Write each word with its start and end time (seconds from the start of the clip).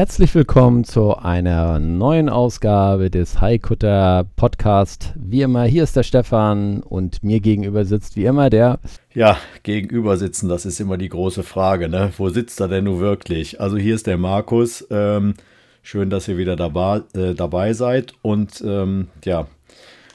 Herzlich 0.00 0.34
willkommen 0.34 0.84
zu 0.84 1.14
einer 1.14 1.78
neuen 1.78 2.30
Ausgabe 2.30 3.10
des 3.10 3.42
Haikutter 3.42 4.24
Podcast. 4.34 5.12
Wie 5.14 5.42
immer, 5.42 5.64
hier 5.64 5.82
ist 5.82 5.94
der 5.94 6.04
Stefan 6.04 6.82
und 6.82 7.22
mir 7.22 7.40
gegenüber 7.40 7.84
sitzt 7.84 8.16
wie 8.16 8.24
immer 8.24 8.48
der. 8.48 8.78
Ja, 9.12 9.36
gegenüber 9.62 10.16
sitzen, 10.16 10.48
das 10.48 10.64
ist 10.64 10.80
immer 10.80 10.96
die 10.96 11.10
große 11.10 11.42
Frage, 11.42 11.90
ne? 11.90 12.14
Wo 12.16 12.30
sitzt 12.30 12.62
er 12.62 12.68
denn 12.68 12.84
nun 12.84 13.00
wirklich? 13.00 13.60
Also 13.60 13.76
hier 13.76 13.94
ist 13.94 14.06
der 14.06 14.16
Markus. 14.16 14.86
Ähm, 14.90 15.34
schön, 15.82 16.08
dass 16.08 16.28
ihr 16.28 16.38
wieder 16.38 16.56
dabei, 16.56 17.02
äh, 17.12 17.34
dabei 17.34 17.74
seid. 17.74 18.14
Und 18.22 18.64
ähm, 18.66 19.08
ja, 19.26 19.48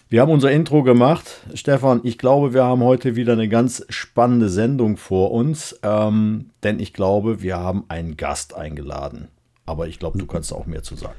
wir 0.09 0.21
haben 0.21 0.31
unser 0.31 0.49
Intro 0.49 0.81
gemacht. 0.81 1.41
Stefan, 1.53 2.01
ich 2.01 2.17
glaube, 2.17 2.55
wir 2.55 2.63
haben 2.63 2.81
heute 2.81 3.15
wieder 3.15 3.33
eine 3.33 3.49
ganz 3.49 3.85
spannende 3.89 4.49
Sendung 4.49 4.97
vor 4.97 5.29
uns, 5.29 5.79
ähm, 5.83 6.49
denn 6.63 6.79
ich 6.79 6.91
glaube, 6.91 7.43
wir 7.43 7.59
haben 7.59 7.83
einen 7.87 8.17
Gast 8.17 8.55
eingeladen. 8.55 9.27
Aber 9.65 9.87
ich 9.87 9.97
glaube, 9.97 10.19
du 10.19 10.27
kannst 10.27 10.53
auch 10.53 10.67
mehr 10.67 10.83
zu 10.83 10.95
sagen. 10.95 11.15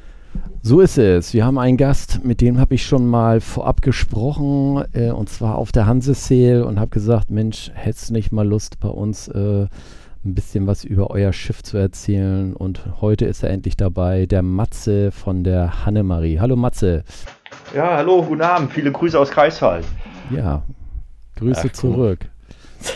So 0.63 0.81
ist 0.81 0.99
es. 0.99 1.33
Wir 1.33 1.45
haben 1.45 1.59
einen 1.59 1.77
Gast, 1.77 2.25
mit 2.25 2.41
dem 2.41 2.59
habe 2.59 2.75
ich 2.75 2.85
schon 2.85 3.07
mal 3.07 3.41
vorab 3.41 3.83
gesprochen, 3.83 4.85
äh, 4.93 5.11
und 5.11 5.29
zwar 5.29 5.57
auf 5.57 5.73
der 5.73 5.87
Hanseseel 5.87 6.63
und 6.63 6.79
habe 6.79 6.91
gesagt, 6.91 7.31
Mensch, 7.31 7.71
hättest 7.75 8.11
du 8.11 8.13
nicht 8.13 8.33
mal 8.33 8.47
Lust 8.47 8.79
bei 8.79 8.89
uns 8.89 9.29
äh, 9.29 9.67
ein 10.25 10.35
bisschen 10.35 10.67
was 10.67 10.85
über 10.85 11.11
euer 11.11 11.33
Schiff 11.33 11.63
zu 11.63 11.77
erzählen? 11.77 12.55
Und 12.55 13.01
heute 13.01 13.25
ist 13.25 13.43
er 13.43 13.51
endlich 13.51 13.77
dabei, 13.77 14.27
der 14.27 14.43
Matze 14.43 15.11
von 15.11 15.43
der 15.43 15.85
Hannemarie. 15.85 16.39
Hallo 16.39 16.55
Matze. 16.55 17.03
Ja, 17.75 17.97
hallo, 17.97 18.23
guten 18.23 18.43
Abend. 18.43 18.73
Viele 18.73 18.93
Grüße 18.93 19.19
aus 19.19 19.31
Greifswald. 19.31 19.85
Ja, 20.31 20.63
Grüße 21.37 21.69
Ach, 21.69 21.73
zurück. 21.73 22.21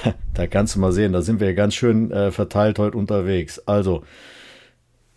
Da 0.34 0.46
kannst 0.46 0.76
du 0.76 0.80
mal 0.80 0.92
sehen, 0.92 1.12
da 1.12 1.20
sind 1.20 1.40
wir 1.40 1.52
ganz 1.54 1.74
schön 1.74 2.12
äh, 2.12 2.30
verteilt 2.30 2.78
heute 2.78 2.96
unterwegs. 2.96 3.58
Also, 3.66 4.04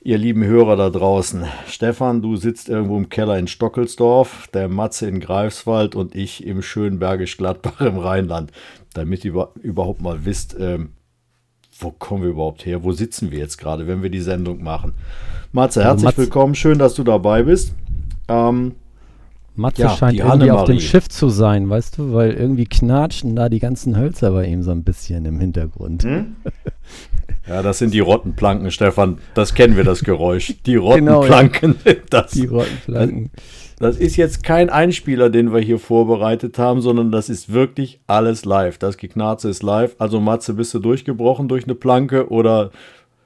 ihr 0.03 0.17
lieben 0.17 0.43
Hörer 0.43 0.75
da 0.75 0.89
draußen, 0.89 1.45
Stefan, 1.67 2.21
du 2.21 2.35
sitzt 2.35 2.69
irgendwo 2.69 2.97
im 2.97 3.09
Keller 3.09 3.37
in 3.39 3.47
Stockelsdorf, 3.47 4.47
der 4.53 4.67
Matze 4.67 5.07
in 5.07 5.19
Greifswald 5.19 5.95
und 5.95 6.15
ich 6.15 6.45
im 6.45 6.61
schönen 6.61 6.99
Bergisch 6.99 7.37
Gladbach 7.37 7.79
im 7.81 7.97
Rheinland. 7.97 8.51
Damit 8.93 9.23
ihr 9.25 9.31
über, 9.31 9.51
überhaupt 9.61 10.01
mal 10.01 10.25
wisst, 10.25 10.55
ähm, 10.59 10.89
wo 11.79 11.89
kommen 11.91 12.23
wir 12.23 12.29
überhaupt 12.29 12.65
her? 12.65 12.83
Wo 12.83 12.91
sitzen 12.91 13.31
wir 13.31 13.39
jetzt 13.39 13.57
gerade, 13.57 13.87
wenn 13.87 14.03
wir 14.03 14.09
die 14.09 14.21
Sendung 14.21 14.61
machen? 14.61 14.93
Matze, 15.51 15.83
herzlich 15.83 16.05
Matze- 16.05 16.17
willkommen, 16.17 16.53
schön, 16.55 16.77
dass 16.77 16.93
du 16.93 17.03
dabei 17.03 17.43
bist. 17.43 17.73
Ähm, 18.27 18.73
Matze 19.55 19.83
Ja, 19.83 19.89
scheint 19.89 20.17
irgendwie 20.19 20.51
auf 20.51 20.65
dem. 20.65 20.79
Schiff 20.79 21.09
zu 21.09 21.29
sein, 21.29 21.69
weißt 21.69 21.97
du, 21.97 22.13
weil 22.13 22.31
irgendwie 22.31 22.65
knatschen 22.65 23.35
da 23.35 23.49
die 23.49 23.59
ganzen 23.59 23.97
Hölzer 23.97 24.31
bei 24.31 24.45
ihm 24.47 24.63
so 24.63 24.71
ein 24.71 24.83
bisschen 24.83 25.25
im 25.25 25.39
Hintergrund. 25.39 26.03
Hm? 26.03 26.35
Ja, 27.47 27.61
das 27.61 27.80
sind 27.80 27.94
die 27.94 27.99
Rottenplanken, 27.99 28.72
Stefan. 28.72 29.17
Das 29.33 29.53
kennen 29.53 29.75
wir, 29.75 29.83
das 29.83 30.03
Geräusch. 30.03 30.53
Die 30.66 30.73
Genau, 30.73 30.86
ja. 31.25 31.39
Rottenplanken. 31.39 31.75
Das, 32.09 32.31
Die 32.31 32.45
Rottenflanken. 32.45 33.31
das 33.80 33.97
ist 33.97 34.16
jetzt 34.16 34.44
kein 34.44 34.69
Einspieler, 34.69 35.30
den 35.30 35.53
wir 35.53 35.59
hier 35.59 35.80
vorbereitet 35.80 36.57
haben, 36.57 36.81
sondern 36.81 37.12
das 37.12 37.29
ist 37.29 37.51
wirklich 37.51 38.00
alles 38.07 38.45
live. 38.45 38.78
Das 38.78 38.97
Geknarze 38.97 39.50
ist 39.50 39.62
live. 39.62 39.95
Also 40.00 40.19
Matze, 40.22 40.53
bist 40.53 40.73
du 40.73 40.79
durchgebrochen 40.79 41.47
durch 41.50 41.66
eine 41.66 41.75
Planke 41.75 42.29
oder 42.29 42.72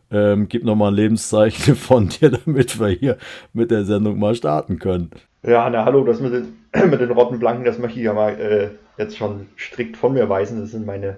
ähm, 0.10 0.48
gib 0.50 0.64
nochmal 0.64 0.92
ein 0.92 0.96
Lebenszeichen 0.96 1.76
von 1.78 2.10
dir, 2.10 2.32
damit 2.32 2.80
wir 2.80 2.88
hier 2.88 3.18
mit 3.54 3.70
der 3.70 3.86
Sendung 3.86 4.18
mal 4.18 4.34
starten 4.36 4.80
können. 4.80 5.12
Ja, 5.44 5.70
na 5.70 5.86
hallo, 5.86 6.04
das 6.04 6.20
mit 6.22 6.34
den, 6.34 6.56
mit 6.90 7.00
den 7.02 7.12
Rottenblanken, 7.12 7.66
das 7.66 7.78
möchte 7.78 8.00
ich 8.00 8.06
ja 8.06 8.14
mal 8.14 8.32
äh, 8.32 8.70
jetzt 8.98 9.16
schon 9.18 9.48
strikt 9.58 9.96
von 9.96 10.14
mir 10.14 10.28
weisen. 10.28 10.60
Das 10.60 10.72
sind 10.72 10.86
meine 10.86 11.18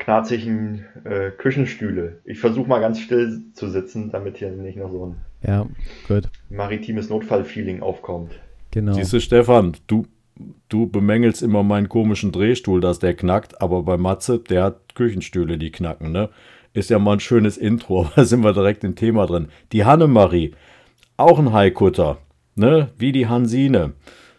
knarzigen 0.00 0.84
äh, 1.04 1.30
Küchenstühle. 1.30 2.18
Ich 2.24 2.40
versuche 2.40 2.68
mal 2.68 2.80
ganz 2.80 2.98
still 2.98 3.42
zu 3.54 3.68
sitzen, 3.68 4.10
damit 4.10 4.38
hier 4.38 4.50
nicht 4.50 4.76
noch 4.78 4.90
so 4.90 5.06
ein 5.06 5.16
Ja, 5.46 5.66
gut, 6.08 6.28
maritimes 6.48 7.08
Notfallfeeling 7.08 7.82
aufkommt. 7.82 8.32
genau. 8.72 8.94
Siehst 8.94 9.12
du, 9.12 9.20
Stefan, 9.20 9.76
du, 9.86 10.06
du 10.68 10.88
bemängelst 10.88 11.42
immer 11.42 11.62
meinen 11.62 11.88
komischen 11.88 12.32
Drehstuhl, 12.32 12.80
dass 12.80 12.98
der 12.98 13.14
knackt, 13.14 13.62
aber 13.62 13.82
bei 13.84 13.96
Matze, 13.96 14.38
der 14.40 14.64
hat 14.64 14.94
Küchenstühle, 14.96 15.56
die 15.58 15.70
knacken, 15.70 16.10
ne? 16.10 16.30
Ist 16.72 16.88
ja 16.90 16.98
mal 16.98 17.14
ein 17.14 17.20
schönes 17.20 17.56
Intro, 17.56 18.00
aber 18.06 18.12
da 18.16 18.24
sind 18.24 18.42
wir 18.42 18.52
direkt 18.52 18.82
im 18.84 18.96
Thema 18.96 19.26
drin. 19.26 19.48
Die 19.72 19.84
Hannemarie, 19.84 20.52
auch 21.16 21.38
ein 21.38 21.52
Haikutter, 21.52 22.18
ne? 22.56 22.88
Wie 22.96 23.12
die 23.12 23.28
Hansine. 23.28 23.92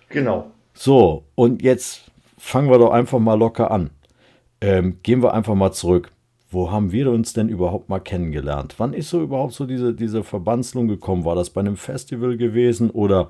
Genau. 0.09 0.51
So, 0.73 1.25
und 1.35 1.61
jetzt 1.61 2.09
fangen 2.38 2.69
wir 2.69 2.79
doch 2.79 2.91
einfach 2.91 3.19
mal 3.19 3.35
locker 3.38 3.69
an. 3.72 3.91
Ähm, 4.61 4.97
gehen 5.03 5.23
wir 5.23 5.33
einfach 5.33 5.55
mal 5.55 5.72
zurück. 5.72 6.11
Wo 6.49 6.72
haben 6.72 6.91
wir 6.91 7.09
uns 7.11 7.33
denn 7.33 7.49
überhaupt 7.49 7.89
mal 7.89 7.99
kennengelernt? 7.99 8.75
Wann 8.77 8.94
ist 8.94 9.09
so 9.09 9.22
überhaupt 9.22 9.53
so 9.53 9.66
diese, 9.66 9.94
diese 9.94 10.23
Verbandslung 10.23 10.88
gekommen? 10.88 11.25
War 11.25 11.35
das 11.35 11.49
bei 11.49 11.61
einem 11.61 11.77
Festival 11.77 12.38
gewesen 12.38 12.89
oder 12.89 13.29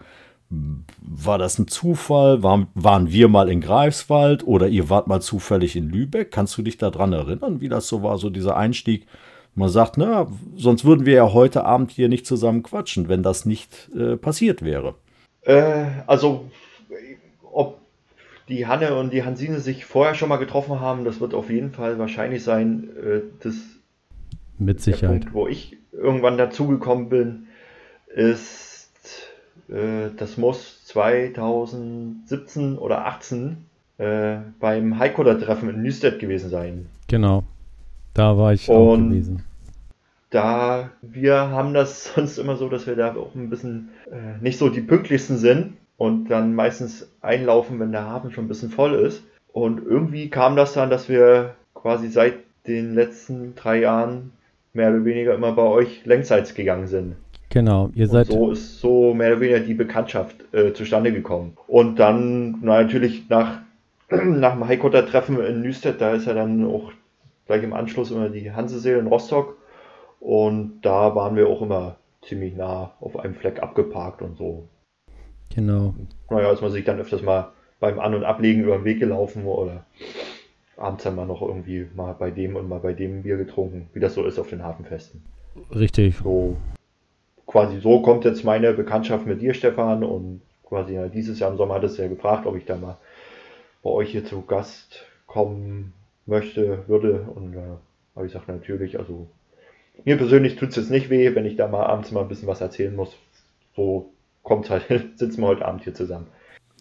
war 0.50 1.38
das 1.38 1.58
ein 1.60 1.68
Zufall? 1.68 2.44
Waren, 2.44 2.68
waren 2.74 3.12
wir 3.12 3.30
mal 3.30 3.50
in 3.50 3.62
Greifswald 3.62 4.46
oder 4.46 4.68
ihr 4.68 4.90
wart 4.90 5.08
mal 5.08 5.22
zufällig 5.22 5.76
in 5.76 5.90
Lübeck? 5.90 6.32
Kannst 6.32 6.58
du 6.58 6.62
dich 6.62 6.78
daran 6.78 7.14
erinnern, 7.14 7.62
wie 7.62 7.70
das 7.70 7.88
so 7.88 8.04
war, 8.04 8.18
so 8.18 8.30
dieser 8.30 8.58
Einstieg? 8.58 9.08
Man 9.54 9.70
sagt, 9.70 9.98
na, 9.98 10.28
sonst 10.56 10.86
würden 10.86 11.06
wir 11.06 11.14
ja 11.14 11.34
heute 11.34 11.66
Abend 11.66 11.92
hier 11.92 12.10
nicht 12.10 12.26
zusammen 12.26 12.64
quatschen, 12.64 13.08
wenn 13.08 13.22
das 13.22 13.46
nicht 13.46 13.90
äh, 13.96 14.18
passiert 14.18 14.62
wäre. 14.62 14.96
Äh, 15.42 15.86
also, 16.08 16.46
die 18.52 18.68
Hanne 18.68 18.96
und 18.96 19.12
die 19.14 19.24
Hansine 19.24 19.60
sich 19.60 19.86
vorher 19.86 20.14
schon 20.14 20.30
mal 20.30 20.38
getroffen 20.38 20.80
haben, 20.80 21.06
das 21.06 21.20
wird 21.20 21.34
auf 21.34 21.50
jeden 21.50 21.72
Fall 21.72 21.98
wahrscheinlich 21.98 22.44
sein, 22.44 22.90
äh, 23.04 23.22
das 23.42 23.56
Mit 24.60 24.78
Der 24.78 24.94
Sicherheit. 24.94 25.22
Punkt, 25.22 25.34
wo 25.34 25.48
ich 25.48 25.78
irgendwann 25.92 26.38
dazugekommen 26.38 27.10
bin, 27.10 27.48
ist, 28.14 28.92
äh, 29.70 30.10
das 30.18 30.38
muss 30.38 30.86
2017 30.86 32.78
oder 32.78 33.06
18 33.06 33.58
äh, 33.98 34.38
beim 34.60 35.00
Haikutter-Treffen 35.00 35.70
in 35.70 35.82
Nüstedt 35.82 36.20
gewesen 36.20 36.50
sein. 36.50 36.88
Genau. 37.08 37.44
Da 38.14 38.38
war 38.38 38.54
ich 38.54 38.70
auch 38.70 38.94
Und- 38.94 39.10
gewesen. 39.10 39.44
Da 40.30 40.92
wir 41.02 41.36
haben 41.50 41.74
das 41.74 42.06
sonst 42.16 42.38
immer 42.38 42.56
so, 42.56 42.70
dass 42.70 42.88
wir 42.88 42.96
da 42.96 43.14
auch 43.16 43.36
ein 43.36 43.50
bisschen 43.50 43.90
äh, 44.10 44.42
nicht 44.42 44.58
so 44.58 44.70
die 44.70 44.80
pünktlichsten 44.82 45.38
sind 45.38 45.74
und 46.02 46.32
dann 46.32 46.56
meistens 46.56 47.08
einlaufen, 47.22 47.80
wenn 47.80 47.92
der 47.92 48.06
Hafen 48.06 48.32
schon 48.32 48.46
ein 48.46 48.48
bisschen 48.48 48.72
voll 48.72 48.96
ist. 48.96 49.22
Und 49.54 49.86
irgendwie 49.86 50.32
kam 50.32 50.56
das 50.56 50.74
dann, 50.74 50.90
dass 50.90 51.10
wir 51.10 51.54
quasi 51.76 52.08
seit 52.08 52.38
den 52.66 52.96
letzten 52.96 53.54
drei 53.54 53.82
Jahren 53.82 54.32
mehr 54.74 54.90
oder 54.90 55.06
weniger 55.06 55.36
immer 55.36 55.52
bei 55.52 55.62
euch 55.62 56.04
längsseits 56.04 56.56
gegangen 56.56 56.88
sind. 56.88 57.18
Genau, 57.50 57.92
ihr 57.94 58.06
Und 58.06 58.12
seid. 58.14 58.28
so 58.28 58.50
ist 58.50 58.80
so 58.80 59.14
mehr 59.14 59.34
oder 59.34 59.42
weniger 59.42 59.60
die 59.60 59.76
Bekanntschaft 59.76 60.38
äh, 60.56 60.74
zustande 60.74 61.14
gekommen. 61.14 61.56
Und 61.68 62.00
dann 62.00 62.58
na, 62.64 62.82
natürlich 62.82 63.30
nach, 63.30 63.60
nach 64.10 64.54
dem 64.54 64.68
Haikutter-Treffen 64.68 65.40
in 65.40 65.62
Nüstedt, 65.62 66.02
da 66.02 66.16
ist 66.16 66.26
ja 66.26 66.34
dann 66.34 66.66
auch 66.66 66.92
gleich 67.46 67.62
im 67.62 67.74
Anschluss 67.74 68.10
immer 68.10 68.30
die 68.30 68.52
Hanseseel 68.52 68.98
in 68.98 69.06
Rostock. 69.06 69.56
Und 70.20 70.80
da 70.82 71.14
waren 71.14 71.36
wir 71.36 71.48
auch 71.48 71.62
immer 71.62 71.98
ziemlich 72.24 72.56
nah 72.56 72.94
auf 73.00 73.20
einem 73.20 73.36
Fleck 73.36 73.62
abgeparkt 73.62 74.24
und 74.24 74.36
so. 74.36 74.64
Genau. 75.54 75.94
Naja, 76.30 76.52
ist 76.52 76.62
man 76.62 76.72
sich 76.72 76.86
dann 76.86 77.00
öfters 77.00 77.22
mal 77.22 77.52
beim 77.80 78.00
An- 78.00 78.16
und 78.16 78.24
Ablegen 78.24 78.64
über 78.64 78.78
den 78.78 78.86
Weg 78.86 79.00
gelaufen 79.00 79.46
oder 79.46 79.86
abends 80.78 81.06
haben 81.06 81.16
wir 81.16 81.26
noch 81.26 81.42
irgendwie 81.42 81.88
mal 81.96 82.14
bei 82.14 82.32
dem 82.32 82.56
und 82.56 82.68
mal 82.68 82.80
bei 82.80 82.94
dem 82.94 83.24
Bier 83.24 83.38
getrunken, 83.38 83.90
wie 83.94 84.00
das 84.00 84.14
so 84.14 84.26
ist 84.26 84.40
auf 84.40 84.50
den 84.50 84.64
Hafenfesten. 84.64 85.24
Richtig. 85.74 86.18
So, 86.24 86.58
quasi 87.46 87.80
so 87.80 88.02
kommt 88.02 88.26
jetzt 88.26 88.44
meine 88.44 88.74
Bekanntschaft 88.74 89.26
mit 89.26 89.42
dir, 89.42 89.54
Stefan. 89.54 90.04
Und 90.04 90.42
quasi 90.64 90.94
ja, 90.94 91.08
dieses 91.08 91.40
Jahr 91.40 91.52
im 91.52 91.58
Sommer 91.58 91.76
hattest 91.76 91.98
du 91.98 92.04
ja 92.04 92.08
gefragt, 92.08 92.46
ob 92.46 92.56
ich 92.56 92.66
da 92.66 92.78
mal 92.78 92.98
bei 93.84 93.90
euch 93.90 94.12
hier 94.12 94.26
zu 94.26 94.42
Gast 94.44 95.06
kommen 95.28 95.94
möchte, 96.26 96.88
würde. 96.88 97.28
Und 97.36 97.54
äh, 97.54 97.60
habe 98.16 98.26
ich 98.26 98.34
gesagt, 98.34 98.48
natürlich. 98.48 99.00
Also 99.00 99.28
mir 100.06 100.18
persönlich 100.18 100.56
tut 100.56 100.70
es 100.70 100.78
jetzt 100.78 100.92
nicht 100.92 101.10
weh, 101.10 101.36
wenn 101.36 101.46
ich 101.46 101.58
da 101.58 101.68
mal 101.68 101.86
abends 101.86 102.12
mal 102.12 102.22
ein 102.22 102.28
bisschen 102.28 102.48
was 102.48 102.62
erzählen 102.62 102.96
muss. 102.96 103.16
So 103.76 104.12
kommt 104.44 104.70
halt, 104.70 104.86
sitzen 105.18 105.42
wir 105.42 105.48
heute 105.48 105.66
Abend 105.66 105.84
hier 105.84 105.94
zusammen. 105.94 106.28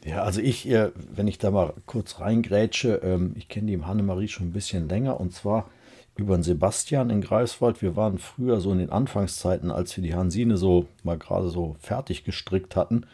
Ja, 0.04 0.22
also 0.22 0.40
ich, 0.40 0.66
wenn 0.66 1.28
ich 1.28 1.38
da 1.38 1.50
mal 1.50 1.74
kurz 1.84 2.20
reingrätsche, 2.20 3.00
ähm, 3.02 3.34
ich 3.36 3.48
kenne 3.48 3.70
die 3.70 3.82
Hannemarie 3.82 4.28
schon 4.28 4.48
ein 4.48 4.52
bisschen 4.52 4.88
länger 4.88 5.20
und 5.20 5.32
zwar 5.34 5.68
über 6.16 6.36
den 6.36 6.42
Sebastian 6.42 7.10
in 7.10 7.20
Greifswald. 7.20 7.82
Wir 7.82 7.96
waren 7.96 8.18
früher 8.18 8.60
so 8.60 8.72
in 8.72 8.78
den 8.78 8.90
Anfangszeiten, 8.90 9.70
als 9.70 9.96
wir 9.96 10.02
die 10.02 10.14
Hansine 10.14 10.56
so 10.56 10.86
mal 11.02 11.18
gerade 11.18 11.50
so 11.50 11.76
fertig 11.80 12.24
gestrickt 12.24 12.76
hatten, 12.76 13.06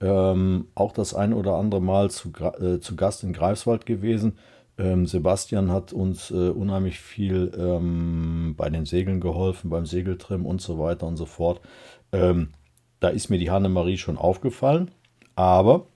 ähm, 0.00 0.66
auch 0.74 0.92
das 0.92 1.14
ein 1.14 1.32
oder 1.32 1.54
andere 1.54 1.80
Mal 1.80 2.10
zu, 2.10 2.32
äh, 2.60 2.80
zu 2.80 2.96
Gast 2.96 3.22
in 3.22 3.32
Greifswald 3.32 3.86
gewesen. 3.86 4.38
Ähm, 4.78 5.06
Sebastian 5.06 5.70
hat 5.70 5.92
uns 5.92 6.30
äh, 6.30 6.48
unheimlich 6.50 6.98
viel 6.98 7.52
bei 8.56 8.70
den 8.70 8.86
Segeln 8.86 9.20
geholfen, 9.20 9.70
beim 9.70 9.86
Segeltrim 9.86 10.44
und 10.44 10.60
so 10.60 10.78
weiter 10.78 11.06
und 11.06 11.16
so 11.16 11.26
fort. 11.26 11.60
Da 13.02 13.08
ist 13.08 13.30
mir 13.30 13.38
die 13.38 13.50
Hannemarie 13.50 13.98
schon 13.98 14.16
aufgefallen, 14.16 14.90
aber 15.34 15.86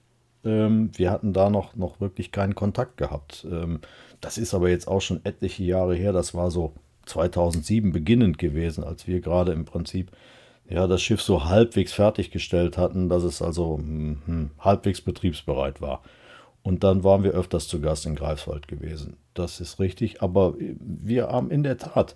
ähm, 0.43 0.91
wir 0.95 1.09
hatten 1.09 1.31
da 1.31 1.49
noch, 1.49 1.75
noch 1.75 2.01
wirklich 2.01 2.31
keinen 2.31 2.53
Kontakt 2.53 2.97
gehabt. 2.97 3.47
Ähm, 3.49 3.79
das 4.19 4.37
ist 4.37 4.53
aber 4.53 4.69
jetzt 4.69 4.87
auch 4.87 5.01
schon 5.01 5.21
etliche 5.23 5.63
Jahre 5.63 5.95
her. 5.95 6.11
Das 6.11 6.33
war 6.33 6.51
so 6.51 6.73
2007 7.05 7.93
beginnend 7.93 8.37
gewesen, 8.37 8.83
als 8.83 9.07
wir 9.07 9.21
gerade 9.21 9.53
im 9.53 9.63
Prinzip 9.63 10.11
ja, 10.69 10.85
das 10.85 11.01
Schiff 11.01 11.21
so 11.21 11.45
halbwegs 11.45 11.93
fertiggestellt 11.93 12.77
hatten, 12.77 13.07
dass 13.07 13.23
es 13.23 13.41
also 13.41 13.77
hm, 13.77 14.21
hm, 14.25 14.51
halbwegs 14.59 14.99
betriebsbereit 14.99 15.79
war. 15.79 16.01
Und 16.61 16.83
dann 16.83 17.05
waren 17.05 17.23
wir 17.23 17.31
öfters 17.31 17.69
zu 17.69 17.79
Gast 17.79 18.05
in 18.05 18.15
Greifswald 18.15 18.67
gewesen. 18.67 19.15
Das 19.33 19.61
ist 19.61 19.79
richtig. 19.79 20.21
Aber 20.21 20.55
wir 20.57 21.29
haben 21.29 21.51
in 21.51 21.63
der 21.63 21.77
Tat, 21.77 22.15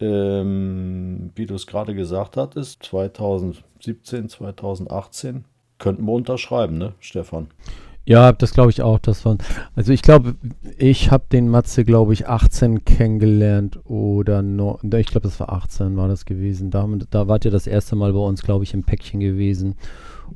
ähm, 0.00 1.30
wie 1.34 1.46
du 1.46 1.54
es 1.54 1.66
gerade 1.66 1.94
gesagt 1.94 2.36
hattest, 2.36 2.82
2017, 2.84 4.28
2018 4.28 5.44
könnten 5.78 6.04
wir 6.04 6.12
unterschreiben, 6.12 6.78
ne, 6.78 6.94
Stefan? 7.00 7.48
Ja, 8.06 8.32
das 8.32 8.52
glaube 8.52 8.70
ich 8.70 8.82
auch. 8.82 8.98
Das 8.98 9.24
waren, 9.24 9.38
also 9.74 9.92
ich 9.92 10.02
glaube, 10.02 10.34
ich 10.76 11.10
habe 11.10 11.24
den 11.32 11.48
Matze, 11.48 11.84
glaube 11.84 12.12
ich, 12.12 12.28
18 12.28 12.84
kennengelernt 12.84 13.80
oder 13.84 14.42
no, 14.42 14.78
ich 14.82 15.06
glaube, 15.06 15.26
das 15.26 15.40
war 15.40 15.50
18 15.52 15.96
war 15.96 16.08
das 16.08 16.26
gewesen. 16.26 16.70
Da, 16.70 16.86
da 17.10 17.28
wart 17.28 17.46
ihr 17.46 17.50
das 17.50 17.66
erste 17.66 17.96
Mal 17.96 18.12
bei 18.12 18.18
uns, 18.18 18.42
glaube 18.42 18.64
ich, 18.64 18.74
im 18.74 18.84
Päckchen 18.84 19.20
gewesen. 19.20 19.76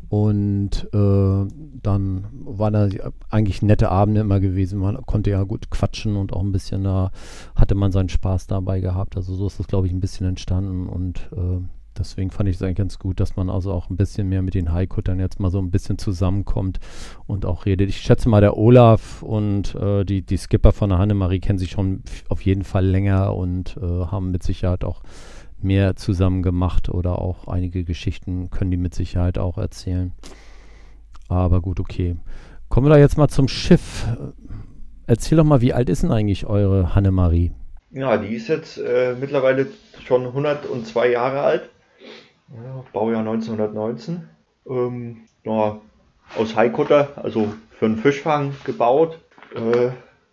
Und 0.09 0.89
äh, 0.93 1.47
dann 1.83 2.27
waren 2.33 2.73
da 2.73 2.89
eigentlich 3.31 3.63
nette 3.63 3.91
Abende 3.91 4.23
immer 4.23 4.41
gewesen. 4.41 4.81
Man 4.81 5.05
konnte 5.07 5.31
ja 5.31 5.43
gut 5.43 5.71
quatschen 5.71 6.17
und 6.17 6.33
auch 6.33 6.43
ein 6.43 6.53
bisschen 6.53 6.85
da 6.85 7.11
hatte 7.55 7.75
man 7.75 7.93
seinen 7.93 8.09
Spaß 8.09 8.47
dabei 8.47 8.81
gehabt. 8.81 9.17
Also 9.17 9.35
so 9.35 9.47
ist 9.47 9.59
das, 9.59 9.67
glaube 9.67 9.87
ich, 9.87 9.93
ein 9.93 10.01
bisschen 10.01 10.27
entstanden. 10.27 10.89
Und 10.89 11.29
äh, 11.33 11.61
deswegen 11.99 12.31
fand 12.31 12.49
ich 12.49 12.57
es 12.57 12.63
eigentlich 12.63 12.77
ganz 12.77 12.99
gut, 12.99 13.21
dass 13.21 13.37
man 13.37 13.51
also 13.51 13.73
auch 13.73 13.91
ein 13.91 13.97
bisschen 13.97 14.29
mehr 14.29 14.43
mit 14.43 14.55
den 14.55 14.73
Haikuttern 14.73 15.21
jetzt 15.21 15.41
mal 15.41 15.51
so 15.51 15.59
ein 15.59 15.71
bisschen 15.71 15.99
zusammenkommt 15.99 16.79
und 17.27 17.45
auch 17.45 17.67
redet. 17.67 17.89
Ich 17.89 18.01
schätze 18.01 18.29
mal, 18.29 18.41
der 18.41 18.57
Olaf 18.57 19.23
und 19.23 19.75
äh, 19.75 20.05
die, 20.05 20.23
die 20.23 20.37
Skipper 20.37 20.73
von 20.73 20.91
der 20.91 20.99
Hannemarie 20.99 21.41
kennen 21.41 21.59
sich 21.59 21.73
schon 21.73 22.03
auf 22.29 22.43
jeden 22.43 22.65
Fall 22.65 22.87
länger 22.87 23.35
und 23.35 23.77
äh, 23.77 24.07
haben 24.07 24.31
mit 24.31 24.43
Sicherheit 24.43 24.85
auch 24.85 25.03
mehr 25.63 25.97
zusammen 25.97 26.43
gemacht 26.43 26.89
oder 26.89 27.21
auch 27.21 27.49
einige 27.49 27.85
Geschichten 27.85 28.51
können 28.51 28.71
die 28.71 28.77
mit 28.77 28.95
Sicherheit 28.95 29.39
auch 29.39 29.59
erzählen. 29.59 30.13
Aber 31.29 31.61
gut, 31.61 31.81
okay. 31.81 32.17
Kommen 32.69 32.87
wir 32.87 32.91
da 32.91 32.99
jetzt 32.99 33.17
mal 33.17 33.29
zum 33.29 33.49
Schiff. 33.49 34.07
Erzähl 35.07 35.39
doch 35.39 35.45
mal, 35.45 35.61
wie 35.61 35.73
alt 35.73 35.89
ist 35.89 36.03
denn 36.03 36.13
eigentlich 36.13 36.47
eure 36.47 36.95
Hannemarie? 36.95 37.53
Ja, 37.91 38.19
die 38.19 38.35
ist 38.35 38.49
jetzt 38.49 38.79
äh, 38.79 39.15
mittlerweile 39.19 39.67
schon 40.05 40.27
102 40.27 41.11
Jahre 41.11 41.41
alt. 41.41 41.71
Ja, 42.55 42.85
Baujahr 42.93 43.21
1919. 43.21 44.29
Ähm, 44.69 45.19
ja, 45.45 45.81
aus 46.37 46.57
Haikutter, 46.57 47.13
also 47.17 47.55
für 47.71 47.87
einen 47.87 47.97
Fischfang 47.97 48.53
gebaut. 48.65 49.19
Äh, 49.55 49.91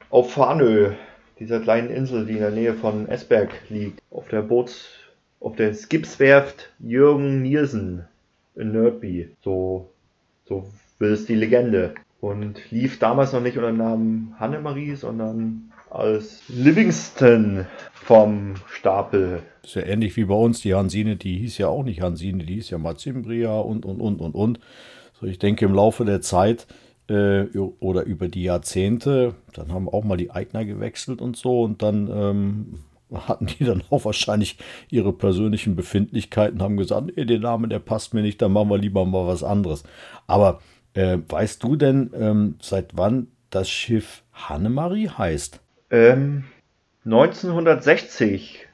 auf 0.10 0.34
Farnö, 0.34 0.92
dieser 1.40 1.60
kleinen 1.60 1.90
Insel, 1.90 2.26
die 2.26 2.34
in 2.34 2.40
der 2.40 2.52
Nähe 2.52 2.74
von 2.74 3.08
Esberg 3.08 3.50
liegt. 3.70 4.02
Auf 4.12 4.28
der 4.28 4.42
Boots, 4.42 4.90
auf 5.40 5.56
der 5.56 5.74
Skipswerft 5.74 6.72
Jürgen 6.80 7.42
Nielsen 7.42 8.06
in 8.56 8.72
Nördby. 8.72 9.30
So, 9.44 9.90
so 10.46 10.68
will 11.00 11.18
die 11.28 11.36
Legende. 11.36 11.96
Und 12.22 12.72
lief 12.72 12.98
damals 12.98 13.34
noch 13.34 13.42
nicht 13.42 13.58
unter 13.58 13.72
dem 13.72 13.78
Namen 13.78 14.36
Hannemarie, 14.40 14.96
sondern 14.96 15.72
als 15.92 16.42
Livingston 16.48 17.68
vom 17.94 18.56
Stapel. 18.68 19.44
Das 19.62 19.72
ist 19.72 19.76
ja 19.76 19.84
ähnlich 19.84 20.16
wie 20.18 20.26
bei 20.26 20.36
uns, 20.36 20.62
die 20.62 20.74
Hansine, 20.74 21.16
die 21.16 21.38
hieß 21.38 21.58
ja 21.58 21.68
auch 21.68 21.84
nicht 21.84 22.02
Hansine, 22.02 22.44
die 22.44 22.56
hieß 22.56 22.72
ja 22.72 22.78
Mazimbria 22.78 23.60
und, 23.60 23.86
und, 23.86 24.02
und, 24.02 24.22
und, 24.22 24.34
und. 24.34 24.60
So, 25.20 25.28
ich 25.28 25.40
denke, 25.40 25.66
im 25.66 25.74
Laufe 25.74 26.04
der 26.04 26.22
Zeit 26.22 26.68
äh, 27.08 27.46
oder 27.80 28.04
über 28.04 28.28
die 28.28 28.44
Jahrzehnte, 28.44 29.36
dann 29.54 29.72
haben 29.72 29.88
auch 29.88 30.04
mal 30.04 30.18
die 30.18 30.32
Eigner 30.32 30.66
gewechselt 30.66 31.22
und 31.22 31.38
so 31.38 31.62
und 31.62 31.82
dann 31.82 32.10
ähm, 32.12 32.80
hatten 33.16 33.48
die 33.48 33.64
dann 33.64 33.84
auch 33.90 34.06
wahrscheinlich 34.06 34.58
ihre 34.90 35.14
persönlichen 35.14 35.76
Befindlichkeiten, 35.76 36.62
haben 36.62 36.78
gesagt, 36.78 37.12
nee, 37.16 37.26
der 37.26 37.40
Name, 37.40 37.68
der 37.68 37.80
passt 37.80 38.14
mir 38.14 38.22
nicht, 38.22 38.42
dann 38.42 38.54
machen 38.54 38.70
wir 38.70 38.78
lieber 38.78 39.06
mal 39.06 39.28
was 39.28 39.44
anderes. 39.44 39.84
Aber 40.28 40.60
äh, 40.94 41.18
weißt 41.28 41.64
du 41.64 41.76
denn, 41.76 42.12
ähm, 42.18 42.56
seit 42.62 42.98
wann 42.98 43.28
das 43.50 43.70
Schiff 43.70 44.24
Hannemarie 44.34 45.10
heißt? 45.10 45.60
Ähm, 45.92 46.46
1960 47.06 48.68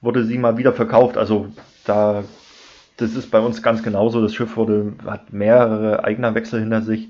wurde 0.00 0.24
sie 0.24 0.38
mal 0.38 0.58
wieder 0.58 0.72
verkauft. 0.72 1.16
Also 1.16 1.48
da, 1.84 2.24
das 2.96 3.14
ist 3.14 3.30
bei 3.30 3.40
uns 3.40 3.62
ganz 3.62 3.82
genauso. 3.82 4.22
Das 4.22 4.34
Schiff 4.34 4.56
wurde, 4.56 4.94
hat 5.06 5.32
mehrere 5.32 6.04
Eignerwechsel 6.04 6.60
hinter 6.60 6.82
sich 6.82 7.08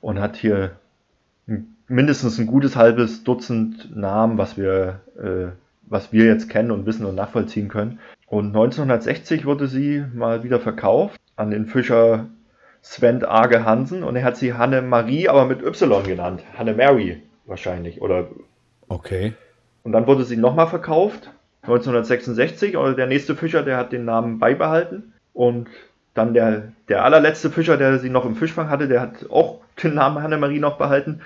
und 0.00 0.20
hat 0.20 0.36
hier 0.36 0.72
mindestens 1.88 2.38
ein 2.38 2.46
gutes 2.46 2.76
halbes 2.76 3.24
Dutzend 3.24 3.94
Namen, 3.94 4.38
was 4.38 4.56
wir, 4.56 5.00
äh, 5.18 5.48
was 5.82 6.12
wir 6.12 6.26
jetzt 6.26 6.48
kennen 6.48 6.70
und 6.70 6.86
wissen 6.86 7.06
und 7.06 7.14
nachvollziehen 7.14 7.68
können. 7.68 7.98
Und 8.26 8.48
1960 8.48 9.44
wurde 9.44 9.66
sie 9.66 10.04
mal 10.14 10.44
wieder 10.44 10.60
verkauft 10.60 11.20
an 11.36 11.50
den 11.50 11.66
Fischer 11.66 12.26
Sven 12.82 13.24
Arge 13.24 13.64
Hansen 13.64 14.02
und 14.04 14.16
er 14.16 14.24
hat 14.24 14.36
sie 14.36 14.54
Hanne 14.54 14.82
Marie, 14.82 15.28
aber 15.28 15.44
mit 15.44 15.62
Y 15.62 16.02
genannt. 16.04 16.42
Hanne 16.56 16.74
Mary 16.74 17.22
wahrscheinlich 17.46 18.00
oder 18.00 18.28
Okay. 18.90 19.34
Und 19.82 19.92
dann 19.92 20.06
wurde 20.06 20.24
sie 20.24 20.36
nochmal 20.36 20.66
verkauft, 20.66 21.30
1966. 21.62 22.76
Und 22.76 22.98
der 22.98 23.06
nächste 23.06 23.34
Fischer, 23.34 23.62
der 23.62 23.78
hat 23.78 23.92
den 23.92 24.04
Namen 24.04 24.38
beibehalten. 24.38 25.14
Und 25.32 25.68
dann 26.12 26.34
der, 26.34 26.72
der 26.88 27.04
allerletzte 27.04 27.50
Fischer, 27.50 27.76
der 27.76 27.98
sie 27.98 28.10
noch 28.10 28.26
im 28.26 28.34
Fischfang 28.34 28.68
hatte, 28.68 28.88
der 28.88 29.00
hat 29.00 29.30
auch 29.30 29.60
den 29.82 29.94
Namen 29.94 30.22
Hannemarie 30.22 30.58
noch 30.58 30.76
behalten. 30.76 31.22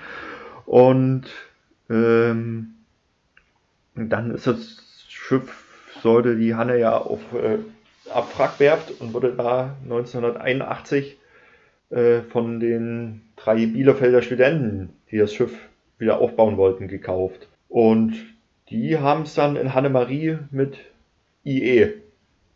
Und 0.65 1.25
ähm, 1.89 2.74
dann 3.95 4.31
ist 4.31 4.47
das 4.47 4.77
Schiff, 5.07 5.63
sollte 6.01 6.35
die 6.35 6.55
Hanne 6.55 6.77
ja 6.77 6.97
auf 6.97 7.21
äh, 7.33 7.57
Abwrackwerft 8.11 8.99
und 8.99 9.13
wurde 9.13 9.33
da 9.33 9.75
1981 9.83 11.17
äh, 11.89 12.21
von 12.21 12.59
den 12.59 13.21
drei 13.35 13.65
Bielefelder 13.65 14.21
Studenten, 14.21 14.89
die 15.11 15.17
das 15.17 15.33
Schiff 15.33 15.57
wieder 15.97 16.19
aufbauen 16.19 16.57
wollten, 16.57 16.87
gekauft. 16.87 17.47
Und 17.69 18.15
die 18.69 18.97
haben 18.97 19.23
es 19.23 19.33
dann 19.35 19.55
in 19.55 19.73
Hannemarie 19.73 20.39
mit 20.51 20.77
IE 21.45 21.93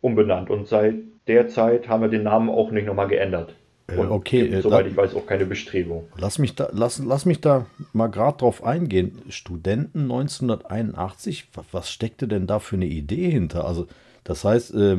umbenannt. 0.00 0.50
Und 0.50 0.66
seit 0.66 0.96
der 1.26 1.48
Zeit 1.48 1.88
haben 1.88 2.02
wir 2.02 2.08
den 2.08 2.24
Namen 2.24 2.50
auch 2.50 2.70
nicht 2.70 2.86
nochmal 2.86 3.08
geändert. 3.08 3.54
Äh, 3.90 3.96
Und 3.96 4.10
okay, 4.10 4.48
gibt, 4.48 4.62
soweit 4.62 4.86
da, 4.86 4.90
ich 4.90 4.96
weiß, 4.96 5.14
auch 5.14 5.26
keine 5.26 5.46
Bestrebung. 5.46 6.04
Lass 6.16 6.38
mich 6.38 6.54
da, 6.54 6.68
lass, 6.72 6.98
lass 6.98 7.26
mich 7.26 7.40
da 7.40 7.66
mal 7.92 8.08
gerade 8.08 8.38
drauf 8.38 8.64
eingehen. 8.64 9.18
Studenten 9.28 10.02
1981, 10.02 11.48
was 11.72 11.90
steckte 11.90 12.28
denn 12.28 12.46
da 12.46 12.58
für 12.58 12.76
eine 12.76 12.86
Idee 12.86 13.30
hinter? 13.30 13.66
Also, 13.66 13.86
das 14.24 14.44
heißt, 14.44 14.74
äh, 14.74 14.98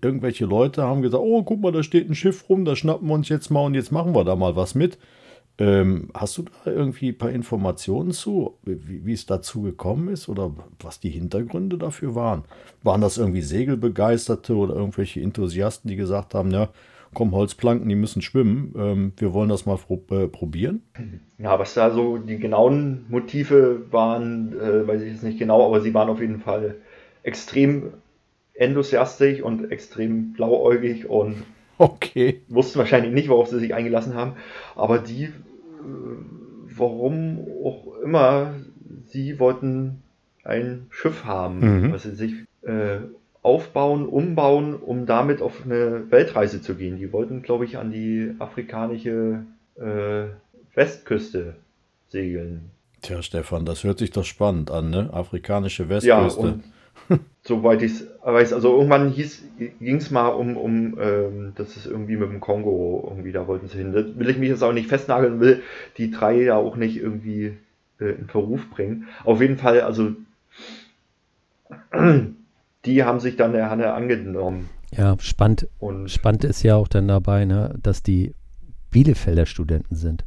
irgendwelche 0.00 0.46
Leute 0.46 0.82
haben 0.82 1.02
gesagt: 1.02 1.22
Oh, 1.22 1.42
guck 1.42 1.60
mal, 1.60 1.72
da 1.72 1.82
steht 1.82 2.08
ein 2.08 2.14
Schiff 2.14 2.48
rum, 2.48 2.64
da 2.64 2.76
schnappen 2.76 3.08
wir 3.08 3.14
uns 3.14 3.28
jetzt 3.28 3.50
mal 3.50 3.64
und 3.64 3.74
jetzt 3.74 3.92
machen 3.92 4.14
wir 4.14 4.24
da 4.24 4.36
mal 4.36 4.56
was 4.56 4.74
mit. 4.74 4.98
Ähm, 5.58 6.08
hast 6.14 6.38
du 6.38 6.44
da 6.44 6.70
irgendwie 6.70 7.10
ein 7.10 7.18
paar 7.18 7.30
Informationen 7.30 8.12
zu, 8.12 8.56
wie, 8.62 9.04
wie, 9.04 9.12
es 9.12 9.26
dazu 9.26 9.60
gekommen 9.60 10.08
ist 10.08 10.30
oder 10.30 10.50
was 10.80 10.98
die 10.98 11.10
Hintergründe 11.10 11.76
dafür 11.76 12.14
waren? 12.14 12.44
Waren 12.82 13.02
das 13.02 13.18
irgendwie 13.18 13.42
Segelbegeisterte 13.42 14.56
oder 14.56 14.74
irgendwelche 14.74 15.20
Enthusiasten, 15.20 15.90
die 15.90 15.96
gesagt 15.96 16.34
haben, 16.34 16.50
ja, 16.52 16.70
komm, 17.14 17.32
Holzplanken, 17.32 17.88
die 17.88 17.94
müssen 17.94 18.22
schwimmen, 18.22 18.74
ähm, 18.76 19.12
wir 19.16 19.32
wollen 19.32 19.48
das 19.48 19.66
mal 19.66 19.78
äh, 20.10 20.28
probieren? 20.28 20.82
Ja, 21.38 21.58
was 21.58 21.74
da 21.74 21.90
so 21.90 22.18
die 22.18 22.38
genauen 22.38 23.06
Motive 23.08 23.82
waren, 23.90 24.52
äh, 24.58 24.86
weiß 24.86 25.02
ich 25.02 25.12
jetzt 25.12 25.22
nicht 25.24 25.38
genau, 25.38 25.66
aber 25.66 25.80
sie 25.80 25.94
waren 25.94 26.08
auf 26.08 26.20
jeden 26.20 26.40
Fall 26.40 26.76
extrem 27.22 27.94
enthusiastisch 28.54 29.42
und 29.42 29.70
extrem 29.70 30.32
blauäugig 30.32 31.08
und 31.08 31.44
Okay. 31.78 32.42
Wussten 32.48 32.78
wahrscheinlich 32.78 33.12
nicht, 33.12 33.28
worauf 33.28 33.48
sie 33.48 33.58
sich 33.58 33.74
eingelassen 33.74 34.14
haben. 34.14 34.34
Aber 34.76 34.98
die, 34.98 35.24
äh, 35.24 35.30
warum 36.76 37.40
auch 37.64 37.96
immer, 38.04 38.54
sie 39.06 39.40
wollten 39.40 40.02
ein 40.44 40.86
Schiff 40.90 41.24
haben, 41.24 41.86
mhm. 41.86 41.92
was 41.92 42.04
sie 42.04 42.14
sich 42.14 42.34
äh, 42.62 42.98
aufbauen, 43.42 44.06
umbauen, 44.06 44.74
um 44.74 45.06
damit 45.06 45.42
auf 45.42 45.64
eine 45.64 46.10
Weltreise 46.10 46.62
zu 46.62 46.76
gehen. 46.76 46.96
Die 46.96 47.12
wollten, 47.12 47.42
glaube 47.42 47.64
ich, 47.64 47.76
an 47.76 47.90
die 47.90 48.34
afrikanische 48.38 49.44
äh, 49.76 50.24
Westküste 50.74 51.56
segeln. 52.08 52.70
Tja, 53.02 53.20
Stefan, 53.20 53.64
das 53.64 53.82
hört 53.82 53.98
sich 53.98 54.12
doch 54.12 54.24
spannend 54.24 54.70
an, 54.70 54.90
ne? 54.90 55.10
Afrikanische 55.12 55.88
Westküste. 55.88 56.60
Ja, 57.08 57.18
Soweit 57.42 57.82
ich 57.82 57.92
es 57.92 58.06
weiß. 58.22 58.52
Also 58.52 58.76
irgendwann 58.76 59.12
ging 59.12 59.96
es 59.96 60.10
mal 60.12 60.28
um, 60.28 60.56
um 60.56 60.96
ähm, 61.00 61.52
das 61.56 61.76
ist 61.76 61.86
irgendwie 61.86 62.16
mit 62.16 62.30
dem 62.30 62.38
Kongo, 62.38 63.04
irgendwie, 63.10 63.32
da 63.32 63.48
wollten 63.48 63.66
sie 63.66 63.78
hin. 63.78 63.92
Da 63.92 64.04
will 64.16 64.30
ich 64.30 64.38
mich 64.38 64.50
jetzt 64.50 64.62
auch 64.62 64.72
nicht 64.72 64.88
festnageln, 64.88 65.40
will 65.40 65.62
die 65.98 66.12
drei 66.12 66.40
ja 66.40 66.56
auch 66.56 66.76
nicht 66.76 66.96
irgendwie 66.96 67.56
äh, 67.98 68.10
in 68.10 68.28
Verruf 68.28 68.70
bringen. 68.70 69.08
Auf 69.24 69.40
jeden 69.40 69.58
Fall, 69.58 69.80
also 69.80 70.12
die 72.84 73.04
haben 73.04 73.20
sich 73.20 73.36
dann 73.36 73.52
der 73.52 73.70
Hanne 73.70 73.92
angenommen. 73.92 74.68
Ja, 74.96 75.16
spannend, 75.20 75.68
und 75.78 76.10
spannend 76.10 76.44
ist 76.44 76.62
ja 76.62 76.76
auch 76.76 76.88
dann 76.88 77.08
dabei, 77.08 77.44
ne, 77.44 77.74
dass 77.82 78.02
die 78.02 78.34
Bielefelder 78.90 79.46
Studenten 79.46 79.96
sind. 79.96 80.24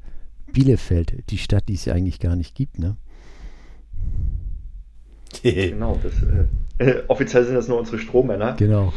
Bielefeld, 0.52 1.30
die 1.30 1.38
Stadt, 1.38 1.68
die 1.68 1.74
es 1.74 1.86
ja 1.86 1.94
eigentlich 1.94 2.20
gar 2.20 2.36
nicht 2.36 2.56
gibt, 2.56 2.80
ne? 2.80 2.96
genau, 5.44 6.00
das, 6.02 6.14
äh, 6.24 6.90
äh, 6.90 7.04
offiziell 7.08 7.44
sind 7.44 7.56
das 7.56 7.68
nur 7.68 7.78
unsere 7.78 8.00
Strohmänner, 8.00 8.56
genau. 8.58 8.94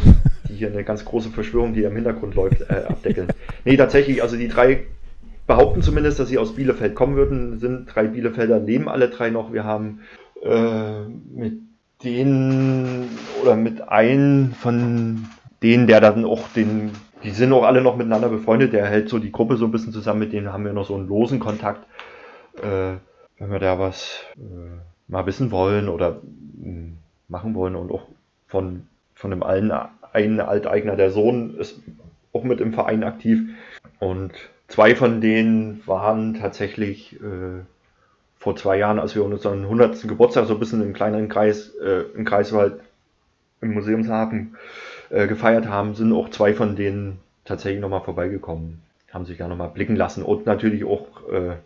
die 0.48 0.54
hier 0.54 0.68
eine 0.68 0.84
ganz 0.84 1.04
große 1.04 1.30
Verschwörung, 1.30 1.74
die 1.74 1.82
im 1.82 1.94
Hintergrund 1.94 2.34
läuft, 2.34 2.62
äh, 2.62 2.84
abdeckeln. 2.88 3.28
nee, 3.64 3.76
tatsächlich, 3.76 4.22
also 4.22 4.36
die 4.36 4.48
drei 4.48 4.84
behaupten 5.46 5.82
zumindest, 5.82 6.20
dass 6.20 6.28
sie 6.28 6.38
aus 6.38 6.54
Bielefeld 6.54 6.94
kommen 6.94 7.16
würden, 7.16 7.58
sind 7.58 7.86
drei 7.86 8.06
Bielefelder, 8.06 8.60
leben 8.60 8.88
alle 8.88 9.08
drei 9.08 9.30
noch. 9.30 9.52
Wir 9.52 9.64
haben 9.64 10.00
äh, 10.42 11.04
mit 11.34 11.67
denen 12.02 13.08
oder 13.42 13.56
mit 13.56 13.88
einem 13.88 14.52
von 14.52 15.26
denen, 15.62 15.86
der 15.86 16.00
dann 16.00 16.24
auch 16.24 16.48
den, 16.48 16.92
die 17.24 17.30
sind 17.30 17.52
auch 17.52 17.64
alle 17.64 17.80
noch 17.80 17.96
miteinander 17.96 18.28
befreundet, 18.28 18.72
der 18.72 18.86
hält 18.86 19.08
so 19.08 19.18
die 19.18 19.32
Gruppe 19.32 19.56
so 19.56 19.64
ein 19.64 19.72
bisschen 19.72 19.92
zusammen, 19.92 20.20
mit 20.20 20.32
denen 20.32 20.52
haben 20.52 20.64
wir 20.64 20.72
noch 20.72 20.86
so 20.86 20.94
einen 20.94 21.08
losen 21.08 21.40
Kontakt. 21.40 21.84
Äh, 22.58 22.98
wenn 23.38 23.50
wir 23.50 23.58
da 23.58 23.78
was 23.78 24.24
äh, 24.36 24.78
mal 25.08 25.26
wissen 25.26 25.50
wollen 25.50 25.88
oder 25.88 26.20
mh, 26.56 26.64
hm, 26.64 26.98
machen 27.28 27.54
wollen 27.54 27.76
und 27.76 27.90
auch 27.90 28.06
von, 28.46 28.86
von 29.14 29.30
dem 29.30 29.42
allen 29.42 29.72
einen 30.12 30.40
Alteigner, 30.40 30.96
der 30.96 31.10
Sohn 31.10 31.56
ist 31.56 31.80
auch 32.32 32.44
mit 32.44 32.60
im 32.60 32.72
Verein 32.72 33.04
aktiv 33.04 33.40
und 33.98 34.32
zwei 34.68 34.94
von 34.94 35.20
denen 35.20 35.82
waren 35.86 36.34
tatsächlich 36.34 37.20
äh, 37.20 37.64
vor 38.48 38.56
zwei 38.56 38.78
Jahren, 38.78 38.98
als 38.98 39.14
wir 39.14 39.22
unseren 39.22 39.64
100. 39.64 40.08
Geburtstag 40.08 40.46
so 40.46 40.54
ein 40.54 40.58
bisschen 40.58 40.80
im 40.80 40.94
kleineren 40.94 41.28
Kreis, 41.28 41.68
äh, 41.84 42.04
im 42.16 42.24
Kreiswald 42.24 42.80
im 43.60 43.74
Museumshafen 43.74 44.56
äh, 45.10 45.26
gefeiert 45.26 45.66
haben, 45.66 45.94
sind 45.94 46.14
auch 46.14 46.30
zwei 46.30 46.54
von 46.54 46.74
denen 46.74 47.18
tatsächlich 47.44 47.82
nochmal 47.82 48.00
vorbeigekommen, 48.00 48.80
haben 49.12 49.26
sich 49.26 49.36
da 49.36 49.48
nochmal 49.48 49.68
blicken 49.68 49.96
lassen 49.96 50.22
und 50.22 50.46
natürlich 50.46 50.82
auch 50.84 51.08
äh, 51.30 51.56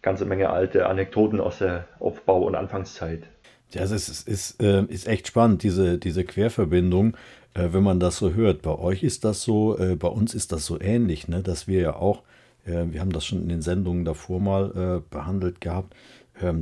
ganze 0.00 0.24
Menge 0.24 0.48
alte 0.48 0.86
Anekdoten 0.86 1.38
aus 1.38 1.58
der 1.58 1.84
Aufbau- 2.00 2.44
und 2.44 2.54
Anfangszeit. 2.54 3.24
Ja, 3.72 3.82
es 3.82 3.90
ist, 3.90 4.26
ist, 4.26 4.62
äh, 4.62 4.84
ist 4.84 5.06
echt 5.06 5.26
spannend, 5.26 5.62
diese, 5.62 5.98
diese 5.98 6.24
Querverbindung, 6.24 7.14
äh, 7.52 7.68
wenn 7.72 7.82
man 7.82 8.00
das 8.00 8.16
so 8.16 8.32
hört. 8.32 8.62
Bei 8.62 8.78
euch 8.78 9.02
ist 9.02 9.24
das 9.24 9.42
so, 9.42 9.76
äh, 9.76 9.96
bei 9.96 10.08
uns 10.08 10.32
ist 10.32 10.50
das 10.50 10.64
so 10.64 10.80
ähnlich, 10.80 11.28
ne? 11.28 11.42
dass 11.42 11.68
wir 11.68 11.80
ja 11.82 11.96
auch, 11.96 12.22
äh, 12.64 12.84
wir 12.90 13.02
haben 13.02 13.12
das 13.12 13.26
schon 13.26 13.42
in 13.42 13.50
den 13.50 13.60
Sendungen 13.60 14.06
davor 14.06 14.40
mal 14.40 15.02
äh, 15.04 15.14
behandelt 15.14 15.60
gehabt, 15.60 15.94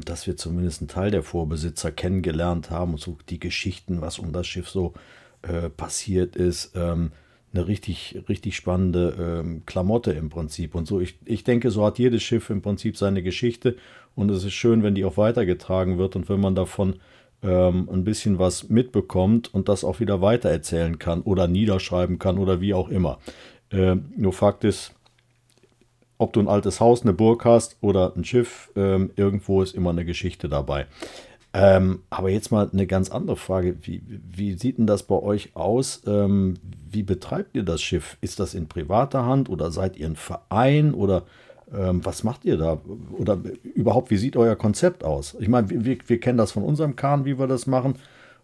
dass 0.05 0.27
wir 0.27 0.37
zumindest 0.37 0.81
einen 0.81 0.89
Teil 0.89 1.11
der 1.11 1.23
Vorbesitzer 1.23 1.93
kennengelernt 1.93 2.71
haben 2.71 2.93
und 2.93 3.01
so 3.01 3.17
die 3.29 3.41
Geschichten, 3.41 4.01
was 4.01 4.19
um 4.19 4.33
das 4.33 4.47
Schiff 4.47 4.69
so 4.69 4.95
äh, 5.43 5.71
passiert 5.71 6.37
ist. 6.37 6.73
Ähm, 6.75 7.13
eine 7.53 7.67
richtig, 7.67 8.23
richtig 8.29 8.55
spannende 8.57 9.43
ähm, 9.43 9.63
Klamotte 9.67 10.13
im 10.13 10.29
Prinzip. 10.29 10.75
Und 10.75 10.87
so, 10.87 11.01
ich, 11.01 11.19
ich 11.25 11.43
denke, 11.43 11.71
so 11.71 11.85
hat 11.85 11.99
jedes 11.99 12.23
Schiff 12.23 12.49
im 12.51 12.63
Prinzip 12.63 12.97
seine 12.97 13.23
Geschichte. 13.23 13.77
Und 14.15 14.31
es 14.31 14.45
ist 14.45 14.53
schön, 14.53 14.83
wenn 14.83 14.95
die 14.95 15.05
auch 15.05 15.17
weitergetragen 15.17 15.99
wird 15.99 16.15
und 16.15 16.29
wenn 16.29 16.41
man 16.41 16.55
davon 16.55 16.97
ähm, 17.43 17.89
ein 17.91 18.05
bisschen 18.05 18.39
was 18.39 18.69
mitbekommt 18.69 19.53
und 19.53 19.69
das 19.69 19.83
auch 19.85 20.01
wieder 20.01 20.21
weitererzählen 20.21 20.99
kann 20.99 21.23
oder 21.23 21.49
niederschreiben 21.49 22.19
kann 22.19 22.39
oder 22.39 22.61
wie 22.61 22.75
auch 22.75 22.89
immer. 22.89 23.19
Äh, 23.71 23.97
nur 24.17 24.33
Fakt 24.33 24.65
ist, 24.65 24.93
ob 26.21 26.35
du 26.35 26.41
ein 26.41 26.49
altes 26.49 26.81
Haus, 26.81 27.03
eine 27.03 27.15
Burg 27.15 27.47
hast 27.47 27.79
oder 27.81 28.13
ein 28.15 28.25
Schiff, 28.25 28.71
ähm, 28.77 29.11
irgendwo 29.17 29.63
ist 29.63 29.75
immer 29.75 29.91
eine 29.91 30.05
Geschichte 30.05 30.51
dabei. 30.51 30.87
Ähm, 31.53 32.01
aber 32.11 32.29
jetzt 32.29 32.53
mal 32.53 32.69
eine 32.71 32.87
ganz 32.87 33.11
andere 33.11 33.37
Frage. 33.37 33.77
Wie, 33.83 34.03
wie 34.07 34.53
sieht 34.53 34.79
denn 34.79 34.87
das 34.87 35.03
bei 35.03 35.17
euch 35.17 35.57
aus? 35.57 36.03
Ähm, 36.07 36.55
wie 36.91 37.03
betreibt 37.03 37.57
ihr 37.57 37.63
das 37.63 37.81
Schiff? 37.81 38.19
Ist 38.21 38.39
das 38.39 38.55
in 38.55 38.69
privater 38.69 39.25
Hand 39.25 39.49
oder 39.49 39.71
seid 39.71 39.97
ihr 39.97 40.07
ein 40.07 40.17
Verein 40.17 40.93
oder 40.93 41.23
ähm, 41.75 42.05
was 42.05 42.23
macht 42.23 42.45
ihr 42.45 42.59
da? 42.59 42.81
Oder 43.17 43.39
überhaupt, 43.75 44.11
wie 44.11 44.19
sieht 44.19 44.37
euer 44.37 44.57
Konzept 44.57 45.03
aus? 45.03 45.35
Ich 45.41 45.49
meine, 45.49 45.71
wir, 45.71 45.99
wir 46.07 46.21
kennen 46.21 46.39
das 46.39 46.53
von 46.53 46.63
unserem 46.63 46.97
Kahn, 46.97 47.25
wie 47.25 47.39
wir 47.39 47.47
das 47.47 47.67
machen. 47.67 47.95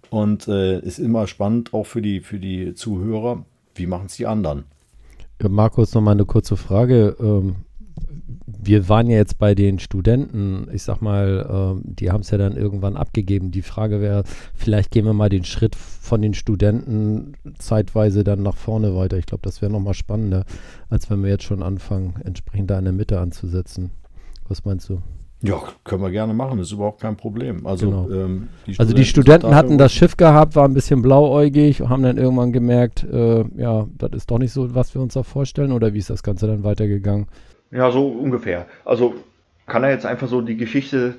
Und 0.09 0.49
äh, 0.49 0.81
ist 0.81 0.99
immer 0.99 1.27
spannend, 1.27 1.75
auch 1.75 1.87
für 1.87 2.01
die, 2.01 2.21
für 2.21 2.39
die 2.39 2.75
Zuhörer, 2.75 3.45
wie 3.75 3.87
machen 3.87 4.07
es 4.07 4.17
die 4.17 4.27
anderen? 4.27 4.65
Markus, 5.43 5.95
nochmal 5.95 6.15
eine 6.15 6.25
kurze 6.25 6.57
Frage. 6.57 7.17
Ähm, 7.21 7.57
wir 8.47 8.89
waren 8.89 9.09
ja 9.09 9.17
jetzt 9.17 9.39
bei 9.39 9.55
den 9.55 9.79
Studenten, 9.79 10.69
ich 10.73 10.83
sag 10.83 11.01
mal, 11.01 11.79
äh, 11.79 11.81
die 11.85 12.11
haben 12.11 12.21
es 12.21 12.31
ja 12.31 12.39
dann 12.39 12.57
irgendwann 12.57 12.97
abgegeben. 12.97 13.51
Die 13.51 13.63
Frage 13.63 14.01
wäre, 14.01 14.25
vielleicht 14.55 14.91
gehen 14.91 15.05
wir 15.05 15.13
mal 15.13 15.29
den 15.29 15.45
Schritt 15.45 15.77
von 15.77 16.23
den 16.23 16.35
Studenten 16.35 17.35
zeitweise 17.59 18.25
dann 18.25 18.43
nach 18.43 18.57
vorne 18.57 18.97
weiter. 18.97 19.19
Ich 19.19 19.27
glaube, 19.27 19.43
das 19.43 19.63
wäre 19.63 19.73
nochmal 19.73 19.95
spannender, 19.95 20.45
als 20.89 21.11
wenn 21.11 21.23
wir 21.23 21.31
jetzt 21.31 21.45
schon 21.45 21.63
anfangen, 21.63 22.15
entsprechend 22.25 22.71
da 22.71 22.79
in 22.79 22.85
der 22.85 22.93
Mitte 22.93 23.21
anzusetzen. 23.21 23.91
Was 24.49 24.65
meinst 24.65 24.89
du? 24.89 25.01
Ja, 25.43 25.63
können 25.85 26.03
wir 26.03 26.11
gerne 26.11 26.33
machen, 26.33 26.59
ist 26.59 26.73
überhaupt 26.73 27.01
kein 27.01 27.17
Problem. 27.17 27.67
Also, 27.67 27.91
genau. 27.91 28.11
ähm, 28.11 28.49
die 28.67 28.79
also 28.79 28.95
die 28.95 29.05
Studenten 29.05 29.55
hatten 29.55 29.77
das 29.77 29.93
Schiff 29.93 30.17
gehabt, 30.17 30.57
waren 30.57 30.71
ein 30.71 30.75
bisschen 30.75 31.03
blauäugig 31.03 31.83
und 31.83 31.91
haben 31.91 32.03
dann 32.03 32.17
irgendwann 32.17 32.53
gemerkt, 32.53 33.05
äh, 33.05 33.45
ja, 33.57 33.87
das 33.99 34.13
ist 34.13 34.31
doch 34.31 34.39
nicht 34.39 34.53
so, 34.53 34.75
was 34.75 34.95
wir 34.95 35.03
uns 35.03 35.13
da 35.13 35.23
vorstellen, 35.23 35.73
oder 35.73 35.93
wie 35.93 35.99
ist 35.99 36.09
das 36.09 36.23
Ganze 36.23 36.47
dann 36.47 36.65
weitergegangen? 36.65 37.27
Ja, 37.71 37.91
so 37.91 38.09
ungefähr. 38.09 38.67
Also 38.85 39.15
kann 39.67 39.85
er 39.85 39.91
jetzt 39.91 40.07
einfach 40.07 40.29
so 40.29 40.41
die 40.41 40.57
Geschichte, 40.57 41.15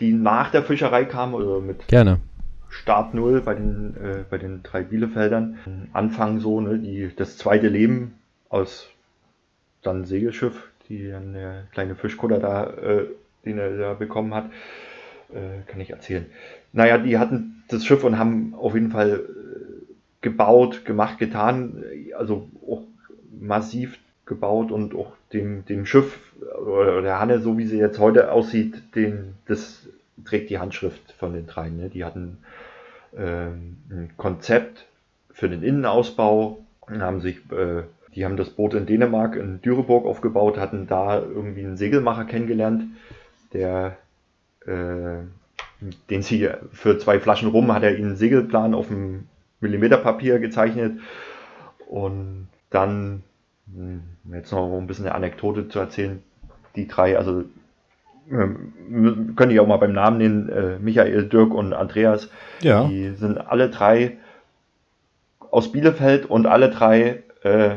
die 0.00 0.12
nach 0.12 0.50
der 0.50 0.62
Fischerei 0.62 1.04
kam, 1.04 1.34
oder 1.34 1.60
mit 1.60 1.86
Gerne. 1.88 2.20
Start 2.68 3.14
Null 3.14 3.40
bei 3.42 3.54
den, 3.54 3.96
äh, 3.96 4.24
bei 4.28 4.38
den 4.38 4.62
drei 4.62 4.82
Bielefeldern, 4.82 5.88
anfangen 5.92 6.40
so, 6.40 6.60
ne, 6.60 6.78
die, 6.78 7.10
das 7.14 7.36
zweite 7.36 7.68
Leben 7.68 8.14
aus 8.48 8.88
dann 9.82 10.04
Segelschiff, 10.04 10.70
die 10.88 11.10
dann 11.10 11.34
der 11.34 11.64
kleine 11.72 11.94
Fischkutter 11.94 12.38
da, 12.38 12.64
äh, 12.70 13.06
den 13.44 13.58
er 13.58 13.76
da 13.76 13.94
bekommen 13.94 14.34
hat, 14.34 14.46
äh, 15.32 15.62
kann 15.66 15.80
ich 15.80 15.90
erzählen. 15.90 16.26
Naja, 16.72 16.98
die 16.98 17.18
hatten 17.18 17.62
das 17.68 17.84
Schiff 17.84 18.04
und 18.04 18.18
haben 18.18 18.54
auf 18.54 18.74
jeden 18.74 18.90
Fall 18.90 19.20
äh, 19.20 19.92
gebaut, 20.22 20.84
gemacht, 20.84 21.18
getan, 21.18 21.84
also 22.16 22.48
auch 22.66 22.82
massiv 23.38 23.98
gebaut 24.34 24.70
und 24.70 24.94
auch 24.94 25.12
dem, 25.32 25.64
dem 25.66 25.86
Schiff 25.86 26.20
oder 26.66 27.02
der 27.02 27.20
Hanne, 27.20 27.40
so 27.40 27.58
wie 27.58 27.66
sie 27.66 27.78
jetzt 27.78 27.98
heute 27.98 28.32
aussieht, 28.32 28.94
den, 28.94 29.34
das 29.46 29.86
trägt 30.24 30.50
die 30.50 30.58
Handschrift 30.58 31.12
von 31.12 31.32
den 31.32 31.46
dreien. 31.46 31.76
Ne? 31.76 31.88
Die 31.88 32.04
hatten 32.04 32.38
ähm, 33.16 33.76
ein 33.90 34.10
Konzept 34.16 34.86
für 35.32 35.48
den 35.48 35.62
Innenausbau 35.62 36.58
haben 36.88 37.20
sich, 37.20 37.36
äh, 37.52 37.82
die 38.14 38.24
haben 38.24 38.36
das 38.36 38.50
Boot 38.50 38.74
in 38.74 38.86
Dänemark, 38.86 39.36
in 39.36 39.62
Düreburg 39.62 40.04
aufgebaut, 40.04 40.58
hatten 40.58 40.86
da 40.86 41.18
irgendwie 41.20 41.64
einen 41.64 41.76
Segelmacher 41.76 42.24
kennengelernt, 42.24 42.84
der 43.52 43.96
äh, 44.66 45.22
den 46.10 46.22
sie 46.22 46.48
für 46.72 46.98
zwei 46.98 47.18
Flaschen 47.18 47.48
rum 47.48 47.72
hat 47.72 47.82
er 47.82 47.96
ihnen 47.96 48.10
einen 48.10 48.16
Segelplan 48.16 48.74
auf 48.74 48.88
dem 48.88 49.26
Millimeterpapier 49.60 50.38
gezeichnet 50.38 51.00
und 51.88 52.48
dann 52.70 53.22
jetzt 54.32 54.52
noch 54.52 54.78
ein 54.78 54.86
bisschen 54.86 55.06
eine 55.06 55.14
Anekdote 55.14 55.68
zu 55.68 55.78
erzählen. 55.78 56.22
Die 56.76 56.88
drei, 56.88 57.16
also 57.18 57.44
ähm, 58.30 59.34
können 59.36 59.50
die 59.50 59.60
auch 59.60 59.66
mal 59.66 59.76
beim 59.76 59.92
Namen 59.92 60.18
nennen, 60.18 60.48
äh, 60.48 60.78
Michael, 60.78 61.28
Dirk 61.28 61.52
und 61.52 61.72
Andreas. 61.72 62.28
Ja. 62.60 62.84
Die 62.84 63.10
sind 63.10 63.38
alle 63.38 63.68
drei 63.70 64.18
aus 65.50 65.72
Bielefeld 65.72 66.26
und 66.26 66.46
alle 66.46 66.70
drei 66.70 67.22
äh, 67.42 67.76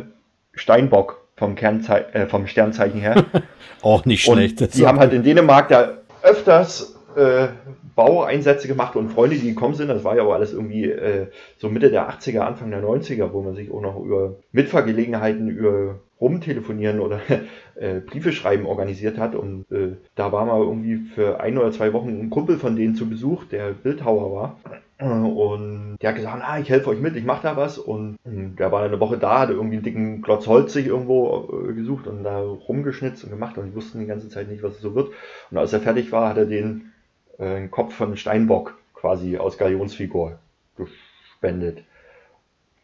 Steinbock 0.53 1.21
vom, 1.35 1.55
Kernzei 1.55 1.99
äh, 2.13 2.27
vom 2.27 2.47
Sternzeichen 2.47 3.01
her. 3.01 3.25
auch 3.81 4.05
nicht 4.05 4.23
schlecht. 4.23 4.61
Und 4.61 4.73
die 4.75 4.87
haben 4.87 4.99
halt 4.99 5.13
in 5.13 5.23
Dänemark 5.23 5.69
da 5.69 5.97
öfters 6.21 6.94
äh, 7.15 7.49
Baueinsätze 7.95 8.67
gemacht 8.67 8.95
und 8.95 9.09
Freunde, 9.09 9.37
die 9.37 9.49
gekommen 9.49 9.75
sind. 9.75 9.87
Das 9.87 10.03
war 10.03 10.15
ja 10.15 10.23
aber 10.23 10.35
alles 10.35 10.53
irgendwie 10.53 10.89
äh, 10.89 11.27
so 11.57 11.69
Mitte 11.69 11.89
der 11.89 12.09
80er, 12.09 12.39
Anfang 12.39 12.71
der 12.71 12.83
90er, 12.83 13.31
wo 13.31 13.41
man 13.41 13.55
sich 13.55 13.71
auch 13.71 13.81
noch 13.81 13.99
über 14.03 14.35
Mitfahrgelegenheiten, 14.51 15.49
über 15.49 15.99
Rumtelefonieren 16.19 16.99
oder 16.99 17.19
äh, 17.75 17.99
Briefe 17.99 18.31
schreiben 18.31 18.65
organisiert 18.65 19.17
hat. 19.17 19.35
Und 19.35 19.65
äh, 19.71 19.95
da 20.15 20.31
war 20.31 20.45
mal 20.45 20.61
irgendwie 20.61 20.97
für 21.13 21.39
ein 21.39 21.57
oder 21.57 21.71
zwei 21.71 21.93
Wochen 21.93 22.09
ein 22.09 22.29
Kumpel 22.29 22.57
von 22.57 22.75
denen 22.75 22.95
zu 22.95 23.09
Besuch, 23.09 23.45
der 23.45 23.71
Bildhauer 23.71 24.33
war. 24.33 24.59
Und 24.97 25.97
der 26.01 26.09
hat 26.09 26.15
gesagt, 26.15 26.41
ah, 26.41 26.57
ich 26.57 26.69
helfe 26.69 26.89
euch 26.89 27.01
mit, 27.01 27.17
ich 27.17 27.25
mache 27.25 27.43
da 27.43 27.57
was. 27.57 27.77
Und 27.77 28.15
der 28.23 28.71
war 28.71 28.83
eine 28.83 28.99
Woche 29.01 29.17
da, 29.17 29.39
hatte 29.39 29.53
irgendwie 29.53 29.75
einen 29.75 29.83
dicken 29.83 30.21
Klotz 30.21 30.47
Holz 30.47 30.71
sich 30.71 30.87
irgendwo 30.87 31.49
äh, 31.69 31.73
gesucht 31.73 32.07
und 32.07 32.23
da 32.23 32.39
rumgeschnitzt 32.39 33.25
und 33.25 33.29
gemacht. 33.29 33.57
Und 33.57 33.67
die 33.67 33.75
wussten 33.75 33.99
die 33.99 34.05
ganze 34.05 34.29
Zeit 34.29 34.49
nicht, 34.49 34.63
was 34.63 34.75
es 34.75 34.81
so 34.81 34.95
wird. 34.95 35.09
Und 35.51 35.57
als 35.57 35.73
er 35.73 35.81
fertig 35.81 36.13
war, 36.13 36.29
hat 36.29 36.37
er 36.37 36.45
den 36.45 36.93
äh, 37.37 37.67
Kopf 37.67 37.93
von 37.93 38.17
Steinbock 38.17 38.77
quasi 38.93 39.37
aus 39.37 39.57
Galionsfigur 39.57 40.39
gespendet. 40.77 41.83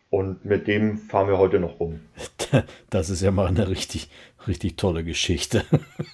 Und 0.09 0.43
mit 0.43 0.67
dem 0.67 0.97
fahren 0.97 1.27
wir 1.27 1.37
heute 1.37 1.59
noch 1.59 1.79
rum. 1.79 2.01
Das 2.89 3.09
ist 3.09 3.21
ja 3.21 3.31
mal 3.31 3.47
eine 3.47 3.69
richtig, 3.69 4.09
richtig 4.45 4.75
tolle 4.75 5.05
Geschichte. 5.05 5.63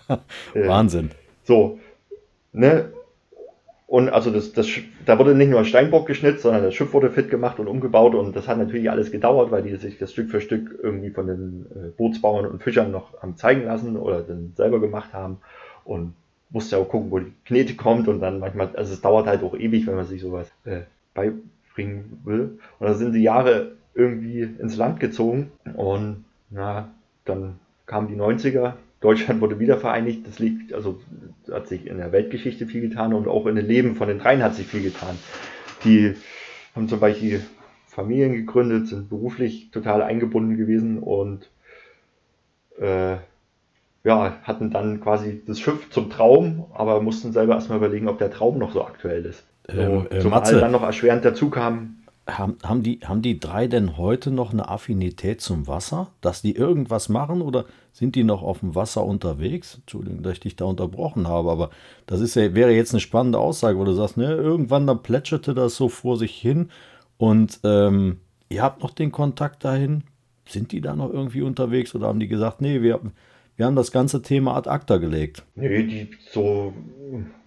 Wahnsinn. 0.54 1.10
So, 1.46 1.80
ne? 2.54 2.94
Und 3.88 4.10
also 4.10 4.30
das, 4.30 4.54
das, 4.54 4.68
da 5.06 5.18
wurde 5.18 5.34
nicht 5.34 5.50
nur 5.50 5.64
Steinbock 5.66 6.06
geschnitzt, 6.06 6.44
sondern 6.44 6.62
das 6.62 6.76
Schiff 6.76 6.94
wurde 6.94 7.10
fit 7.10 7.32
gemacht 7.32 7.58
und 7.58 7.68
umgebaut 7.68 8.14
und 8.14 8.36
das 8.36 8.48
hat 8.48 8.60
natürlich 8.60 8.92
alles 8.92 9.12
gedauert, 9.12 9.50
weil 9.50 9.64
die 9.64 9.76
sich 9.78 9.98
das 9.98 10.12
Stück 10.12 10.30
für 10.30 10.42
Stück 10.42 10.78
irgendwie 10.84 11.10
von 11.10 11.26
den 11.26 11.66
äh, 11.74 11.88
Bootsbauern 11.98 12.46
und 12.46 12.62
Fischern 12.62 12.92
noch 12.92 13.20
haben 13.22 13.38
zeigen 13.38 13.64
lassen 13.64 13.98
oder 13.98 14.22
dann 14.22 14.54
selber 14.56 14.80
gemacht 14.80 15.14
haben 15.14 15.40
und 15.86 16.14
musste 16.50 16.78
auch 16.78 16.90
gucken, 16.90 17.12
wo 17.12 17.20
die 17.20 17.34
Knete 17.46 17.76
kommt 17.76 18.08
und 18.08 18.20
dann 18.20 18.40
manchmal, 18.40 18.76
also 18.76 18.94
es 18.94 19.02
dauert 19.02 19.28
halt 19.28 19.44
auch 19.44 19.56
ewig, 19.56 19.88
wenn 19.88 19.96
man 19.96 20.06
sich 20.06 20.22
sowas 20.22 20.50
äh, 20.66 20.82
beibringen 21.14 22.22
will. 22.24 22.60
Und 22.80 22.88
da 22.88 22.94
sind 22.94 23.14
die 23.14 23.24
Jahre 23.24 23.74
irgendwie 23.94 24.42
ins 24.42 24.78
Land 24.78 25.00
gezogen 25.00 25.52
und 25.76 26.26
na, 26.50 26.92
dann 27.26 27.60
kamen 27.86 28.08
die 28.08 28.16
90er, 28.16 28.74
Deutschland 29.00 29.42
wurde 29.42 29.60
wieder 29.60 29.78
vereinigt, 29.78 30.26
das 30.26 30.40
liegt, 30.40 30.74
also 30.74 31.00
hat 31.52 31.68
sich 31.68 31.86
in 31.88 31.98
der 31.98 32.12
Weltgeschichte 32.12 32.66
viel 32.66 32.82
getan 32.82 33.14
und 33.14 33.28
auch 33.28 33.46
in 33.46 33.56
den 33.56 33.68
Leben 33.68 33.96
von 33.96 34.08
den 34.08 34.20
dreien 34.20 34.42
hat 34.42 34.56
sich 34.56 34.68
viel 34.68 34.82
getan. 34.82 35.18
Die 35.84 36.16
haben 36.76 36.88
zum 36.88 37.00
Beispiel 37.00 37.42
Familien 37.88 38.34
gegründet, 38.34 38.88
sind 38.88 39.10
beruflich 39.10 39.70
total 39.72 40.02
eingebunden 40.02 40.58
gewesen 40.58 41.00
und 41.00 41.50
äh, 42.80 43.18
ja, 44.08 44.38
hatten 44.44 44.72
dann 44.72 45.02
quasi 45.02 45.42
das 45.46 45.60
Schiff 45.60 45.90
zum 45.90 46.10
Traum, 46.10 46.66
aber 46.74 47.02
mussten 47.02 47.34
selber 47.34 47.56
erstmal 47.56 47.78
überlegen, 47.78 48.08
ob 48.08 48.18
der 48.18 48.32
Traum 48.32 48.58
noch 48.58 48.72
so 48.72 48.84
aktuell 48.84 49.26
ist. 49.26 49.44
Ähm, 49.70 50.08
äh, 50.10 50.20
zumal 50.20 50.40
Matze, 50.40 50.60
dann 50.60 50.72
noch 50.72 50.82
erschwerend 50.82 51.26
dazu 51.26 51.50
kam, 51.50 51.98
haben, 52.30 52.58
haben, 52.64 52.84
die, 52.84 53.00
haben 53.04 53.22
die 53.22 53.40
drei 53.40 53.68
denn 53.68 53.98
heute 53.98 54.32
noch 54.32 54.52
eine 54.52 54.68
Affinität 54.68 55.42
zum 55.42 55.68
Wasser? 55.68 56.12
Dass 56.22 56.42
die 56.42 56.56
irgendwas 56.56 57.10
machen 57.10 57.42
oder 57.42 57.66
sind 57.94 58.16
die 58.16 58.24
noch 58.24 58.44
auf 58.44 58.60
dem 58.60 58.76
Wasser 58.76 59.06
unterwegs? 59.06 59.76
Entschuldigung, 59.76 60.24
dass 60.24 60.34
ich 60.34 60.40
dich 60.42 60.56
da 60.56 60.66
unterbrochen 60.66 61.28
habe, 61.28 61.52
aber 61.52 61.70
das 62.06 62.20
ist 62.20 62.36
ja, 62.36 62.54
wäre 62.54 62.72
jetzt 62.72 62.94
eine 62.94 63.00
spannende 63.00 63.40
Aussage, 63.40 63.78
wo 63.78 63.86
du 63.86 63.94
sagst, 63.94 64.18
ne, 64.18 64.34
irgendwann 64.34 64.88
dann 64.88 65.04
plätscherte 65.04 65.54
das 65.54 65.76
so 65.76 65.90
vor 65.90 66.18
sich 66.18 66.36
hin 66.36 66.70
und 67.18 67.60
ähm, 67.64 68.20
ihr 68.50 68.62
habt 68.62 68.84
noch 68.84 68.92
den 68.92 69.12
Kontakt 69.12 69.64
dahin? 69.64 70.04
Sind 70.48 70.72
die 70.72 70.82
da 70.82 70.96
noch 70.96 71.12
irgendwie 71.12 71.42
unterwegs 71.42 71.94
oder 71.96 72.08
haben 72.08 72.20
die 72.20 72.30
gesagt, 72.30 72.62
nee, 72.62 72.82
wir, 72.82 73.00
wir 73.58 73.66
haben 73.66 73.76
das 73.76 73.92
ganze 73.92 74.22
Thema 74.22 74.56
ad 74.56 74.70
acta 74.70 74.98
gelegt? 74.98 75.44
Nee, 75.56 75.84
die 75.84 76.10
so 76.32 76.74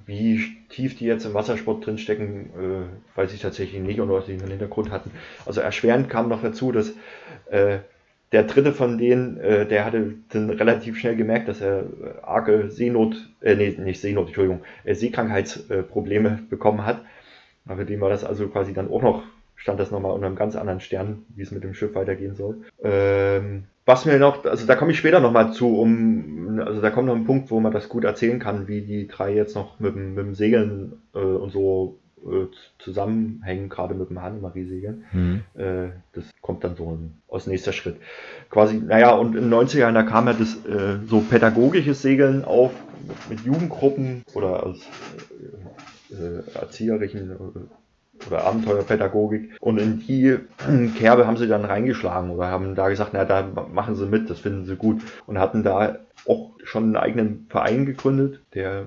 wie 0.07 0.41
tief 0.69 0.99
die 0.99 1.07
jetzt 1.07 1.25
im 1.25 1.35
Wassersport 1.35 1.87
drinstecken, 1.87 2.51
äh, 2.51 3.17
weiß 3.17 3.33
ich 3.33 3.41
tatsächlich 3.41 3.81
nicht 3.81 4.01
und 4.01 4.11
was 4.11 4.27
sie 4.27 4.33
einen 4.33 4.49
Hintergrund 4.49 4.91
hatten. 4.91 5.13
Also 5.47 5.61
erschwerend 5.61 6.11
kam 6.11 6.29
noch 6.29 6.43
dazu, 6.43 6.73
dass 6.73 6.93
äh, 7.49 7.79
der 8.33 8.43
dritte 8.45 8.73
von 8.73 8.99
denen, 8.99 9.39
äh, 9.39 9.67
der 9.67 9.85
hatte 9.85 10.15
dann 10.31 10.51
relativ 10.51 10.99
schnell 10.99 11.15
gemerkt, 11.15 11.49
dass 11.49 11.61
er 11.61 11.81
äh, 11.81 11.85
arge 12.23 12.71
Seenot, 12.71 13.17
äh, 13.41 13.55
nee, 13.55 13.71
nicht 13.79 14.01
Seenot, 14.01 14.27
Entschuldigung, 14.27 14.63
äh, 14.85 14.95
Seekrankheitsprobleme 14.95 16.41
bekommen 16.51 16.85
hat. 16.85 17.03
Für 17.67 17.85
den 17.85 18.01
war 18.01 18.11
das 18.11 18.25
also 18.25 18.49
quasi 18.49 18.73
dann 18.73 18.91
auch 18.91 19.03
noch, 19.03 19.23
stand 19.55 19.79
das 19.79 19.93
nochmal 19.93 20.13
unter 20.13 20.27
einem 20.27 20.35
ganz 20.35 20.57
anderen 20.57 20.81
Stern, 20.81 21.25
wie 21.37 21.43
es 21.43 21.53
mit 21.53 21.63
dem 21.63 21.75
Schiff 21.75 21.95
weitergehen 21.95 22.35
soll. 22.35 22.63
Ähm, 22.83 23.65
was 23.87 24.05
mir 24.05 24.19
noch, 24.19 24.45
also 24.45 24.67
da 24.67 24.77
komme 24.77 24.93
ich 24.93 24.99
später 24.99 25.21
nochmal 25.21 25.53
zu, 25.53 25.79
um, 25.79 26.61
also 26.65 26.81
da 26.81 26.91
kommt 26.91 27.09
noch 27.09 27.17
ein 27.17 27.25
Punkt, 27.25 27.51
wo 27.51 27.61
man 27.61 27.73
das 27.73 27.89
gut 27.89 28.05
erzählen 28.05 28.39
kann, 28.39 28.69
wie 28.69 28.83
die 28.83 29.09
drei 29.09 29.35
jetzt 29.35 29.55
noch 29.55 29.81
mit, 29.81 29.97
mit 29.97 30.19
dem 30.19 30.35
Segeln 30.35 31.01
äh, 31.15 31.19
und 31.19 31.51
so 31.51 31.99
äh, 32.25 32.47
zusammenhängen, 32.79 33.69
gerade 33.69 33.95
mit 33.95 34.11
dem 34.11 34.21
Hannemarie-Segeln. 34.21 35.05
Mhm. 35.13 35.43
Äh, 35.55 35.89
das 36.13 36.25
kommt 36.43 36.65
dann 36.65 36.77
so 36.77 36.93
ein, 36.93 37.15
aus 37.29 37.47
nächster 37.47 37.73
Schritt. 37.73 37.97
Quasi, 38.51 38.77
naja, 38.77 39.13
und 39.13 39.35
in 39.35 39.51
den 39.51 39.55
90er 39.55 39.79
Jahren, 39.79 39.95
da 39.95 40.03
kam 40.03 40.27
ja 40.27 40.35
das 40.35 40.57
äh, 40.67 40.99
so 41.07 41.21
pädagogisches 41.21 42.03
Segeln 42.03 42.45
auf 42.45 42.73
mit 43.31 43.41
Jugendgruppen 43.41 44.23
oder 44.35 44.67
aus 44.67 44.81
äh, 46.11 46.59
erzieherischen 46.59 47.71
oder 48.27 48.45
Abenteuerpädagogik. 48.45 49.57
Und 49.61 49.79
in 49.79 50.01
die 50.01 50.39
Kerbe 50.99 51.27
haben 51.27 51.37
sie 51.37 51.49
dann 51.49 51.65
reingeschlagen 51.65 52.31
oder 52.31 52.49
haben 52.49 52.75
da 52.75 52.89
gesagt, 52.89 53.11
na, 53.13 53.25
da 53.25 53.47
machen 53.73 53.95
sie 53.95 54.07
mit, 54.07 54.31
das 54.31 54.41
finden 54.41 54.67
sie 54.67 54.77
gut. 54.77 55.03
Und 55.27 55.39
hatten 55.39 55.63
da 55.63 55.99
auch 56.27 56.51
schon 56.65 56.85
einen 56.85 56.97
eigenen 56.97 57.47
Verein 57.49 57.87
gegründet, 57.87 58.41
der 58.55 58.87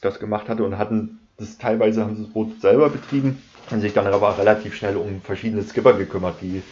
das 0.00 0.18
gemacht 0.18 0.48
hatte 0.48 0.64
und 0.64 0.78
hatten 0.78 1.20
das 1.38 1.58
teilweise 1.58 2.04
haben 2.04 2.16
sie 2.16 2.22
das 2.22 2.32
Boot 2.32 2.60
selber 2.60 2.88
betrieben 2.88 3.42
und 3.70 3.80
sich 3.80 3.92
dann 3.92 4.06
aber 4.06 4.38
relativ 4.38 4.74
schnell 4.74 4.96
um 4.96 5.20
verschiedene 5.20 5.62
Skipper 5.62 5.94
gekümmert, 5.94 6.36
die, 6.40 6.62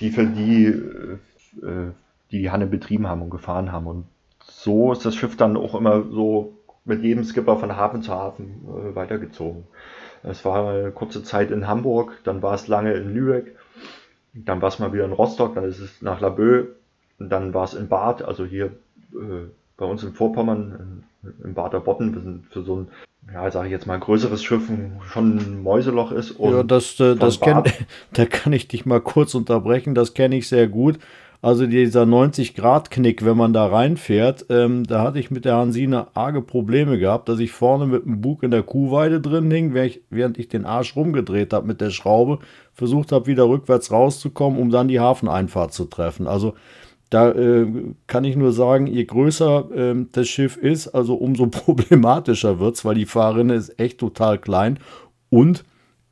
die 0.00 0.10
für 0.10 0.26
die, 0.26 0.66
äh, 0.66 1.92
die 2.30 2.50
Hanne 2.50 2.66
betrieben 2.66 3.08
haben 3.08 3.22
und 3.22 3.30
gefahren 3.30 3.72
haben. 3.72 3.86
Und 3.86 4.04
so 4.40 4.92
ist 4.92 5.04
das 5.04 5.14
Schiff 5.14 5.36
dann 5.36 5.56
auch 5.56 5.74
immer 5.74 6.04
so 6.10 6.54
mit 6.84 7.02
jedem 7.02 7.24
Skipper 7.24 7.58
von 7.58 7.76
Hafen 7.76 8.02
zu 8.02 8.12
Hafen 8.12 8.66
äh, 8.66 8.94
weitergezogen. 8.94 9.64
Es 10.22 10.44
war 10.44 10.70
eine 10.70 10.90
kurze 10.90 11.22
Zeit 11.22 11.50
in 11.50 11.66
Hamburg, 11.66 12.18
dann 12.24 12.42
war 12.42 12.54
es 12.54 12.68
lange 12.68 12.92
in 12.94 13.14
Lübeck, 13.14 13.56
dann 14.34 14.60
war 14.60 14.68
es 14.68 14.78
mal 14.78 14.92
wieder 14.92 15.04
in 15.04 15.12
Rostock, 15.12 15.54
dann 15.54 15.64
ist 15.64 15.80
es 15.80 16.02
nach 16.02 16.20
Laboe, 16.20 16.68
und 17.18 17.30
dann 17.30 17.54
war 17.54 17.64
es 17.64 17.74
in 17.74 17.88
Bad, 17.88 18.22
also 18.22 18.44
hier 18.44 18.66
äh, 19.12 19.48
bei 19.76 19.86
uns 19.86 20.02
in 20.02 20.12
Vorpommern, 20.12 21.04
in, 21.22 21.46
in 21.46 21.54
Bader 21.54 21.80
Botten, 21.80 22.14
wir 22.14 22.22
sind 22.22 22.46
für 22.50 22.62
so 22.62 22.76
ein, 22.76 22.88
ja, 23.32 23.50
sage 23.50 23.66
ich 23.66 23.72
jetzt 23.72 23.86
mal, 23.86 23.98
größeres 23.98 24.42
Schiff 24.42 24.70
schon 25.10 25.38
ein 25.38 25.62
Mäuseloch 25.62 26.12
ist. 26.12 26.38
ja, 26.38 26.62
das, 26.62 26.98
äh, 27.00 27.16
das 27.16 27.40
kenn, 27.40 27.62
da 28.12 28.26
kann 28.26 28.52
ich 28.52 28.68
dich 28.68 28.86
mal 28.86 29.00
kurz 29.00 29.34
unterbrechen, 29.34 29.94
das 29.94 30.14
kenne 30.14 30.36
ich 30.36 30.48
sehr 30.48 30.68
gut. 30.68 30.98
Also 31.40 31.66
dieser 31.66 32.02
90-Grad-Knick, 32.02 33.24
wenn 33.24 33.36
man 33.36 33.52
da 33.52 33.66
reinfährt, 33.66 34.46
ähm, 34.50 34.84
da 34.84 35.02
hatte 35.02 35.20
ich 35.20 35.30
mit 35.30 35.44
der 35.44 35.54
Hansine 35.54 36.08
arge 36.14 36.42
Probleme 36.42 36.98
gehabt, 36.98 37.28
dass 37.28 37.38
ich 37.38 37.52
vorne 37.52 37.86
mit 37.86 38.04
dem 38.04 38.20
Bug 38.20 38.42
in 38.42 38.50
der 38.50 38.64
Kuhweide 38.64 39.20
drin 39.20 39.48
hing, 39.48 39.72
während 39.72 40.36
ich 40.36 40.48
den 40.48 40.64
Arsch 40.64 40.96
rumgedreht 40.96 41.52
habe 41.52 41.66
mit 41.66 41.80
der 41.80 41.90
Schraube, 41.90 42.40
versucht 42.72 43.12
habe, 43.12 43.26
wieder 43.26 43.48
rückwärts 43.48 43.92
rauszukommen, 43.92 44.58
um 44.58 44.70
dann 44.70 44.88
die 44.88 44.98
Hafeneinfahrt 44.98 45.72
zu 45.72 45.84
treffen. 45.84 46.26
Also 46.26 46.54
da 47.08 47.30
äh, 47.30 47.66
kann 48.08 48.24
ich 48.24 48.34
nur 48.34 48.52
sagen, 48.52 48.88
je 48.88 49.04
größer 49.04 49.70
äh, 49.74 50.06
das 50.10 50.28
Schiff 50.28 50.56
ist, 50.56 50.88
also 50.88 51.14
umso 51.14 51.46
problematischer 51.50 52.58
wird 52.58 52.74
es, 52.74 52.84
weil 52.84 52.96
die 52.96 53.06
Fahrrinne 53.06 53.54
ist 53.54 53.78
echt 53.78 53.98
total 53.98 54.38
klein 54.38 54.80
und 55.30 55.64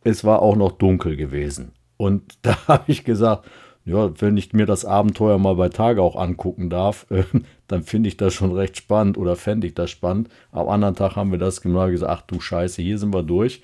es 0.05 0.25
war 0.25 0.41
auch 0.41 0.55
noch 0.55 0.73
dunkel 0.73 1.17
gewesen. 1.17 1.73
Und 1.97 2.23
da 2.43 2.57
habe 2.69 2.85
ich 2.87 3.03
gesagt, 3.05 3.45
ja, 3.87 4.21
wenn 4.21 4.37
ich 4.37 4.53
mir 4.53 4.67
das 4.67 4.85
Abenteuer 4.85 5.39
mal 5.39 5.55
bei 5.55 5.69
Tage 5.69 6.03
auch 6.03 6.17
angucken 6.17 6.69
darf, 6.69 7.07
äh, 7.11 7.23
dann 7.69 7.85
finde 7.85 8.09
ich 8.09 8.17
das 8.17 8.35
schon 8.35 8.53
recht 8.53 8.77
spannend 8.77 9.17
oder 9.17 9.37
fände 9.37 9.67
ich 9.67 9.75
das 9.75 9.91
spannend. 9.91 10.29
Am 10.51 10.69
anderen 10.69 10.97
Tag 10.97 11.15
haben 11.17 11.31
wir 11.31 11.39
das 11.39 11.63
gemacht, 11.63 11.93
gesagt, 11.93 12.13
ach 12.13 12.23
du 12.23 12.41
Scheiße, 12.41 12.83
hier 12.83 12.99
sind 12.99 13.15
wir 13.15 13.23
durch. 13.23 13.63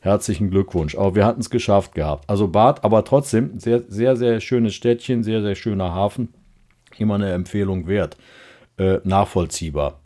Herzlichen 0.00 0.50
Glückwunsch. 0.50 0.96
Aber 0.96 1.14
wir 1.14 1.26
hatten 1.26 1.40
es 1.40 1.50
geschafft 1.50 1.94
gehabt. 1.94 2.28
Also 2.30 2.46
Bad, 2.48 2.84
aber 2.84 3.04
trotzdem 3.04 3.58
sehr, 3.58 3.82
sehr, 3.88 4.16
sehr 4.16 4.40
schönes 4.40 4.74
Städtchen, 4.74 5.24
sehr, 5.24 5.42
sehr 5.42 5.54
schöner 5.56 5.92
Hafen. 5.92 6.32
Immer 6.96 7.16
eine 7.16 7.32
Empfehlung 7.32 7.88
wert. 7.88 8.16
Äh, 8.76 8.98
nachvollziehbar, 9.02 10.00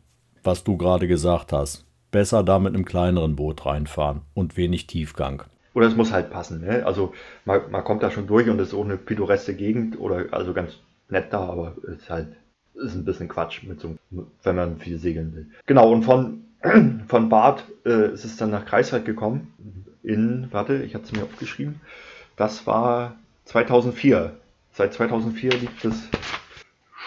was 0.45 0.65
du 0.65 0.79
gerade 0.79 1.09
gesagt 1.09 1.53
hast. 1.53 1.85
Besser 2.11 2.43
da 2.43 2.59
mit 2.59 2.75
einem 2.75 2.87
kleineren 2.87 3.37
Boot 3.37 3.67
reinfahren 3.67 4.23
und 4.35 4.57
wenig 4.57 4.87
Tiefgang. 4.87 5.43
Oder 5.79 5.87
es 5.87 5.95
muss 5.95 6.11
halt 6.11 6.31
passen. 6.31 6.61
Ne? 6.61 6.85
Also 6.85 7.15
man, 7.45 7.71
man 7.71 7.85
kommt 7.85 8.03
da 8.03 8.11
schon 8.11 8.27
durch 8.27 8.49
und 8.49 8.59
es 8.59 8.71
ist 8.71 8.75
auch 8.75 8.85
eine 8.85 8.97
pittoreske 8.97 9.55
Gegend 9.55 9.97
oder 10.01 10.25
also 10.33 10.53
ganz 10.53 10.73
nett 11.09 11.27
da, 11.31 11.39
aber 11.39 11.77
es 11.85 12.01
ist 12.01 12.11
halt 12.11 12.27
ist 12.75 12.97
ein 12.97 13.05
bisschen 13.05 13.29
Quatsch, 13.29 13.63
mit 13.63 13.79
so, 13.79 13.97
wenn 14.43 14.57
man 14.57 14.81
viel 14.81 14.99
segeln 14.99 15.37
will. 15.37 15.47
Genau, 15.67 15.93
und 15.93 16.03
von, 16.03 16.43
von 17.07 17.29
Bad 17.29 17.63
äh, 17.87 18.13
ist 18.13 18.25
es 18.25 18.37
dann 18.37 18.51
nach 18.51 18.67
Greifswald 18.67 19.05
gekommen. 19.05 19.55
In, 20.03 20.49
warte, 20.51 20.83
ich 20.83 20.97
hatte 20.97 21.05
es 21.05 21.13
mir 21.13 21.23
aufgeschrieben. 21.23 21.81
Das 22.35 22.67
war 22.67 23.15
2004. 23.45 24.33
Seit 24.73 24.95
2004 24.95 25.51
liegt 25.53 25.85
das 25.85 26.09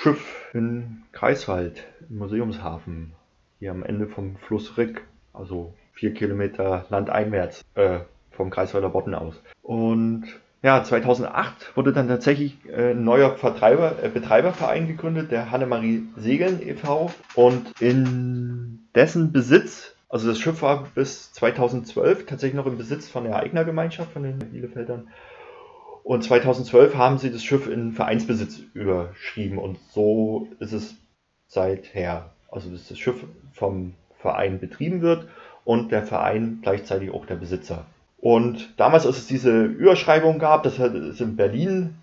Schiff 0.02 0.50
in 0.54 1.04
Greifswald, 1.12 1.84
im 2.10 2.20
Museumshafen, 2.20 3.12
hier 3.60 3.72
am 3.72 3.84
Ende 3.84 4.08
vom 4.08 4.38
Fluss 4.38 4.78
Rick, 4.78 5.02
also 5.34 5.74
vier 5.92 6.14
Kilometer 6.14 6.86
landeinwärts. 6.90 7.66
Äh, 7.76 8.00
vom 8.32 8.50
Kreisweiler 8.50 8.90
Botten 8.90 9.14
aus. 9.14 9.36
Und 9.62 10.26
ja, 10.64 10.84
2008 10.84 11.76
wurde 11.76 11.92
dann 11.92 12.08
tatsächlich 12.08 12.58
äh, 12.70 12.92
ein 12.92 13.04
neuer 13.04 13.36
Vertreiber, 13.36 13.96
äh, 14.04 14.10
Betreiberverein 14.10 14.88
gegründet, 14.88 15.32
der 15.32 15.50
Hannemarie 15.50 16.04
Segeln 16.18 16.62
e.V. 16.62 17.12
Und 17.34 17.74
in 17.82 18.80
dessen 18.94 19.32
Besitz, 19.32 19.96
also 20.08 20.28
das 20.28 20.40
Schiff 20.40 20.62
war 20.62 20.88
bis 20.94 21.34
2012 21.34 22.28
tatsächlich 22.28 22.56
noch 22.56 22.68
im 22.68 22.78
Besitz 22.78 23.10
von 23.10 23.24
der 23.24 23.38
Eignergemeinschaft, 23.38 24.12
von 24.12 24.22
den 24.22 24.38
Bielefeldern. 24.38 25.08
Und 26.04 26.24
2012 26.24 26.96
haben 26.96 27.18
sie 27.18 27.32
das 27.32 27.44
Schiff 27.44 27.68
in 27.68 27.94
Vereinsbesitz 27.94 28.60
überschrieben 28.74 29.58
und 29.58 29.80
so 29.92 30.48
ist 30.60 30.74
es 30.74 30.96
seither. 31.48 32.32
Also 32.52 32.70
dass 32.70 32.88
das 32.88 33.00
Schiff 33.00 33.24
vom 33.54 33.94
Verein 34.20 34.60
betrieben 34.60 35.02
wird 35.02 35.28
und 35.64 35.92
der 35.92 36.04
Verein 36.04 36.60
gleichzeitig 36.62 37.12
auch 37.12 37.26
der 37.26 37.36
Besitzer 37.36 37.86
Und 38.22 38.70
damals, 38.78 39.06
als 39.06 39.18
es 39.18 39.28
diese 39.28 39.64
Überschreibung 39.64 40.40
gab, 40.40 40.64
das 40.64 40.78
ist 40.78 41.22
in 41.22 41.36
Berlin, 41.36 41.96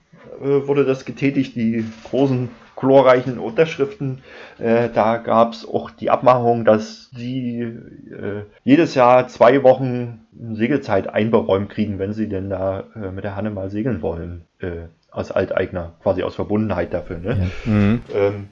äh, 0.42 0.66
wurde 0.66 0.84
das 0.84 1.04
getätigt, 1.04 1.56
die 1.56 1.84
großen 2.10 2.50
chlorreichen 2.76 3.38
Unterschriften. 3.38 4.18
Äh, 4.58 4.88
da 4.92 5.16
gab 5.16 5.52
es 5.52 5.66
auch 5.66 5.90
die 5.90 6.10
Abmachung, 6.10 6.64
dass 6.64 7.10
sie 7.10 7.60
äh, 7.60 8.42
jedes 8.64 8.94
Jahr 8.94 9.28
zwei 9.28 9.62
Wochen 9.62 10.26
Segelzeit 10.52 11.08
einberäumt 11.08 11.70
kriegen, 11.70 11.98
wenn 11.98 12.12
sie 12.12 12.28
denn 12.28 12.50
da 12.50 12.84
äh, 12.94 13.10
mit 13.10 13.24
der 13.24 13.36
Hanne 13.36 13.50
mal 13.50 13.70
segeln 13.70 14.02
wollen. 14.02 14.44
Äh, 14.60 14.88
als 15.10 15.32
Alteigner, 15.32 15.94
quasi 16.02 16.22
aus 16.22 16.34
Verbundenheit 16.34 16.92
dafür. 16.92 17.18
Ne? 17.18 17.50
Ja. 17.64 17.72
Mhm. 17.72 18.02
Ähm, 18.14 18.48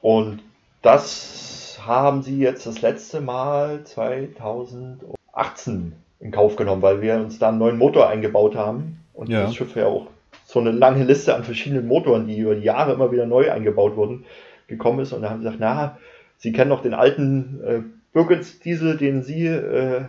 und 0.00 0.40
das 0.82 1.78
haben 1.84 2.22
sie 2.22 2.38
jetzt 2.38 2.66
das 2.66 2.80
letzte 2.80 3.20
Mal 3.20 3.84
2018 3.84 5.92
in 6.20 6.30
Kauf 6.30 6.56
genommen, 6.56 6.82
weil 6.82 7.00
wir 7.00 7.16
uns 7.16 7.38
da 7.38 7.48
einen 7.48 7.58
neuen 7.58 7.78
Motor 7.78 8.08
eingebaut 8.08 8.56
haben 8.56 9.04
und 9.14 9.28
ja. 9.28 9.42
das 9.42 9.54
Schiff 9.54 9.76
ja 9.76 9.86
auch 9.86 10.08
so 10.44 10.60
eine 10.60 10.70
lange 10.70 11.04
Liste 11.04 11.34
an 11.34 11.44
verschiedenen 11.44 11.86
Motoren, 11.86 12.26
die 12.26 12.38
über 12.38 12.54
die 12.54 12.62
Jahre 12.62 12.94
immer 12.94 13.12
wieder 13.12 13.26
neu 13.26 13.50
eingebaut 13.50 13.96
wurden, 13.96 14.24
gekommen 14.66 15.00
ist. 15.00 15.12
Und 15.12 15.22
da 15.22 15.30
haben 15.30 15.40
sie 15.40 15.44
gesagt, 15.44 15.60
na, 15.60 15.98
Sie 16.38 16.52
kennen 16.52 16.70
noch 16.70 16.82
den 16.82 16.94
alten 16.94 17.60
äh, 17.64 17.80
Birkins 18.12 18.60
Diesel, 18.60 18.96
den 18.96 19.22
Sie 19.22 19.46
äh, 19.46 20.04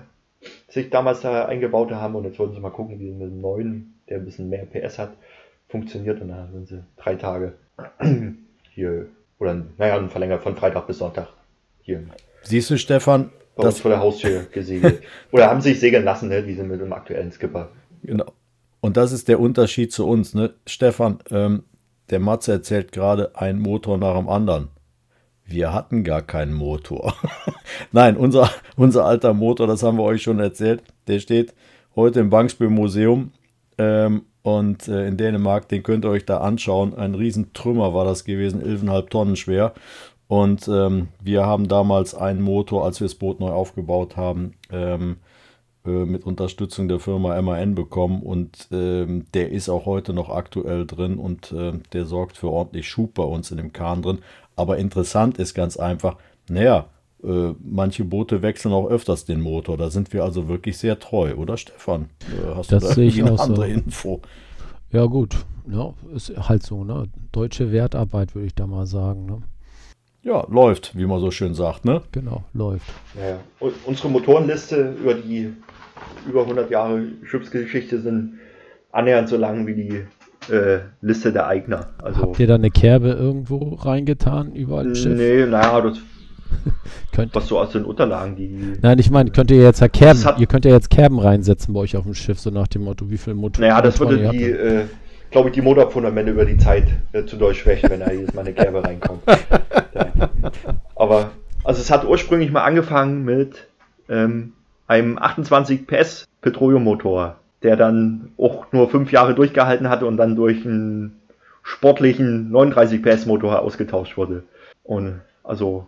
sich 0.69 0.89
damals 0.91 1.21
da 1.21 1.45
eingebaut 1.45 1.91
haben. 1.91 2.15
Und 2.15 2.23
jetzt 2.23 2.39
wollten 2.39 2.53
Sie 2.53 2.61
mal 2.61 2.69
gucken, 2.69 2.99
wie 2.99 3.11
mit 3.11 3.29
dem 3.29 3.41
neuen, 3.41 3.95
der 4.07 4.17
ein 4.17 4.25
bisschen 4.25 4.49
mehr 4.49 4.65
PS 4.65 4.99
hat, 4.99 5.11
funktioniert. 5.67 6.21
Und 6.21 6.29
dann 6.29 6.51
sind 6.53 6.67
Sie 6.67 6.83
drei 6.97 7.15
Tage 7.15 7.53
hier, 8.73 9.07
oder 9.39 9.61
naja, 9.77 9.97
ein 9.97 10.09
Verlänger 10.09 10.39
von 10.39 10.55
Freitag 10.55 10.87
bis 10.87 10.99
Sonntag 10.99 11.29
hier. 11.81 12.03
Siehst 12.43 12.69
du, 12.69 12.77
Stefan, 12.77 13.31
bei 13.59 13.65
das 13.65 13.75
uns 13.75 13.81
vor 13.81 13.91
der 13.91 13.99
Haustür 13.99 14.45
gesegelt. 14.51 15.01
Oder 15.31 15.49
haben 15.49 15.59
sich 15.61 15.79
segeln 15.79 16.05
lassen, 16.05 16.29
ne? 16.29 16.41
die 16.43 16.53
sind 16.53 16.69
mit 16.69 16.79
dem 16.79 16.93
aktuellen 16.93 17.31
Skipper. 17.31 17.69
Genau. 18.03 18.31
Und 18.79 18.95
das 18.95 19.11
ist 19.11 19.27
der 19.27 19.39
Unterschied 19.39 19.91
zu 19.91 20.07
uns. 20.07 20.33
Ne? 20.33 20.53
Stefan, 20.65 21.19
ähm, 21.29 21.63
der 22.09 22.19
Matze 22.19 22.53
erzählt 22.53 22.93
gerade 22.93 23.35
ein 23.35 23.59
Motor 23.59 23.97
nach 23.97 24.15
dem 24.15 24.29
anderen. 24.29 24.69
Wir 25.43 25.73
hatten 25.73 26.05
gar 26.05 26.21
keinen 26.21 26.53
Motor. 26.53 27.13
Nein, 27.91 28.15
unser, 28.15 28.49
unser 28.77 29.05
alter 29.05 29.33
Motor, 29.33 29.67
das 29.67 29.83
haben 29.83 29.97
wir 29.97 30.03
euch 30.03 30.23
schon 30.23 30.39
erzählt, 30.39 30.81
der 31.07 31.19
steht 31.19 31.53
heute 31.95 32.21
im 32.21 32.29
Bankspiel 32.29 32.69
Museum 32.69 33.31
ähm, 33.77 34.23
und 34.41 34.87
äh, 34.87 35.07
in 35.07 35.17
Dänemark, 35.17 35.67
den 35.67 35.83
könnt 35.83 36.05
ihr 36.05 36.11
euch 36.11 36.25
da 36.25 36.37
anschauen. 36.37 36.93
Ein 36.95 37.15
Riesentrümmer 37.15 37.93
war 37.93 38.05
das 38.05 38.23
gewesen, 38.23 38.63
11,5 38.63 39.09
Tonnen 39.09 39.35
schwer. 39.35 39.73
Und 40.29 40.67
ähm, 40.67 41.07
wir 41.19 41.47
haben 41.47 41.67
damals 41.67 42.13
einen 42.13 42.43
Motor, 42.43 42.85
als 42.85 42.99
wir 42.99 43.05
das 43.05 43.15
Boot 43.15 43.39
neu 43.39 43.49
aufgebaut 43.49 44.15
haben, 44.15 44.53
ähm, 44.71 45.17
äh, 45.83 46.05
mit 46.05 46.23
Unterstützung 46.23 46.87
der 46.87 46.99
Firma 46.99 47.41
MAN 47.41 47.73
bekommen 47.73 48.21
und 48.21 48.67
ähm, 48.71 49.25
der 49.33 49.49
ist 49.49 49.69
auch 49.69 49.87
heute 49.87 50.13
noch 50.13 50.29
aktuell 50.29 50.85
drin 50.85 51.17
und 51.17 51.51
äh, 51.51 51.79
der 51.93 52.05
sorgt 52.05 52.37
für 52.37 52.49
ordentlich 52.49 52.87
Schub 52.87 53.15
bei 53.15 53.23
uns 53.23 53.49
in 53.49 53.57
dem 53.57 53.73
Kahn 53.73 54.03
drin. 54.03 54.19
Aber 54.55 54.77
interessant 54.77 55.39
ist 55.39 55.55
ganz 55.55 55.77
einfach, 55.77 56.17
naja, 56.47 56.85
äh, 57.23 57.53
manche 57.59 58.05
Boote 58.05 58.43
wechseln 58.43 58.71
auch 58.71 58.87
öfters 58.87 59.25
den 59.25 59.41
Motor. 59.41 59.77
Da 59.77 59.89
sind 59.89 60.13
wir 60.13 60.23
also 60.23 60.47
wirklich 60.47 60.77
sehr 60.77 60.99
treu, 60.99 61.33
oder 61.37 61.57
Stefan? 61.57 62.09
Äh, 62.29 62.53
hast 62.55 62.71
das 62.71 62.83
du 62.83 62.89
da 62.89 62.93
sehe 62.93 63.07
ich 63.07 63.23
auch 63.23 63.39
andere 63.39 63.65
so. 63.65 63.73
Info? 63.73 64.21
Ja 64.91 65.05
gut, 65.05 65.43
ja, 65.67 65.91
ist 66.13 66.31
halt 66.37 66.61
so, 66.61 66.83
ne? 66.83 67.05
Deutsche 67.31 67.71
Wertarbeit 67.71 68.35
würde 68.35 68.45
ich 68.45 68.53
da 68.53 68.67
mal 68.67 68.85
sagen, 68.85 69.25
ne? 69.25 69.41
Ja, 70.21 70.45
läuft, 70.49 70.97
wie 70.97 71.05
man 71.05 71.19
so 71.19 71.31
schön 71.31 71.53
sagt, 71.53 71.85
ne? 71.85 72.01
Genau, 72.11 72.43
läuft. 72.53 72.91
Ja, 73.17 73.29
ja. 73.29 73.71
unsere 73.85 74.09
Motorenliste 74.09 74.95
über 75.01 75.13
die 75.13 75.53
über 76.27 76.41
100 76.41 76.69
Jahre 76.69 77.03
Schiffsgeschichte 77.23 78.01
sind 78.01 78.39
annähernd 78.91 79.29
so 79.29 79.37
lang 79.37 79.67
wie 79.67 79.75
die 79.75 80.53
äh, 80.53 80.79
Liste 81.01 81.31
der 81.31 81.47
Eigner. 81.47 81.89
Also, 82.01 82.21
Habt 82.21 82.39
ihr 82.39 82.47
da 82.47 82.55
eine 82.55 82.71
Kerbe 82.71 83.09
irgendwo 83.11 83.75
reingetan, 83.75 84.53
überall 84.53 84.87
im 84.87 84.95
Schiff? 84.95 85.17
Nee, 85.17 85.45
naja, 85.45 85.81
das 85.81 85.99
was 87.33 87.47
so 87.47 87.59
aus 87.59 87.71
den 87.71 87.85
Unterlagen, 87.85 88.35
die. 88.35 88.73
Nein, 88.81 88.97
ich 88.97 89.11
meine, 89.11 89.29
könnt 89.29 89.51
ihr 89.51 89.61
jetzt 89.61 89.81
ja 89.81 89.87
Kerben, 89.87 90.23
hat, 90.25 90.39
ihr 90.39 90.47
könnt 90.47 90.65
ja 90.65 90.71
jetzt 90.71 90.89
Kerben 90.89 91.19
reinsetzen 91.19 91.73
bei 91.73 91.81
euch 91.81 91.95
auf 91.95 92.05
dem 92.05 92.15
Schiff, 92.15 92.39
so 92.39 92.49
nach 92.49 92.67
dem 92.67 92.83
Motto, 92.83 93.09
wie 93.09 93.17
viel 93.17 93.35
Motoren. 93.35 93.69
Naja, 93.69 93.81
das 93.81 93.99
würde 93.99 94.29
die, 94.31 94.45
äh, 94.45 94.85
glaube 95.29 95.49
ich, 95.49 95.53
die 95.53 95.61
Motorfundamente 95.61 96.31
über 96.31 96.45
die 96.45 96.57
Zeit 96.57 96.87
äh, 97.13 97.23
zu 97.25 97.37
doll 97.37 97.53
schwächen, 97.53 97.89
wenn 97.91 97.99
da 97.99 98.11
jedes 98.11 98.33
Mal 98.33 98.41
eine 98.41 98.53
Kerbe 98.53 98.83
reinkommt. 98.83 99.21
Aber, 100.95 101.31
also 101.63 101.81
es 101.81 101.91
hat 101.91 102.05
ursprünglich 102.05 102.51
mal 102.51 102.63
angefangen 102.63 103.23
mit 103.23 103.67
ähm, 104.09 104.53
einem 104.87 105.17
28 105.17 105.87
PS 105.87 106.25
Petroleummotor, 106.41 107.37
der 107.63 107.75
dann 107.75 108.31
auch 108.37 108.71
nur 108.71 108.89
fünf 108.89 109.11
Jahre 109.11 109.35
durchgehalten 109.35 109.89
hatte 109.89 110.05
und 110.05 110.17
dann 110.17 110.35
durch 110.35 110.65
einen 110.65 111.19
sportlichen 111.63 112.51
39 112.51 113.03
PS 113.03 113.25
Motor 113.25 113.61
ausgetauscht 113.61 114.17
wurde. 114.17 114.43
Und 114.83 115.21
also 115.43 115.87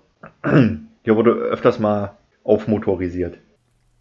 hier 1.03 1.15
wurde 1.15 1.31
öfters 1.31 1.79
mal 1.79 2.13
aufmotorisiert. 2.43 3.37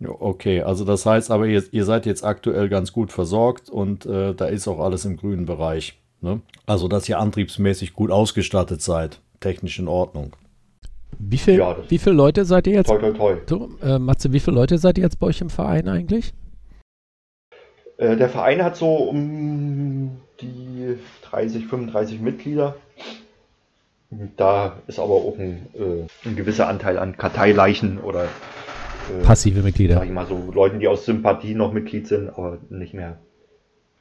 Okay, 0.03 0.63
also 0.63 0.85
das 0.85 1.05
heißt 1.05 1.31
aber, 1.31 1.47
ihr, 1.47 1.63
ihr 1.73 1.85
seid 1.85 2.07
jetzt 2.07 2.25
aktuell 2.25 2.69
ganz 2.69 2.93
gut 2.93 3.13
versorgt 3.13 3.69
und 3.69 4.07
äh, 4.07 4.35
da 4.35 4.47
ist 4.47 4.67
auch 4.67 4.81
alles 4.81 5.05
im 5.05 5.19
grünen 5.19 5.45
Bereich. 5.45 5.99
Ne? 6.23 6.41
Also, 6.67 6.89
dass 6.89 7.09
ihr 7.09 7.19
antriebsmäßig 7.19 7.95
gut 7.95 8.11
ausgestattet 8.11 8.83
seid, 8.83 9.21
technisch 9.41 9.79
in 9.79 9.89
Ordnung. 9.89 10.33
Wie, 11.19 11.39
viel, 11.39 11.59
ja, 11.59 11.77
wie 11.89 11.99
viele 11.99 12.15
Leute 12.15 12.45
seid 12.45 12.67
ihr 12.67 12.75
jetzt? 12.75 12.89
Toi, 12.89 12.99
toi, 12.99 13.13
toi. 13.13 13.37
So, 13.47 13.71
äh, 13.83 13.99
Matze, 13.99 14.33
wie 14.33 14.41
viele 14.41 14.57
Leute 14.57 14.79
seid 14.79 14.97
ihr 14.97 15.05
jetzt 15.05 15.19
bei 15.19 15.27
euch 15.27 15.41
im 15.41 15.51
Verein 15.51 15.89
eigentlich? 15.89 16.33
Äh, 17.97 18.17
der 18.17 18.29
Verein 18.29 18.63
hat 18.63 18.77
so 18.77 18.95
um 18.97 20.19
die 20.41 20.97
30, 21.31 21.67
35 21.67 22.21
Mitglieder. 22.21 22.77
Da 24.37 24.79
ist 24.87 24.99
aber 24.99 25.13
auch 25.13 25.39
ein, 25.39 25.67
äh, 25.75 26.29
ein 26.29 26.37
gewisser 26.37 26.67
Anteil 26.67 26.99
an 26.99 27.17
Karteileichen 27.17 27.99
oder 27.99 28.25
äh, 28.25 29.23
passive 29.23 29.63
Mitglieder. 29.63 29.95
Sag 29.95 30.07
ich 30.07 30.13
mal 30.13 30.27
so, 30.27 30.51
Leuten, 30.53 30.81
die 30.81 30.89
aus 30.89 31.05
Sympathie 31.05 31.55
noch 31.55 31.73
Mitglied 31.73 32.09
sind, 32.09 32.31
aber 32.31 32.59
nicht 32.71 32.95
mehr 32.95 33.19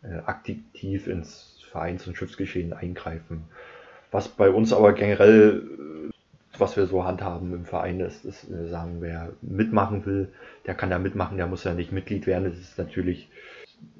äh, 0.01 0.19
aktiv 0.25 1.07
ins 1.07 1.59
Vereins- 1.69 2.07
und 2.07 2.17
Schiffsgeschehen 2.17 2.73
eingreifen. 2.73 3.43
Was 4.11 4.27
bei 4.27 4.49
uns 4.49 4.73
aber 4.73 4.93
generell, 4.93 5.63
äh, 6.09 6.11
was 6.57 6.75
wir 6.77 6.85
so 6.85 7.05
handhaben 7.05 7.53
im 7.53 7.65
Verein 7.65 7.99
ist, 7.99 8.25
ist, 8.25 8.49
wir 8.49 8.67
sagen, 8.67 8.97
wer 8.99 9.29
mitmachen 9.41 10.05
will, 10.05 10.29
der 10.65 10.75
kann 10.75 10.89
da 10.89 10.99
mitmachen, 10.99 11.37
der 11.37 11.47
muss 11.47 11.63
ja 11.63 11.73
nicht 11.73 11.91
Mitglied 11.91 12.27
werden. 12.27 12.45
Das 12.45 12.59
ist 12.59 12.77
natürlich 12.77 13.29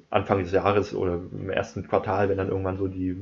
Anfang 0.10 0.40
des 0.44 0.52
Jahres 0.52 0.94
oder 0.94 1.20
im 1.32 1.50
ersten 1.50 1.88
Quartal, 1.88 2.30
wenn 2.30 2.38
dann 2.38 2.50
irgendwann 2.50 2.78
so 2.78 2.88
die 2.88 3.16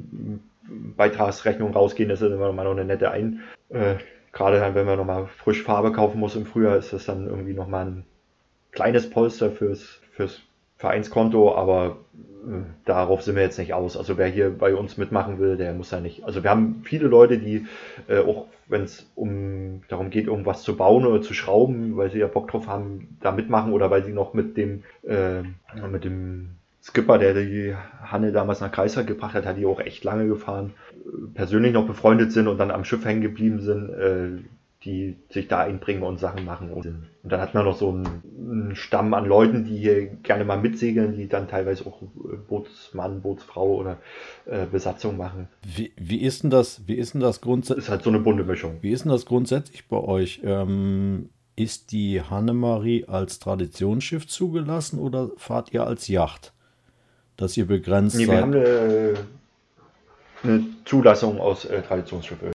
Beitragsrechnung 0.69 1.73
rausgehen, 1.73 2.09
das 2.09 2.21
ist 2.21 2.31
immer 2.31 2.51
noch 2.51 2.71
eine 2.71 2.85
nette 2.85 3.11
Ein. 3.11 3.41
Äh, 3.69 3.95
Gerade 4.33 4.59
dann, 4.59 4.75
wenn 4.75 4.85
man 4.85 4.97
nochmal 4.97 5.27
frisch 5.27 5.63
Farbe 5.63 5.91
kaufen 5.91 6.19
muss 6.19 6.35
im 6.35 6.45
Frühjahr, 6.45 6.77
ist 6.77 6.93
das 6.93 7.05
dann 7.05 7.25
irgendwie 7.27 7.53
nochmal 7.53 7.87
ein 7.87 8.05
kleines 8.71 9.09
Polster 9.09 9.49
fürs, 9.49 9.99
fürs 10.11 10.41
Vereinskonto, 10.77 11.55
aber 11.55 11.97
äh, 12.13 12.36
darauf 12.85 13.21
sind 13.23 13.35
wir 13.35 13.43
jetzt 13.43 13.59
nicht 13.59 13.73
aus. 13.73 13.97
Also 13.97 14.17
wer 14.17 14.27
hier 14.27 14.49
bei 14.49 14.73
uns 14.73 14.97
mitmachen 14.97 15.39
will, 15.39 15.57
der 15.57 15.73
muss 15.73 15.91
ja 15.91 15.99
nicht. 15.99 16.23
Also 16.23 16.43
wir 16.43 16.49
haben 16.49 16.81
viele 16.83 17.07
Leute, 17.07 17.37
die 17.39 17.65
äh, 18.07 18.19
auch, 18.19 18.45
wenn 18.67 18.83
es 18.83 19.09
um 19.15 19.81
darum 19.87 20.09
geht, 20.09 20.27
irgendwas 20.27 20.63
zu 20.63 20.77
bauen 20.77 21.05
oder 21.05 21.21
zu 21.21 21.33
schrauben, 21.33 21.97
weil 21.97 22.11
sie 22.11 22.19
ja 22.19 22.27
Bock 22.27 22.49
drauf 22.51 22.67
haben, 22.67 23.17
da 23.21 23.31
mitmachen 23.31 23.73
oder 23.73 23.91
weil 23.91 24.03
sie 24.03 24.13
noch 24.13 24.33
mit 24.33 24.57
dem 24.57 24.83
äh, 25.03 25.41
mit 25.89 26.03
dem 26.03 26.57
Skipper, 26.81 27.17
der 27.17 27.33
die 27.33 27.75
Hanne 28.01 28.31
damals 28.31 28.61
nach 28.61 28.71
Kreisheit 28.71 29.07
gebracht 29.07 29.33
hat, 29.33 29.45
hat 29.45 29.57
die 29.57 29.65
auch 29.65 29.81
echt 29.81 30.05
lange 30.05 30.27
gefahren, 30.27 30.73
persönlich 31.33 31.73
noch 31.73 31.85
befreundet 31.85 32.31
sind 32.31 32.47
und 32.47 32.57
dann 32.57 32.71
am 32.71 32.85
Schiff 32.85 33.03
hängen 33.03 33.21
geblieben 33.21 33.59
sind, 33.59 33.89
äh, 33.89 34.29
die 34.87 35.17
sich 35.29 35.47
da 35.47 35.59
einbringen 35.59 36.01
und 36.01 36.19
Sachen 36.19 36.45
machen. 36.45 36.71
Und, 36.71 36.87
dann 37.23 37.41
hat 37.41 37.53
man 37.53 37.65
noch 37.65 37.77
so 37.77 37.89
einen, 37.89 38.23
einen, 38.39 38.75
Stamm 38.75 39.13
an 39.13 39.25
Leuten, 39.25 39.65
die 39.65 39.77
hier 39.77 40.07
gerne 40.07 40.45
mal 40.45 40.59
mitsegeln, 40.59 41.15
die 41.15 41.27
dann 41.27 41.47
teilweise 41.47 41.85
auch 41.85 42.01
Bootsmann, 42.47 43.21
Bootsfrau 43.21 43.75
oder 43.75 43.97
äh, 44.45 44.65
Besatzung 44.65 45.17
machen. 45.17 45.49
Wie, 45.63 45.91
wie, 45.97 46.21
ist 46.21 46.43
denn 46.43 46.49
das, 46.49 46.87
wie 46.87 46.95
ist 46.95 47.13
denn 47.13 47.21
das 47.21 47.41
grundsätzlich? 47.41 47.85
Ist 47.85 47.91
halt 47.91 48.03
so 48.03 48.09
eine 48.09 48.19
bunte 48.19 48.45
Mischung. 48.45 48.77
Wie 48.81 48.91
ist 48.91 49.03
denn 49.03 49.11
das 49.11 49.25
grundsätzlich 49.25 49.87
bei 49.87 49.97
euch? 49.97 50.41
Ähm, 50.43 51.29
ist 51.55 51.91
die 51.91 52.21
Hannemarie 52.21 53.05
als 53.05 53.39
Traditionsschiff 53.39 54.27
zugelassen 54.27 54.99
oder 54.99 55.31
fahrt 55.37 55.73
ihr 55.73 55.85
als 55.85 56.07
Yacht? 56.07 56.53
dass 57.37 57.55
ihr 57.55 57.65
begrenzt 57.65 58.17
nee, 58.17 58.25
seid? 58.25 58.35
Wir 58.35 58.41
haben 58.41 58.53
eine, 58.53 59.13
eine 60.43 60.63
Zulassung 60.83 61.39
aus 61.39 61.65
äh, 61.65 61.81
Traditionsschifföl. 61.81 62.51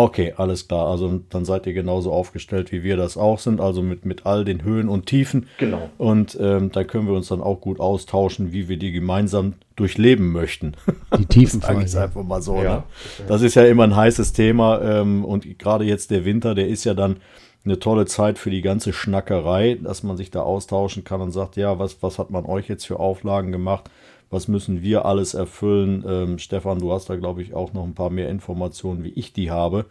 Okay, 0.00 0.32
alles 0.36 0.68
klar. 0.68 0.86
Also 0.86 1.20
dann 1.28 1.44
seid 1.44 1.66
ihr 1.66 1.72
genauso 1.72 2.12
aufgestellt, 2.12 2.70
wie 2.70 2.84
wir 2.84 2.96
das 2.96 3.16
auch 3.16 3.40
sind, 3.40 3.60
also 3.60 3.82
mit, 3.82 4.04
mit 4.04 4.26
all 4.26 4.44
den 4.44 4.62
Höhen 4.62 4.88
und 4.88 5.06
Tiefen. 5.06 5.48
Genau. 5.58 5.90
Und 5.98 6.38
ähm, 6.40 6.70
da 6.70 6.84
können 6.84 7.08
wir 7.08 7.14
uns 7.14 7.26
dann 7.26 7.40
auch 7.40 7.60
gut 7.60 7.80
austauschen, 7.80 8.52
wie 8.52 8.68
wir 8.68 8.76
die 8.76 8.92
gemeinsam 8.92 9.54
durchleben 9.74 10.30
möchten. 10.30 10.74
Die 11.18 11.26
Tiefen 11.26 11.60
sage 11.62 11.84
ich 11.84 11.98
einfach 11.98 12.22
mal 12.22 12.40
so. 12.40 12.62
Ja. 12.62 12.76
Ne? 12.76 12.82
Das 13.26 13.42
ist 13.42 13.56
ja 13.56 13.64
immer 13.64 13.82
ein 13.82 13.96
heißes 13.96 14.32
Thema 14.34 14.80
ähm, 14.80 15.24
und 15.24 15.58
gerade 15.58 15.84
jetzt 15.84 16.12
der 16.12 16.24
Winter, 16.24 16.54
der 16.54 16.68
ist 16.68 16.84
ja 16.84 16.94
dann 16.94 17.16
eine 17.64 17.80
tolle 17.80 18.06
Zeit 18.06 18.38
für 18.38 18.50
die 18.50 18.62
ganze 18.62 18.92
Schnackerei, 18.92 19.78
dass 19.82 20.04
man 20.04 20.16
sich 20.16 20.30
da 20.30 20.42
austauschen 20.42 21.02
kann 21.02 21.20
und 21.20 21.32
sagt, 21.32 21.56
ja, 21.56 21.80
was, 21.80 22.04
was 22.04 22.20
hat 22.20 22.30
man 22.30 22.44
euch 22.44 22.68
jetzt 22.68 22.86
für 22.86 23.00
Auflagen 23.00 23.50
gemacht? 23.50 23.90
Was 24.30 24.48
müssen 24.48 24.82
wir 24.82 25.04
alles 25.04 25.34
erfüllen? 25.34 26.04
Ähm, 26.06 26.38
Stefan, 26.38 26.78
du 26.78 26.92
hast 26.92 27.08
da, 27.08 27.16
glaube 27.16 27.42
ich, 27.42 27.54
auch 27.54 27.72
noch 27.72 27.84
ein 27.84 27.94
paar 27.94 28.10
mehr 28.10 28.28
Informationen, 28.28 29.02
wie 29.04 29.10
ich 29.10 29.32
die 29.32 29.50
habe, 29.50 29.86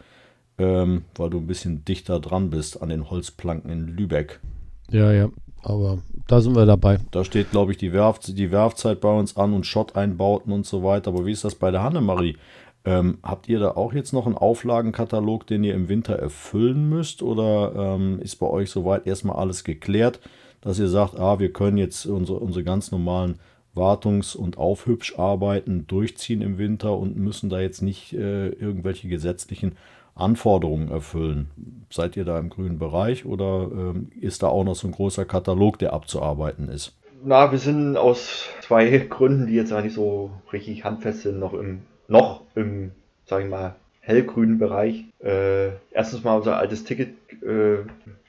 ähm, 0.58 1.06
weil 1.16 1.30
du 1.30 1.40
ein 1.40 1.48
bisschen 1.48 1.86
dichter 1.86 2.20
dran 2.20 2.50
bist 2.50 2.82
an 2.82 2.90
den 2.90 3.10
Holzplanken 3.10 3.72
in 3.72 3.88
Lübeck. 3.88 4.40
Ja, 4.92 5.12
ja, 5.12 5.30
aber 5.64 6.00
da 6.28 6.40
sind 6.42 6.56
wir 6.56 6.66
dabei. 6.66 7.00
Da 7.12 7.24
steht, 7.24 7.52
glaube 7.52 7.72
ich, 7.72 7.78
die, 7.78 7.94
Werf 7.94 8.20
die 8.20 8.52
Werfzeit 8.52 9.02
bei 9.02 9.12
uns 9.12 9.38
an 9.38 9.54
und 9.54 9.66
Schott-Einbauten 9.66 10.52
und 10.54 10.66
so 10.66 10.84
weiter. 10.84 11.10
Aber 11.10 11.26
wie 11.26 11.32
ist 11.32 11.44
das 11.44 11.56
bei 11.56 11.72
der 11.72 11.84
Hannemarie? 11.84 12.38
Ähm, 12.86 13.18
habt 13.24 13.50
ihr 13.50 13.60
da 13.60 13.72
auch 13.72 13.94
jetzt 13.94 14.14
noch 14.14 14.26
einen 14.26 14.38
Auflagenkatalog, 14.38 15.48
den 15.48 15.64
ihr 15.64 15.74
im 15.74 15.90
Winter 15.90 16.16
erfüllen 16.16 16.88
müsst? 16.90 17.24
Oder 17.24 17.74
ähm, 17.76 18.20
ist 18.22 18.38
bei 18.38 18.48
euch 18.48 18.70
soweit 18.70 19.08
erstmal 19.08 19.38
alles 19.38 19.64
geklärt, 19.64 20.20
dass 20.62 20.80
ihr 20.80 20.88
sagt, 20.88 21.20
ah, 21.20 21.40
wir 21.40 21.52
können 21.52 21.78
jetzt 21.78 22.06
unsere, 22.06 22.40
unsere 22.40 22.64
ganz 22.64 22.92
normalen 22.92 23.40
Wartungs- 23.78 24.36
und 24.36 24.58
Aufhübscharbeiten 24.58 25.88
durchziehen 25.88 26.42
im 26.42 26.58
Winter 26.58 26.98
und 26.98 27.16
müssen 27.16 27.50
da 27.50 27.60
jetzt 27.60 27.82
nicht 27.82 28.14
äh, 28.14 28.50
irgendwelche 28.50 29.08
gesetzlichen 29.08 29.78
Anforderungen 30.16 30.90
erfüllen? 30.90 31.52
Seid 31.90 32.18
ihr 32.18 32.26
da 32.26 32.40
im 32.40 32.50
grünen 32.50 32.80
Bereich 32.80 33.26
oder 33.26 33.70
ähm, 33.72 34.10
ist 34.20 34.44
da 34.44 34.48
auch 34.48 34.64
noch 34.64 34.76
so 34.76 34.88
ein 34.88 34.94
großer 34.94 35.26
Katalog, 35.26 35.80
der 35.80 35.94
abzuarbeiten 35.94 36.68
ist? 36.68 36.98
Na, 37.24 37.52
wir 37.52 37.60
sind 37.60 37.98
aus 37.98 38.46
zwei 38.62 38.98
Gründen, 39.10 39.48
die 39.48 39.56
jetzt 39.56 39.72
eigentlich 39.72 39.94
so 39.94 40.32
richtig 40.52 40.84
handfest 40.84 41.22
sind, 41.22 41.40
noch 41.40 41.54
im 41.54 41.82
noch 42.08 42.42
im, 42.56 42.92
sag 43.26 43.44
ich 43.44 43.50
mal, 43.50 43.76
hellgrünen 44.08 44.58
Bereich. 44.58 45.04
Äh, 45.20 45.72
erstens 45.92 46.24
mal 46.24 46.38
unser 46.38 46.58
altes 46.58 46.86
Ticket 46.86 47.10
äh, 47.44 47.80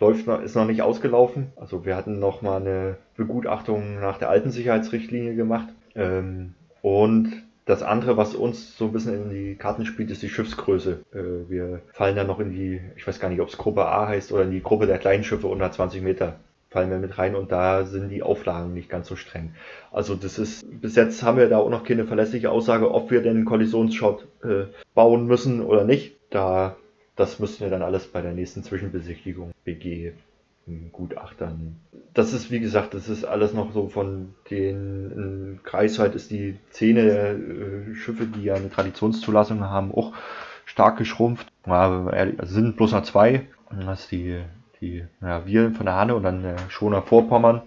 läuft 0.01 0.27
noch, 0.27 0.43
ist 0.43 0.57
noch 0.57 0.67
nicht 0.67 0.83
ausgelaufen. 0.83 1.53
Also 1.57 1.85
wir 1.85 1.95
hatten 1.95 2.19
noch 2.19 2.43
mal 2.43 2.61
eine 2.61 2.97
Begutachtung 3.17 4.01
nach 4.01 4.19
der 4.19 4.29
alten 4.29 4.51
Sicherheitsrichtlinie 4.51 5.37
gemacht. 5.37 5.69
Ähm, 5.95 6.55
und 6.83 7.45
das 7.64 7.83
andere, 7.85 8.17
was 8.17 8.35
uns 8.35 8.77
so 8.77 8.87
ein 8.87 8.93
bisschen 8.93 9.25
in 9.25 9.31
die 9.31 9.55
Karten 9.55 9.87
spielt, 9.87 10.11
ist 10.11 10.23
die 10.23 10.29
Schiffsgröße. 10.29 11.05
Äh, 11.12 11.49
wir 11.49 11.81
fallen 11.93 12.17
dann 12.17 12.27
noch 12.27 12.41
in 12.41 12.51
die, 12.51 12.81
ich 12.97 13.07
weiß 13.07 13.21
gar 13.21 13.29
nicht, 13.29 13.41
ob 13.41 13.49
es 13.49 13.57
Gruppe 13.57 13.87
A 13.87 14.09
heißt 14.09 14.33
oder 14.33 14.43
in 14.43 14.51
die 14.51 14.62
Gruppe 14.62 14.87
der 14.87 14.99
kleinen 14.99 15.23
Schiffe 15.23 15.47
unter 15.47 15.71
20 15.71 16.03
Meter 16.03 16.41
fallen 16.70 16.90
wir 16.90 16.98
mit 16.98 17.18
rein 17.18 17.35
und 17.35 17.50
da 17.50 17.85
sind 17.85 18.11
die 18.11 18.22
Auflagen 18.22 18.74
nicht 18.74 18.90
ganz 18.90 19.09
so 19.09 19.16
streng. 19.16 19.54
Also 19.90 20.14
das 20.14 20.38
ist, 20.38 20.64
bis 20.81 20.96
jetzt 20.96 21.22
haben 21.22 21.38
wir 21.38 21.48
da 21.48 21.59
auch 21.59 21.70
noch 21.70 21.85
keine 21.85 22.04
verlässliche 22.04 22.50
Aussage, 22.50 22.92
ob 22.92 23.11
wir 23.11 23.22
den 23.22 23.44
Kollisionsschott 23.44 24.26
äh, 24.42 24.64
bauen 24.94 25.26
müssen 25.26 25.62
oder 25.62 25.85
nicht. 25.85 26.16
Da, 26.31 26.76
das 27.16 27.38
müssen 27.38 27.61
wir 27.61 27.70
dann 27.70 27.83
alles 27.83 28.07
bei 28.07 28.20
der 28.20 28.33
nächsten 28.33 28.62
Zwischenbesichtigung 28.62 29.52
BG 29.64 30.12
Gutachtern. 30.92 31.76
Das 32.14 32.33
ist, 32.33 32.50
wie 32.50 32.61
gesagt, 32.61 32.94
das 32.94 33.09
ist 33.09 33.24
alles 33.24 33.54
noch 33.54 33.72
so 33.72 33.88
von 33.88 34.35
den 34.50 35.61
Kreis 35.62 35.98
halt 35.98 36.14
ist 36.14 36.31
die 36.31 36.59
Szene 36.72 37.04
der 37.04 37.31
äh, 37.33 37.94
Schiffe, 37.94 38.26
die 38.26 38.44
ja 38.44 38.54
eine 38.54 38.70
Traditionszulassung 38.70 39.61
haben, 39.64 39.92
auch 39.92 40.12
stark 40.64 40.98
geschrumpft. 40.98 41.48
Ja, 41.66 42.07
also 42.07 42.54
sind 42.54 42.76
bloß 42.76 42.92
noch 42.92 43.02
zwei. 43.02 43.46
Das 43.70 44.00
ist 44.00 44.12
die 44.12 44.40
die 44.81 45.05
ja, 45.21 45.47
wir 45.47 45.73
von 45.73 45.87
der 45.87 45.97
Hanne 45.97 46.14
und 46.14 46.23
dann 46.23 46.43
der 46.43 46.57
Schoner 46.69 47.03
Vorpommern. 47.03 47.62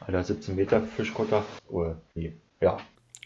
Alter 0.00 0.24
17 0.24 0.56
Meter 0.56 0.80
Fischkutter. 0.80 1.44
Oder, 1.68 1.96
nee, 2.14 2.32
ja. 2.60 2.78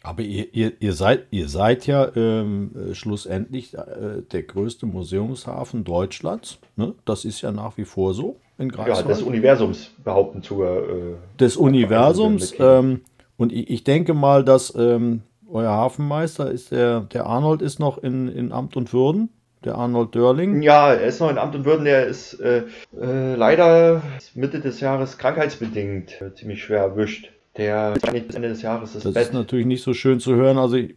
Aber 0.02 0.22
ihr, 0.22 0.52
ihr, 0.52 0.72
ihr, 0.80 0.94
seid, 0.94 1.26
ihr 1.30 1.48
seid 1.48 1.86
ja 1.86 2.10
ähm, 2.16 2.72
äh, 2.90 2.94
schlussendlich 2.94 3.74
äh, 3.74 4.22
der 4.32 4.42
größte 4.42 4.86
Museumshafen 4.86 5.84
Deutschlands. 5.84 6.58
Ne? 6.74 6.94
Das 7.04 7.24
ist 7.24 7.40
ja 7.40 7.52
nach 7.52 7.76
wie 7.76 7.84
vor 7.84 8.12
so 8.12 8.36
in 8.58 8.68
Greifswald. 8.68 9.06
Ja, 9.06 9.14
des 9.14 9.22
Universums 9.22 9.92
behaupten 10.02 10.42
zu. 10.42 10.64
Äh, 10.64 11.14
des 11.38 11.56
Universums. 11.56 12.52
Ähm, 12.58 13.02
und 13.36 13.52
ich, 13.52 13.70
ich, 13.70 13.84
denke 13.84 14.12
mal, 14.12 14.44
dass 14.44 14.74
ähm, 14.74 15.22
euer 15.48 15.70
Hafenmeister 15.70 16.50
ist 16.50 16.72
der, 16.72 17.00
der 17.00 17.26
Arnold 17.26 17.62
ist 17.62 17.78
noch 17.78 17.98
in, 17.98 18.26
in 18.28 18.50
Amt 18.50 18.76
und 18.76 18.92
Würden 18.92 19.30
der 19.64 19.76
Arnold 19.76 20.14
Dörling. 20.14 20.62
Ja, 20.62 20.92
er 20.92 21.06
ist 21.06 21.20
noch 21.20 21.30
in 21.30 21.38
Amt 21.38 21.54
und 21.54 21.64
Würden. 21.64 21.84
Der 21.84 22.06
ist 22.06 22.34
äh, 22.40 22.64
äh, 23.00 23.34
leider 23.34 24.02
Mitte 24.34 24.60
des 24.60 24.80
Jahres 24.80 25.18
krankheitsbedingt 25.18 26.20
äh, 26.20 26.34
ziemlich 26.34 26.62
schwer 26.62 26.80
erwischt. 26.80 27.30
Der 27.56 27.94
ist 27.94 28.10
bis 28.26 28.34
Ende 28.34 28.48
des 28.48 28.62
Jahres 28.62 28.94
das, 28.94 29.02
das 29.02 29.14
Bett. 29.14 29.24
ist 29.24 29.34
natürlich 29.34 29.66
nicht 29.66 29.82
so 29.82 29.92
schön 29.92 30.20
zu 30.20 30.34
hören. 30.34 30.58
Also 30.58 30.76
ich, 30.76 30.94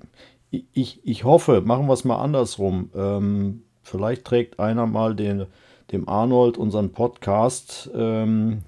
ich, 0.74 1.02
ich 1.04 1.24
hoffe, 1.24 1.62
machen 1.62 1.88
wir 1.88 1.94
es 1.94 2.06
mal 2.06 2.22
andersrum. 2.22 2.90
Ähm, 2.96 3.64
vielleicht 3.84 4.26
trägt 4.26 4.60
einer 4.60 4.86
mal 4.86 5.16
den, 5.16 5.48
dem 5.92 6.08
Arnold 6.08 6.58
unseren 6.58 6.92
Podcast 6.92 7.90
ähm, 7.94 8.60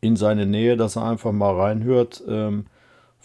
in 0.00 0.16
seine 0.16 0.46
Nähe, 0.46 0.76
dass 0.76 0.96
er 0.96 1.04
einfach 1.04 1.32
mal 1.32 1.54
reinhört. 1.54 2.22
Ähm, 2.28 2.66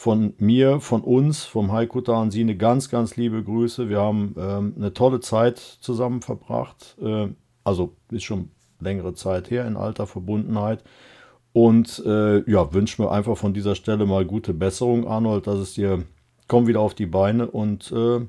von 0.01 0.33
mir, 0.39 0.79
von 0.79 1.01
uns, 1.01 1.43
vom 1.43 1.71
Heiko 1.71 2.01
Tansine 2.01 2.57
ganz, 2.57 2.89
ganz 2.89 3.17
liebe 3.17 3.43
Grüße. 3.43 3.87
Wir 3.87 3.99
haben 3.99 4.33
ähm, 4.35 4.73
eine 4.75 4.95
tolle 4.95 5.19
Zeit 5.19 5.59
zusammen 5.59 6.23
verbracht. 6.23 6.97
Äh, 6.99 7.27
also 7.63 7.93
ist 8.09 8.23
schon 8.23 8.49
längere 8.79 9.13
Zeit 9.13 9.51
her 9.51 9.67
in 9.67 9.77
alter 9.77 10.07
Verbundenheit. 10.07 10.83
Und 11.53 12.01
äh, 12.03 12.39
ja, 12.49 12.73
wünschen 12.73 13.05
wir 13.05 13.11
einfach 13.11 13.37
von 13.37 13.53
dieser 13.53 13.75
Stelle 13.75 14.07
mal 14.07 14.25
gute 14.25 14.55
Besserung, 14.55 15.07
Arnold, 15.07 15.45
dass 15.45 15.59
es 15.59 15.75
dir, 15.75 16.03
komm 16.47 16.65
wieder 16.65 16.79
auf 16.79 16.95
die 16.95 17.05
Beine 17.05 17.45
und 17.45 17.91
äh, 17.91 18.25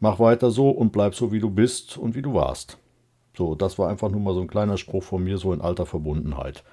mach 0.00 0.18
weiter 0.18 0.50
so 0.50 0.70
und 0.70 0.90
bleib 0.90 1.14
so, 1.14 1.30
wie 1.30 1.38
du 1.38 1.50
bist 1.50 1.96
und 1.96 2.16
wie 2.16 2.22
du 2.22 2.34
warst. 2.34 2.78
So, 3.36 3.54
das 3.54 3.78
war 3.78 3.90
einfach 3.90 4.10
nur 4.10 4.20
mal 4.20 4.34
so 4.34 4.40
ein 4.40 4.48
kleiner 4.48 4.76
Spruch 4.76 5.04
von 5.04 5.22
mir, 5.22 5.38
so 5.38 5.52
in 5.52 5.60
alter 5.60 5.86
Verbundenheit. 5.86 6.64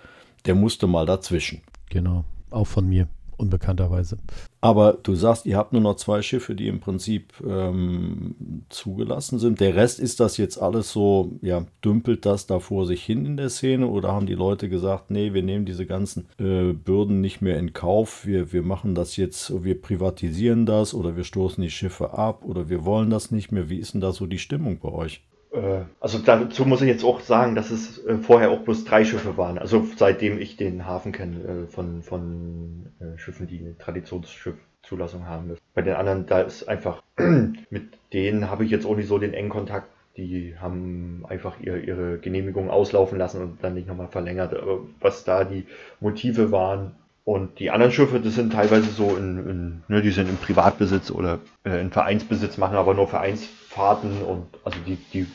Der 0.47 0.55
musste 0.55 0.87
mal 0.87 1.05
dazwischen. 1.05 1.61
Genau, 1.91 2.23
auch 2.49 2.65
von 2.65 2.89
mir 2.89 3.07
unbekannterweise. 3.41 4.17
Aber 4.61 4.93
du 4.93 5.15
sagst, 5.15 5.45
ihr 5.45 5.57
habt 5.57 5.73
nur 5.73 5.81
noch 5.81 5.95
zwei 5.95 6.21
Schiffe, 6.21 6.53
die 6.53 6.67
im 6.67 6.79
Prinzip 6.79 7.33
ähm, 7.45 8.35
zugelassen 8.69 9.39
sind. 9.39 9.59
Der 9.59 9.75
Rest 9.75 9.99
ist 9.99 10.19
das 10.19 10.37
jetzt 10.37 10.61
alles 10.61 10.91
so, 10.91 11.31
ja, 11.41 11.65
dümpelt 11.83 12.25
das 12.25 12.45
da 12.45 12.59
vor 12.59 12.85
sich 12.85 13.03
hin 13.03 13.25
in 13.25 13.37
der 13.37 13.49
Szene 13.49 13.87
oder 13.87 14.11
haben 14.11 14.27
die 14.27 14.35
Leute 14.35 14.69
gesagt, 14.69 15.09
nee, 15.09 15.33
wir 15.33 15.41
nehmen 15.41 15.65
diese 15.65 15.87
ganzen 15.87 16.27
äh, 16.37 16.73
Bürden 16.73 17.21
nicht 17.21 17.41
mehr 17.41 17.57
in 17.57 17.73
Kauf, 17.73 18.25
wir, 18.25 18.53
wir 18.53 18.61
machen 18.61 18.93
das 18.93 19.17
jetzt, 19.17 19.63
wir 19.63 19.81
privatisieren 19.81 20.65
das 20.65 20.93
oder 20.93 21.17
wir 21.17 21.23
stoßen 21.23 21.61
die 21.61 21.71
Schiffe 21.71 22.13
ab 22.13 22.45
oder 22.45 22.69
wir 22.69 22.85
wollen 22.85 23.09
das 23.09 23.31
nicht 23.31 23.51
mehr. 23.51 23.69
Wie 23.69 23.79
ist 23.79 23.95
denn 23.95 24.01
da 24.01 24.11
so 24.11 24.27
die 24.27 24.39
Stimmung 24.39 24.79
bei 24.79 24.89
euch? 24.89 25.23
Äh, 25.51 25.83
also 25.99 26.19
dazu 26.19 26.65
muss 26.65 26.81
ich 26.81 26.87
jetzt 26.87 27.03
auch 27.03 27.19
sagen, 27.19 27.55
dass 27.55 27.71
es 27.71 28.03
äh, 28.05 28.17
vorher 28.17 28.51
auch 28.51 28.61
bloß 28.61 28.85
drei 28.85 29.05
Schiffe 29.05 29.37
waren. 29.37 29.57
Also 29.57 29.85
seitdem 29.97 30.39
ich 30.39 30.57
den 30.57 30.85
Hafen 30.85 31.11
kenne, 31.11 31.65
äh, 31.65 31.67
von, 31.67 32.01
von 32.03 32.87
Schiffen, 33.17 33.47
die 33.47 33.59
eine 33.59 33.77
Traditionsschiffzulassung 33.77 35.25
haben. 35.25 35.57
Bei 35.73 35.81
den 35.81 35.95
anderen, 35.95 36.25
da 36.25 36.41
ist 36.41 36.67
einfach, 36.67 37.03
mit 37.17 37.83
denen 38.13 38.49
habe 38.49 38.65
ich 38.65 38.71
jetzt 38.71 38.85
auch 38.85 38.95
nicht 38.95 39.07
so 39.07 39.17
den 39.17 39.33
engen 39.33 39.49
Kontakt. 39.49 39.87
Die 40.17 40.55
haben 40.59 41.25
einfach 41.29 41.59
ihre, 41.61 41.79
ihre 41.79 42.17
Genehmigung 42.19 42.69
auslaufen 42.69 43.17
lassen 43.17 43.41
und 43.41 43.63
dann 43.63 43.75
nicht 43.75 43.87
nochmal 43.87 44.09
verlängert. 44.09 44.53
Aber 44.53 44.81
was 44.99 45.23
da 45.23 45.45
die 45.45 45.65
Motive 46.01 46.51
waren, 46.51 46.95
und 47.23 47.59
die 47.59 47.69
anderen 47.69 47.91
Schiffe, 47.91 48.19
das 48.19 48.35
sind 48.35 48.53
teilweise 48.53 48.89
so 48.89 49.15
in, 49.15 49.37
in 49.47 49.83
ne, 49.87 50.01
die 50.01 50.09
sind 50.09 50.27
im 50.27 50.37
Privatbesitz 50.37 51.11
oder 51.11 51.39
äh, 51.63 51.79
in 51.79 51.91
Vereinsbesitz, 51.91 52.57
machen 52.57 52.77
aber 52.77 52.93
nur 52.93 53.07
Vereinsfahrten 53.07 54.23
und 54.23 54.47
also 54.63 54.79
die, 54.85 54.95
die 55.13 55.27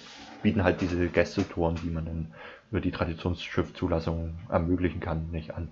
bieten 0.43 0.65
halt 0.65 0.81
diese 0.81 1.09
Gästetouren, 1.09 1.77
die 1.83 1.91
man 1.91 2.05
dann 2.05 2.35
über 2.71 2.81
die 2.81 2.91
Traditionsschiffzulassung 2.91 4.35
ermöglichen 4.51 5.01
kann, 5.01 5.31
nicht 5.31 5.55
an. 5.55 5.69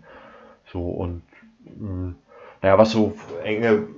So 0.73 0.83
und 0.83 1.23
mh, 1.65 1.89
hm, 1.89 2.15
naja, 2.63 2.79
was 2.79 2.93
so 2.93 3.15
enge 3.43 3.89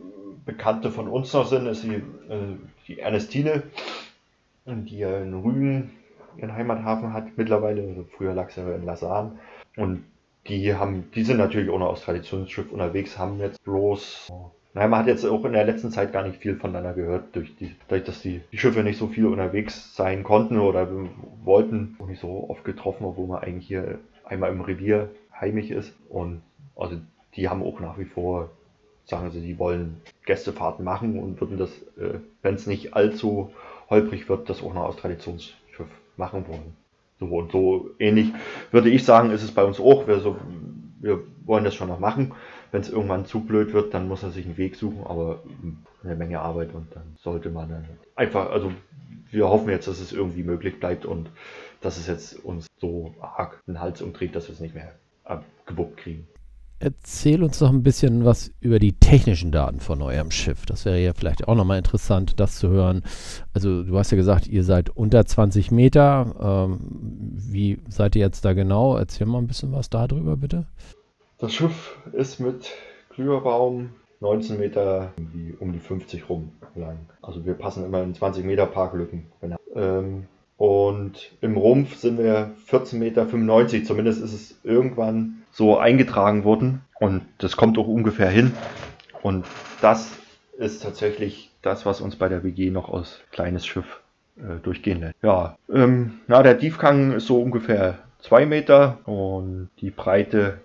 Bekannte 0.47 0.91
von 0.91 1.09
uns 1.09 1.33
noch 1.33 1.47
sind, 1.47 1.67
ist 1.67 1.85
die, 1.85 1.95
äh, 1.95 2.57
die 2.89 2.99
Ernestine, 3.01 3.63
die 4.65 4.99
ja 4.99 5.19
in 5.19 5.35
Rügen 5.35 5.91
ihren 6.37 6.53
Heimathafen 6.53 7.13
hat 7.13 7.37
mittlerweile. 7.37 7.83
Also 7.83 8.07
früher 8.17 8.35
lag 8.35 8.51
sie 8.51 8.61
in 8.61 8.85
Lausanne. 8.85 9.39
Und 9.77 10.05
die 10.49 10.75
haben, 10.75 11.11
die 11.15 11.25
sind 11.25 11.39
natürlich 11.39 11.71
auch 11.71 11.79
noch 11.79 11.89
aus 11.89 12.03
Traditionsschiff 12.03 12.71
unterwegs, 12.73 13.19
haben 13.19 13.39
jetzt 13.41 13.63
bloß, 13.65 14.33
naja, 14.75 14.89
man 14.89 15.01
hat 15.01 15.07
jetzt 15.07 15.25
auch 15.25 15.45
in 15.45 15.53
der 15.53 15.65
letzten 15.65 15.91
Zeit 15.91 16.13
gar 16.13 16.27
nicht 16.27 16.39
viel 16.39 16.57
voneinander 16.57 16.93
gehört, 16.93 17.35
durch 17.35 17.57
die, 17.57 17.75
dadurch, 17.89 18.05
dass 18.05 18.23
die, 18.23 18.41
die 18.53 18.59
Schiffe 18.59 18.83
nicht 18.83 18.99
so 18.99 19.09
viel 19.09 19.27
unterwegs 19.27 19.95
sein 19.97 20.23
konnten 20.23 20.59
oder 20.59 20.89
wollten, 21.45 21.97
auch 21.99 22.07
nicht 22.07 22.21
so 22.21 22.49
oft 22.49 22.65
getroffen, 22.65 23.05
obwohl 23.05 23.27
man 23.27 23.43
eigentlich 23.43 23.67
hier 23.67 23.99
einmal 24.25 24.51
im 24.51 24.61
Revier 24.61 25.11
heimisch 25.39 25.71
ist. 25.71 25.95
Und 26.09 26.43
also 26.75 26.97
die 27.35 27.49
haben 27.49 27.63
auch 27.63 27.81
nach 27.81 27.99
wie 27.99 28.05
vor, 28.05 28.51
sagen 29.05 29.31
sie, 29.31 29.41
die 29.41 29.59
wollen 29.59 30.01
Gästefahrten 30.25 30.85
machen 30.85 31.19
und 31.19 31.41
würden 31.41 31.59
das, 31.59 31.71
äh, 31.97 32.19
wenn 32.43 32.55
es 32.55 32.67
nicht 32.67 32.95
allzu 32.95 33.53
holprig 33.89 34.29
wird, 34.29 34.51
das 34.51 34.63
auch 34.63 34.75
noch 34.75 34.85
aus 34.85 34.97
Traditionsschiff 34.97 35.89
machen 36.17 36.47
wollen. 36.49 36.77
So 37.19 37.27
und 37.27 37.53
so 37.53 37.91
ähnlich 37.99 38.33
würde 38.71 38.91
ich 38.91 39.05
sagen, 39.05 39.31
ist 39.31 39.43
es 39.43 39.53
bei 39.53 39.65
uns 39.65 39.81
auch. 39.81 40.07
Wir, 40.07 40.21
so, 40.21 40.37
wir 41.01 41.23
wollen 41.45 41.65
das 41.65 41.75
schon 41.75 41.89
noch 41.89 41.99
machen. 41.99 42.33
Wenn 42.73 42.81
es 42.83 42.91
irgendwann 42.91 43.27
zu 43.27 43.41
blöd 43.41 43.73
wird, 43.73 43.95
dann 43.95 44.09
muss 44.09 44.23
er 44.23 44.31
sich 44.31 44.45
einen 44.45 44.59
Weg 44.59 44.77
suchen, 44.77 45.05
aber 45.07 45.43
eine 46.05 46.17
Menge 46.17 46.41
Arbeit 46.41 46.75
und 46.75 46.95
dann 46.95 47.17
sollte 47.17 47.51
man 47.51 47.71
dann 47.71 47.85
einfach, 48.17 48.51
also 48.51 48.73
wir 49.31 49.49
hoffen 49.49 49.71
jetzt, 49.71 49.89
dass 49.89 50.01
es 50.01 50.13
irgendwie 50.13 50.43
möglich 50.43 50.79
bleibt 50.79 51.07
und 51.07 51.31
dass 51.81 51.97
es 51.97 52.07
jetzt 52.07 52.45
uns 52.45 52.67
so 52.79 53.15
arg 53.21 53.63
den 53.67 53.81
Hals 53.81 54.03
umdreht, 54.03 54.35
dass 54.35 54.49
wir 54.49 54.55
es 54.55 54.61
nicht 54.61 54.75
mehr 54.75 54.95
gewuppt 55.67 55.97
kriegen. 55.99 56.27
Erzähl 56.79 57.43
uns 57.43 57.59
doch 57.59 57.71
ein 57.71 57.83
bisschen 57.83 58.25
was 58.27 58.51
über 58.61 58.79
die 58.79 58.93
technischen 58.93 59.51
Daten 59.51 59.81
von 59.81 60.03
eurem 60.03 60.31
Schiff. 60.31 60.67
Das 60.67 60.85
wäre 60.85 61.01
ja 61.01 61.15
vielleicht 61.15 61.49
auch 61.49 61.55
nochmal 61.55 61.79
interessant, 61.79 62.39
das 62.39 62.59
zu 62.59 62.69
hören. 62.69 63.03
Also 63.55 63.83
du 63.83 63.99
hast 63.99 64.11
ja 64.11 64.17
gesagt, 64.17 64.47
ihr 64.47 64.63
seid 64.63 64.91
unter 64.91 65.25
20 65.25 65.71
Meter. 65.71 66.69
Ähm, 66.69 66.79
wie 66.91 67.79
seid 67.89 68.15
ihr 68.15 68.21
jetzt 68.21 68.45
da 68.45 68.53
genau? 68.53 68.97
Erzähl 68.97 69.27
mal 69.27 69.39
ein 69.39 69.47
bisschen 69.47 69.73
was 69.73 69.89
darüber, 69.89 70.37
bitte. 70.37 70.67
Das 71.39 71.55
Schiff 71.55 71.99
ist 72.13 72.41
mit 72.41 72.71
Glühbaum 73.09 73.91
19 74.21 74.59
Meter 74.59 75.13
um 75.61 75.73
die 75.73 75.79
50 75.79 76.29
rum 76.29 76.51
lang. 76.75 76.99
Also 77.23 77.45
wir 77.47 77.55
passen 77.55 77.85
immer 77.85 78.03
in 78.03 78.15
20 78.15 78.45
Meter 78.45 78.67
Parklücken. 78.67 79.27
Ähm, 79.75 80.25
und 80.57 81.33
im 81.43 81.57
Rumpf 81.57 81.97
sind 81.97 82.19
wir 82.19 82.53
14,95 82.69 82.97
Meter. 82.97 83.85
Zumindest 83.85 84.23
ist 84.23 84.33
es 84.33 84.59
irgendwann 84.65 85.43
so 85.57 85.79
eingetragen 85.79 86.45
worden. 86.45 86.83
Und 87.01 87.23
das 87.39 87.57
kommt 87.57 87.79
auch 87.79 87.89
ungefähr 87.89 88.29
hin. 88.29 88.53
Und 89.23 89.47
das 89.81 90.13
ist 90.59 90.83
tatsächlich 90.83 91.51
das, 91.63 91.87
was 91.87 92.01
uns 92.01 92.17
bei 92.17 92.29
der 92.29 92.45
WG 92.45 92.71
noch 92.71 92.91
aus 92.91 93.21
kleines 93.33 93.67
Schiff 93.67 94.01
äh, 94.37 94.61
durchgehen 94.63 95.01
lässt. 95.01 95.15
Ja, 95.23 95.57
ähm, 95.73 96.21
na, 96.27 96.43
der 96.43 96.59
Tiefgang 96.59 97.13
ist 97.13 97.27
so 97.27 97.41
ungefähr 97.41 97.99
2 98.21 98.45
Meter 98.45 98.99
und 99.07 99.71
die 99.81 99.91
Breite 99.91 100.59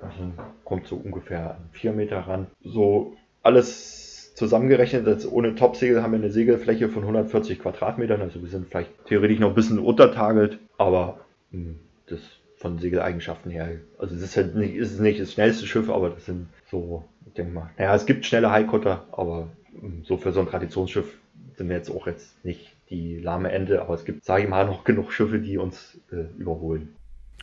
also 0.00 0.32
kommt 0.64 0.86
so 0.86 0.96
ungefähr 0.96 1.52
an 1.52 1.68
4 1.72 1.92
Meter 1.92 2.20
ran. 2.20 2.46
So 2.62 3.16
alles 3.42 4.32
zusammengerechnet, 4.34 5.08
als 5.08 5.30
ohne 5.30 5.56
Topsegel 5.56 6.02
haben 6.02 6.12
wir 6.12 6.18
eine 6.18 6.30
Segelfläche 6.30 6.88
von 6.88 7.02
140 7.02 7.58
Quadratmetern. 7.58 8.20
Also 8.20 8.42
wir 8.42 8.48
sind 8.48 8.68
vielleicht 8.68 8.90
theoretisch 9.06 9.40
noch 9.40 9.48
ein 9.48 9.54
bisschen 9.54 9.80
untertagelt, 9.80 10.58
aber 10.78 11.18
mh, 11.50 11.58
hm, 11.58 11.78
das 12.08 12.20
von 12.56 12.78
Segeleigenschaften 12.78 13.50
her. 13.50 13.68
Also 13.98 14.14
es 14.14 14.22
ist 14.22 14.36
halt 14.36 14.54
nicht, 14.56 14.74
ist 14.74 14.98
nicht 15.00 15.20
das 15.20 15.32
schnellste 15.32 15.66
Schiff, 15.66 15.90
aber 15.90 16.10
das 16.10 16.26
sind 16.26 16.48
so, 16.70 17.04
ich 17.26 17.34
denke 17.34 17.52
mal. 17.52 17.70
Naja, 17.78 17.94
es 17.94 18.06
gibt 18.06 18.24
schnelle 18.24 18.50
Highcutter, 18.50 19.04
aber 19.12 19.48
mh, 19.72 19.82
hm, 19.82 20.04
so 20.04 20.16
für 20.16 20.32
so 20.32 20.40
ein 20.40 20.48
Traditionsschiff 20.48 21.18
sind 21.56 21.68
wir 21.68 21.76
jetzt 21.76 21.90
auch 21.90 22.06
jetzt 22.06 22.44
nicht 22.44 22.72
die 22.90 23.18
lahme 23.18 23.50
Ende, 23.50 23.82
aber 23.82 23.94
es 23.94 24.04
gibt, 24.04 24.24
sage 24.24 24.44
ich 24.44 24.48
mal, 24.48 24.66
noch 24.66 24.84
genug 24.84 25.12
Schiffe, 25.12 25.38
die 25.38 25.58
uns 25.58 25.98
äh, 26.12 26.26
überholen. 26.38 26.94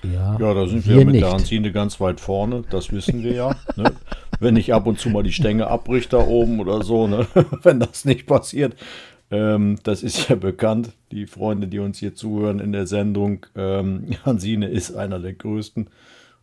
Ja, 0.03 0.37
ja 0.39 0.53
da 0.53 0.67
sind 0.67 0.87
wir, 0.87 0.97
wir 0.97 1.05
mit 1.05 1.13
nicht. 1.13 1.23
der 1.23 1.31
Hanzine 1.31 1.71
ganz 1.71 1.99
weit 1.99 2.19
vorne, 2.19 2.63
das 2.69 2.91
wissen 2.91 3.23
wir 3.23 3.33
ja. 3.33 3.55
Ne? 3.75 3.91
Wenn 4.39 4.55
ich 4.55 4.73
ab 4.73 4.87
und 4.87 4.99
zu 4.99 5.09
mal 5.09 5.23
die 5.23 5.31
Stänge 5.31 5.67
abbricht 5.67 6.13
da 6.13 6.17
oben 6.17 6.59
oder 6.59 6.83
so, 6.83 7.07
ne? 7.07 7.27
wenn 7.63 7.79
das 7.79 8.05
nicht 8.05 8.25
passiert. 8.25 8.75
Ähm, 9.33 9.77
das 9.81 10.03
ist 10.03 10.29
ja 10.29 10.35
bekannt, 10.49 10.93
die 11.11 11.25
Freunde, 11.25 11.67
die 11.67 11.79
uns 11.79 11.97
hier 11.97 12.13
zuhören 12.13 12.59
in 12.59 12.71
der 12.71 12.85
Sendung. 12.85 13.45
Ähm, 13.55 14.11
Hansine 14.25 14.67
ist 14.67 14.95
einer 14.95 15.19
der 15.19 15.33
größten 15.33 15.89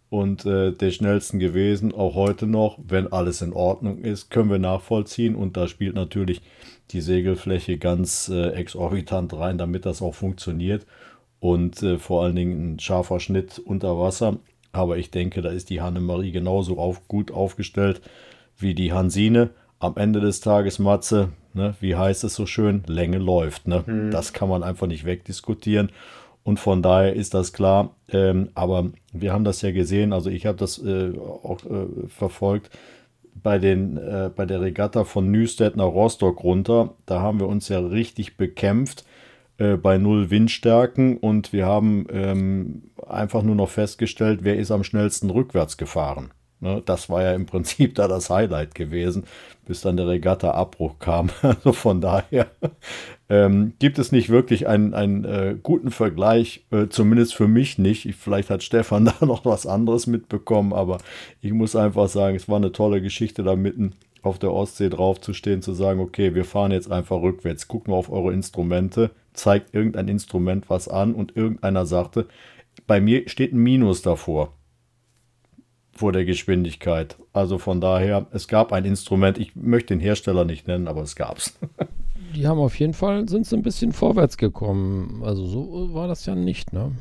und 0.08 0.44
äh, 0.44 0.72
der 0.72 0.90
schnellsten 0.90 1.38
gewesen, 1.38 1.94
auch 1.94 2.16
heute 2.16 2.48
noch. 2.48 2.78
Wenn 2.84 3.12
alles 3.12 3.42
in 3.42 3.52
Ordnung 3.52 3.98
ist, 3.98 4.30
können 4.30 4.50
wir 4.50 4.58
nachvollziehen 4.58 5.36
und 5.36 5.56
da 5.56 5.68
spielt 5.68 5.94
natürlich 5.94 6.42
die 6.90 7.00
Segelfläche 7.00 7.78
ganz 7.78 8.28
äh, 8.28 8.50
exorbitant 8.50 9.32
rein, 9.34 9.56
damit 9.56 9.86
das 9.86 10.02
auch 10.02 10.16
funktioniert 10.16 10.84
und 11.38 11.80
äh, 11.84 11.96
vor 11.96 12.24
allen 12.24 12.34
Dingen 12.34 12.74
ein 12.74 12.80
scharfer 12.80 13.20
Schnitt 13.20 13.60
unter 13.60 14.00
Wasser. 14.00 14.38
Aber 14.72 14.98
ich 14.98 15.12
denke, 15.12 15.42
da 15.42 15.50
ist 15.50 15.70
die 15.70 15.80
Hannemarie 15.80 16.32
genauso 16.32 16.78
auf, 16.78 17.06
gut 17.06 17.30
aufgestellt 17.30 18.00
wie 18.58 18.74
die 18.74 18.92
Hansine. 18.92 19.50
Am 19.78 19.96
Ende 19.96 20.20
des 20.20 20.40
Tages, 20.40 20.80
Matze, 20.80 21.30
ne, 21.54 21.74
wie 21.80 21.96
heißt 21.96 22.24
es 22.24 22.34
so 22.34 22.46
schön, 22.46 22.82
Länge 22.86 23.18
läuft. 23.18 23.68
Ne? 23.68 23.84
Mhm. 23.86 24.10
Das 24.10 24.32
kann 24.32 24.48
man 24.48 24.62
einfach 24.62 24.86
nicht 24.86 25.04
wegdiskutieren. 25.04 25.90
Und 26.42 26.58
von 26.58 26.82
daher 26.82 27.14
ist 27.14 27.34
das 27.34 27.52
klar. 27.52 27.94
Ähm, 28.08 28.48
aber 28.54 28.90
wir 29.12 29.32
haben 29.32 29.44
das 29.44 29.62
ja 29.62 29.72
gesehen, 29.72 30.12
also 30.12 30.30
ich 30.30 30.46
habe 30.46 30.58
das 30.58 30.78
äh, 30.78 31.12
auch 31.18 31.60
äh, 31.64 32.08
verfolgt 32.08 32.70
bei, 33.42 33.58
den, 33.58 33.96
äh, 33.96 34.30
bei 34.34 34.46
der 34.46 34.60
Regatta 34.60 35.04
von 35.04 35.30
Nüstedt 35.30 35.76
nach 35.76 35.84
Rostock 35.84 36.42
runter. 36.42 36.94
Da 37.06 37.20
haben 37.20 37.40
wir 37.40 37.48
uns 37.48 37.68
ja 37.68 37.78
richtig 37.78 38.36
bekämpft 38.36 39.04
äh, 39.58 39.76
bei 39.76 39.98
null 39.98 40.30
Windstärken 40.30 41.18
und 41.18 41.52
wir 41.52 41.66
haben 41.66 42.06
ähm, 42.10 42.82
einfach 43.06 43.42
nur 43.42 43.54
noch 43.54 43.68
festgestellt, 43.68 44.40
wer 44.42 44.56
ist 44.56 44.70
am 44.70 44.84
schnellsten 44.84 45.30
rückwärts 45.30 45.76
gefahren. 45.76 46.30
Ne, 46.62 46.82
das 46.84 47.08
war 47.08 47.22
ja 47.22 47.32
im 47.32 47.46
Prinzip 47.46 47.94
da 47.94 48.06
das 48.06 48.28
Highlight 48.28 48.74
gewesen, 48.74 49.24
bis 49.66 49.80
dann 49.80 49.96
der 49.96 50.08
Regatta-Abbruch 50.08 50.98
kam. 50.98 51.30
Also 51.42 51.72
von 51.72 52.02
daher 52.02 52.48
ähm, 53.30 53.72
gibt 53.78 53.98
es 53.98 54.12
nicht 54.12 54.28
wirklich 54.28 54.68
einen, 54.68 54.92
einen 54.92 55.24
äh, 55.24 55.56
guten 55.62 55.90
Vergleich, 55.90 56.66
äh, 56.70 56.88
zumindest 56.88 57.34
für 57.34 57.48
mich 57.48 57.78
nicht. 57.78 58.04
Ich, 58.04 58.16
vielleicht 58.16 58.50
hat 58.50 58.62
Stefan 58.62 59.04
da 59.20 59.24
noch 59.24 59.46
was 59.46 59.66
anderes 59.66 60.06
mitbekommen, 60.06 60.74
aber 60.74 60.98
ich 61.40 61.52
muss 61.52 61.76
einfach 61.76 62.08
sagen, 62.08 62.36
es 62.36 62.48
war 62.48 62.56
eine 62.56 62.72
tolle 62.72 63.00
Geschichte 63.00 63.42
da 63.42 63.56
mitten 63.56 63.94
auf 64.22 64.38
der 64.38 64.52
Ostsee 64.52 64.90
draufzustehen, 64.90 65.62
zu 65.62 65.72
sagen, 65.72 65.98
okay, 65.98 66.34
wir 66.34 66.44
fahren 66.44 66.72
jetzt 66.72 66.92
einfach 66.92 67.22
rückwärts, 67.22 67.68
gucken 67.68 67.94
auf 67.94 68.10
eure 68.10 68.34
Instrumente, 68.34 69.12
zeigt 69.32 69.74
irgendein 69.74 70.08
Instrument 70.08 70.68
was 70.68 70.88
an 70.88 71.14
und 71.14 71.36
irgendeiner 71.36 71.86
sagte, 71.86 72.26
bei 72.86 73.00
mir 73.00 73.28
steht 73.30 73.54
ein 73.54 73.62
Minus 73.62 74.02
davor, 74.02 74.52
vor 76.00 76.12
der 76.12 76.24
Geschwindigkeit. 76.24 77.16
Also 77.32 77.58
von 77.58 77.80
daher, 77.80 78.26
es 78.32 78.48
gab 78.48 78.72
ein 78.72 78.84
Instrument, 78.84 79.38
ich 79.38 79.54
möchte 79.54 79.94
den 79.94 80.00
Hersteller 80.00 80.44
nicht 80.44 80.66
nennen, 80.66 80.88
aber 80.88 81.02
es 81.02 81.14
gab 81.14 81.36
es. 81.38 81.58
Die 82.34 82.46
haben 82.46 82.58
auf 82.58 82.78
jeden 82.78 82.94
Fall, 82.94 83.28
sind 83.28 83.46
sie 83.46 83.56
ein 83.56 83.62
bisschen 83.62 83.92
vorwärts 83.92 84.36
gekommen. 84.36 85.22
Also 85.24 85.44
so 85.46 85.94
war 85.94 86.08
das 86.08 86.26
ja 86.26 86.34
nicht, 86.34 86.72
ne? 86.72 86.92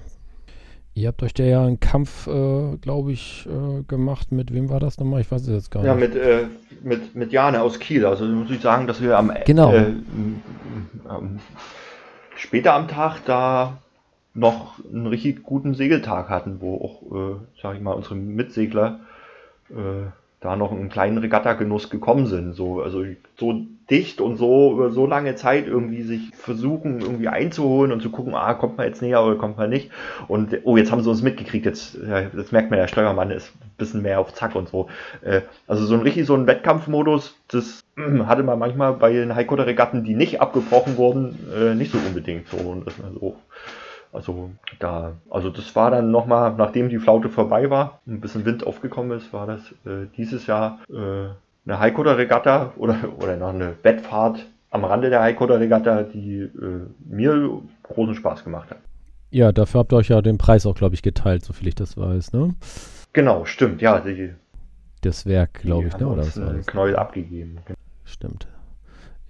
Ihr 0.95 1.07
habt 1.07 1.23
euch 1.23 1.33
da 1.33 1.43
ja 1.43 1.65
einen 1.65 1.79
Kampf, 1.79 2.27
äh, 2.27 2.75
glaube 2.77 3.12
ich, 3.12 3.47
äh, 3.47 3.83
gemacht. 3.83 4.31
Mit 4.31 4.53
wem 4.53 4.69
war 4.69 4.79
das 4.79 4.97
nochmal? 4.97 5.21
Ich 5.21 5.31
weiß 5.31 5.43
es 5.43 5.47
jetzt 5.47 5.71
gar 5.71 5.85
ja, 5.85 5.95
nicht. 5.95 6.13
Ja, 6.13 6.21
mit, 6.21 6.23
äh, 6.23 6.45
mit, 6.81 7.15
mit 7.15 7.31
Jane 7.31 7.62
aus 7.62 7.79
Kiel. 7.79 8.05
Also 8.05 8.25
muss 8.25 8.49
ich 8.49 8.59
sagen, 8.59 8.85
dass 8.88 9.01
wir 9.01 9.17
am 9.17 9.31
genau. 9.45 9.71
Äh, 9.71 9.93
später 12.35 12.73
am 12.73 12.88
Tag 12.88 13.23
da 13.25 13.77
noch 14.33 14.75
einen 14.85 15.07
richtig 15.07 15.43
guten 15.43 15.73
Segeltag 15.73 16.29
hatten, 16.29 16.61
wo 16.61 16.75
auch, 16.75 17.15
äh, 17.15 17.35
sag 17.61 17.75
ich 17.75 17.81
mal, 17.81 17.93
unsere 17.93 18.15
Mitsegler 18.15 18.99
äh, 19.69 20.09
da 20.41 20.55
noch 20.55 20.71
einen 20.71 20.89
kleinen 20.89 21.17
Regatta-Genuss 21.17 21.89
gekommen 21.89 22.25
sind. 22.25 22.53
So, 22.53 22.81
also 22.81 23.03
so 23.37 23.61
dicht 23.89 24.21
und 24.21 24.37
so 24.37 24.73
über 24.73 24.91
so 24.91 25.05
lange 25.05 25.35
Zeit 25.35 25.67
irgendwie 25.67 26.03
sich 26.03 26.33
versuchen, 26.35 27.01
irgendwie 27.01 27.27
einzuholen 27.27 27.91
und 27.91 28.01
zu 28.01 28.09
gucken, 28.09 28.35
ah, 28.35 28.53
kommt 28.53 28.77
man 28.77 28.87
jetzt 28.87 29.01
näher 29.01 29.23
oder 29.23 29.35
kommt 29.35 29.57
man 29.57 29.69
nicht. 29.69 29.89
Und 30.27 30.57
oh, 30.63 30.77
jetzt 30.77 30.91
haben 30.91 31.01
sie 31.01 31.09
uns 31.09 31.21
mitgekriegt, 31.21 31.65
jetzt, 31.65 31.97
jetzt 32.35 32.51
merkt 32.51 32.69
man, 32.69 32.79
der 32.79 32.87
Steuermann 32.87 33.31
ist 33.31 33.51
ein 33.61 33.71
bisschen 33.77 34.01
mehr 34.01 34.19
auf 34.19 34.33
Zack 34.33 34.55
und 34.55 34.69
so. 34.69 34.87
Äh, 35.21 35.41
also 35.67 35.85
so 35.85 35.95
ein 35.95 36.01
richtig 36.01 36.25
so 36.25 36.35
ein 36.35 36.47
Wettkampfmodus, 36.47 37.35
das 37.47 37.81
äh, 37.97 38.23
hatte 38.25 38.43
man 38.43 38.59
manchmal 38.59 38.93
bei 38.93 39.11
den 39.11 39.35
Heikoder-Regatten, 39.35 40.03
die 40.03 40.15
nicht 40.15 40.39
abgebrochen 40.39 40.95
wurden, 40.95 41.37
äh, 41.53 41.75
nicht 41.75 41.91
so 41.91 41.97
unbedingt 41.97 42.47
so. 42.47 42.57
Und 42.57 42.87
das, 42.87 42.93
also, 43.03 43.35
also 44.11 44.51
da, 44.79 45.13
also 45.29 45.49
das 45.49 45.75
war 45.75 45.91
dann 45.91 46.11
nochmal, 46.11 46.53
nachdem 46.57 46.89
die 46.89 46.97
Flaute 46.97 47.29
vorbei 47.29 47.69
war, 47.69 47.99
ein 48.07 48.21
bisschen 48.21 48.45
Wind 48.45 48.65
aufgekommen 48.65 49.17
ist, 49.17 49.31
war 49.33 49.47
das 49.47 49.71
äh, 49.85 50.07
dieses 50.17 50.47
Jahr 50.47 50.79
äh, 50.89 51.29
eine 51.65 51.79
Haikutter-Regatta 51.79 52.73
oder, 52.77 52.97
oder 53.17 53.35
noch 53.37 53.53
eine 53.53 53.69
Bettfahrt 53.69 54.45
am 54.71 54.85
Rande 54.85 55.09
der 55.09 55.21
Haikutter-Regatta, 55.21 56.03
die 56.03 56.41
äh, 56.41 56.87
mir 57.07 57.61
großen 57.83 58.15
Spaß 58.15 58.43
gemacht 58.43 58.69
hat. 58.71 58.77
Ja, 59.31 59.51
dafür 59.51 59.81
habt 59.81 59.93
ihr 59.93 59.97
euch 59.97 60.09
ja 60.09 60.21
den 60.21 60.37
Preis 60.37 60.65
auch, 60.65 60.75
glaube 60.75 60.95
ich, 60.95 61.03
geteilt, 61.03 61.43
soviel 61.43 61.67
ich 61.67 61.75
das 61.75 61.97
weiß, 61.97 62.33
ne? 62.33 62.55
Genau, 63.13 63.45
stimmt, 63.45 63.81
ja. 63.81 63.99
Die, 63.99 64.33
das 65.01 65.25
Werk, 65.27 65.61
glaube 65.61 65.87
ich, 65.87 65.97
ne? 65.97 66.07
Oder 66.07 66.21
was 66.23 66.39
war 66.39 66.53
das? 66.53 66.65
Knäuel 66.65 66.95
abgegeben. 66.95 67.57
Stimmt. 68.05 68.47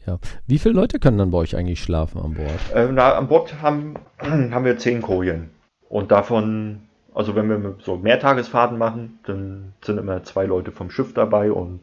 Ja. 0.05 0.19
Wie 0.47 0.59
viele 0.59 0.75
Leute 0.75 0.99
können 0.99 1.17
dann 1.17 1.31
bei 1.31 1.37
euch 1.39 1.55
eigentlich 1.55 1.81
schlafen 1.81 2.21
an 2.21 2.33
Bord? 2.33 2.73
Äh, 2.73 2.91
na, 2.91 3.13
an 3.13 3.27
Bord 3.27 3.61
haben, 3.61 3.95
haben 4.19 4.65
wir 4.65 4.77
zehn 4.77 5.01
Kojen. 5.01 5.49
Und 5.87 6.11
davon, 6.11 6.81
also 7.13 7.35
wenn 7.35 7.49
wir 7.49 7.75
so 7.83 7.97
Mehrtagesfahrten 7.97 8.77
machen, 8.77 9.19
dann 9.25 9.73
sind 9.81 9.97
immer 9.97 10.23
zwei 10.23 10.45
Leute 10.45 10.71
vom 10.71 10.89
Schiff 10.89 11.13
dabei 11.13 11.51
und 11.51 11.81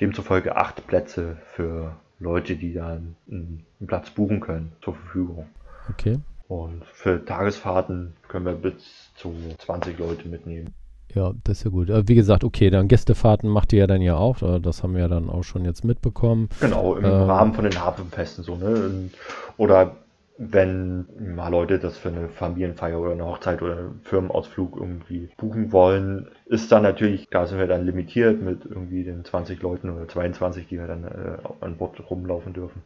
demzufolge 0.00 0.56
acht 0.56 0.86
Plätze 0.86 1.36
für 1.54 1.96
Leute, 2.18 2.56
die 2.56 2.72
dann 2.72 3.16
einen, 3.30 3.66
einen 3.80 3.86
Platz 3.86 4.10
buchen 4.10 4.40
können, 4.40 4.72
zur 4.82 4.94
Verfügung. 4.94 5.46
Okay. 5.90 6.18
Und 6.48 6.84
für 6.92 7.24
Tagesfahrten 7.24 8.14
können 8.28 8.46
wir 8.46 8.52
bis 8.52 9.10
zu 9.16 9.34
20 9.58 9.98
Leute 9.98 10.28
mitnehmen. 10.28 10.72
Ja, 11.16 11.32
das 11.44 11.58
ist 11.58 11.64
ja 11.64 11.70
gut. 11.70 11.88
Wie 11.88 12.14
gesagt, 12.14 12.44
okay, 12.44 12.68
dann 12.68 12.88
Gästefahrten 12.88 13.48
macht 13.48 13.72
ihr 13.72 13.78
ja 13.80 13.86
dann 13.86 14.02
ja 14.02 14.16
auch. 14.16 14.60
Das 14.60 14.82
haben 14.82 14.92
wir 14.92 15.00
ja 15.00 15.08
dann 15.08 15.30
auch 15.30 15.44
schon 15.44 15.64
jetzt 15.64 15.82
mitbekommen. 15.82 16.50
Genau, 16.60 16.94
im 16.94 17.06
ähm, 17.06 17.10
Rahmen 17.10 17.54
von 17.54 17.64
den 17.64 17.82
Hafenfesten 17.82 18.44
so, 18.44 18.56
ne? 18.56 19.08
Oder 19.56 19.96
wenn 20.36 21.06
mal 21.18 21.48
Leute 21.48 21.78
das 21.78 21.96
für 21.96 22.10
eine 22.10 22.28
Familienfeier 22.28 23.00
oder 23.00 23.12
eine 23.12 23.24
Hochzeit 23.24 23.62
oder 23.62 23.78
einen 23.78 24.00
Firmenausflug 24.04 24.76
irgendwie 24.76 25.30
buchen 25.38 25.72
wollen, 25.72 26.28
ist 26.44 26.70
dann 26.70 26.82
natürlich, 26.82 27.28
da 27.30 27.46
sind 27.46 27.58
wir 27.58 27.66
dann 27.66 27.86
limitiert 27.86 28.42
mit 28.42 28.66
irgendwie 28.66 29.02
den 29.02 29.24
20 29.24 29.62
Leuten 29.62 29.88
oder 29.88 30.06
22, 30.06 30.68
die 30.68 30.78
wir 30.78 30.86
dann 30.86 31.04
äh, 31.04 31.38
an 31.64 31.78
Bord 31.78 31.98
rumlaufen 32.10 32.52
dürfen. 32.52 32.82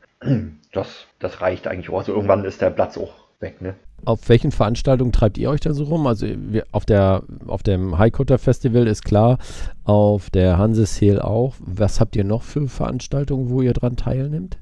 das, 0.72 1.09
das 1.18 1.41
reicht 1.41 1.66
eigentlich 1.66 1.91
auch. 1.91 1.99
Also 1.99 2.12
irgendwann 2.12 2.45
ist 2.45 2.62
der 2.62 2.70
Platz 2.70 2.97
auch 2.97 3.26
weg, 3.41 3.61
ne? 3.61 3.74
Auf 4.05 4.28
welchen 4.28 4.53
Veranstaltungen 4.53 5.12
treibt 5.12 5.38
ihr 5.38 5.51
euch 5.51 5.61
da 5.61 5.72
so 5.72 5.84
rum? 5.84 6.07
Also 6.07 6.26
wir, 6.26 6.64
auf, 6.72 6.84
der, 6.84 7.22
auf 7.46 7.62
dem 7.62 7.98
Highcutter 7.98 8.38
Festival 8.38 8.86
ist 8.86 9.05
klar, 9.05 9.38
auf 9.84 10.30
der 10.30 10.59
Hanse 10.59 10.86
Sale 10.86 11.22
auch. 11.22 11.55
Was 11.61 12.01
habt 12.01 12.16
ihr 12.16 12.24
noch 12.24 12.42
für 12.42 12.68
Veranstaltungen, 12.68 13.51
wo 13.51 13.62
ihr 13.62 13.72
dran 13.72 13.96
teilnimmt? 13.96 14.59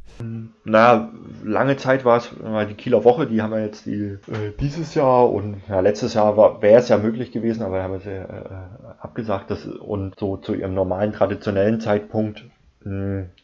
Na, 0.64 1.12
lange 1.44 1.76
Zeit 1.76 2.04
war 2.04 2.18
es 2.18 2.30
die 2.68 2.74
Kieler 2.74 3.04
Woche, 3.04 3.26
die 3.26 3.40
haben 3.40 3.52
wir 3.52 3.64
jetzt 3.64 3.86
die, 3.86 4.18
äh, 4.26 4.52
dieses 4.58 4.94
Jahr 4.94 5.30
und 5.30 5.58
ja, 5.68 5.80
letztes 5.80 6.14
Jahr 6.14 6.36
wäre 6.60 6.80
es 6.80 6.88
ja 6.88 6.98
möglich 6.98 7.30
gewesen, 7.30 7.62
aber 7.62 7.82
haben 7.82 7.92
wir 7.92 8.00
sie 8.00 8.10
äh, 8.10 8.26
abgesagt. 9.00 9.50
Das, 9.50 9.64
und 9.64 10.18
so 10.18 10.36
zu 10.36 10.54
ihrem 10.54 10.74
normalen, 10.74 11.12
traditionellen 11.12 11.80
Zeitpunkt 11.80 12.44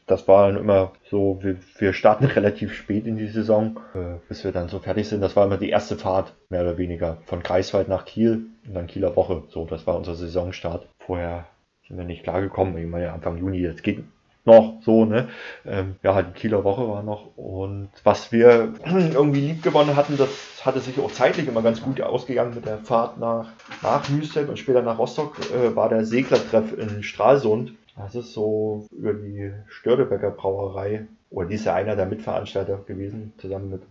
das 0.06 0.28
war 0.28 0.48
dann 0.48 0.56
immer 0.56 0.92
so, 1.10 1.38
wir, 1.42 1.56
wir 1.78 1.92
starten 1.92 2.24
relativ 2.36 2.74
spät 2.74 3.06
in 3.06 3.16
die 3.16 3.28
Saison, 3.28 3.80
äh, 3.94 4.18
bis 4.28 4.44
wir 4.44 4.52
dann 4.52 4.68
so 4.68 4.78
fertig 4.78 5.08
sind. 5.08 5.20
Das 5.20 5.36
war 5.36 5.46
immer 5.46 5.58
die 5.58 5.70
erste 5.70 5.96
Fahrt, 5.96 6.32
mehr 6.50 6.62
oder 6.62 6.78
weniger, 6.78 7.18
von 7.26 7.42
Greifswald 7.42 7.88
nach 7.88 8.04
Kiel 8.04 8.46
und 8.66 8.74
dann 8.74 8.86
Kieler 8.86 9.16
Woche. 9.16 9.42
So, 9.48 9.64
das 9.64 9.86
war 9.86 9.96
unser 9.96 10.14
Saisonstart. 10.14 10.86
Vorher 10.98 11.46
sind 11.86 11.98
wir 11.98 12.04
nicht 12.04 12.22
klargekommen. 12.22 12.76
Ich 12.78 12.86
meine, 12.86 13.12
Anfang 13.12 13.38
Juni, 13.38 13.58
jetzt 13.58 13.82
geht 13.82 14.04
noch 14.44 14.74
so, 14.82 15.04
ne? 15.04 15.28
Ähm, 15.64 15.96
ja, 16.02 16.22
die 16.22 16.32
Kieler 16.32 16.64
Woche 16.64 16.86
war 16.86 17.02
noch. 17.02 17.36
Und 17.36 17.88
was 18.02 18.30
wir 18.30 18.74
irgendwie 18.84 19.40
lieb 19.40 19.62
gewonnen 19.62 19.96
hatten, 19.96 20.16
das 20.16 20.64
hatte 20.64 20.80
sich 20.80 20.98
auch 21.00 21.10
zeitlich 21.10 21.48
immer 21.48 21.62
ganz 21.62 21.82
gut 21.82 22.00
ausgegangen 22.00 22.54
mit 22.54 22.66
der 22.66 22.78
Fahrt 22.78 23.18
nach, 23.18 23.48
nach 23.82 24.08
Nüstedt 24.08 24.48
und 24.48 24.58
später 24.58 24.82
nach 24.82 24.98
Rostock, 24.98 25.38
äh, 25.50 25.74
war 25.74 25.88
der 25.88 26.04
Seglertreff 26.04 26.76
in 26.76 27.02
Stralsund. 27.02 27.72
Das 27.96 28.14
ist 28.14 28.32
so 28.32 28.86
über 28.90 29.14
die 29.14 29.52
Störtebecker 29.68 30.30
Brauerei, 30.30 31.06
oder 31.30 31.48
die 31.48 31.54
ist 31.54 31.66
ja 31.66 31.74
einer 31.74 31.96
der 31.96 32.06
Mitveranstalter 32.06 32.78
gewesen, 32.86 33.32
zusammen 33.38 33.70
mit 33.70 33.82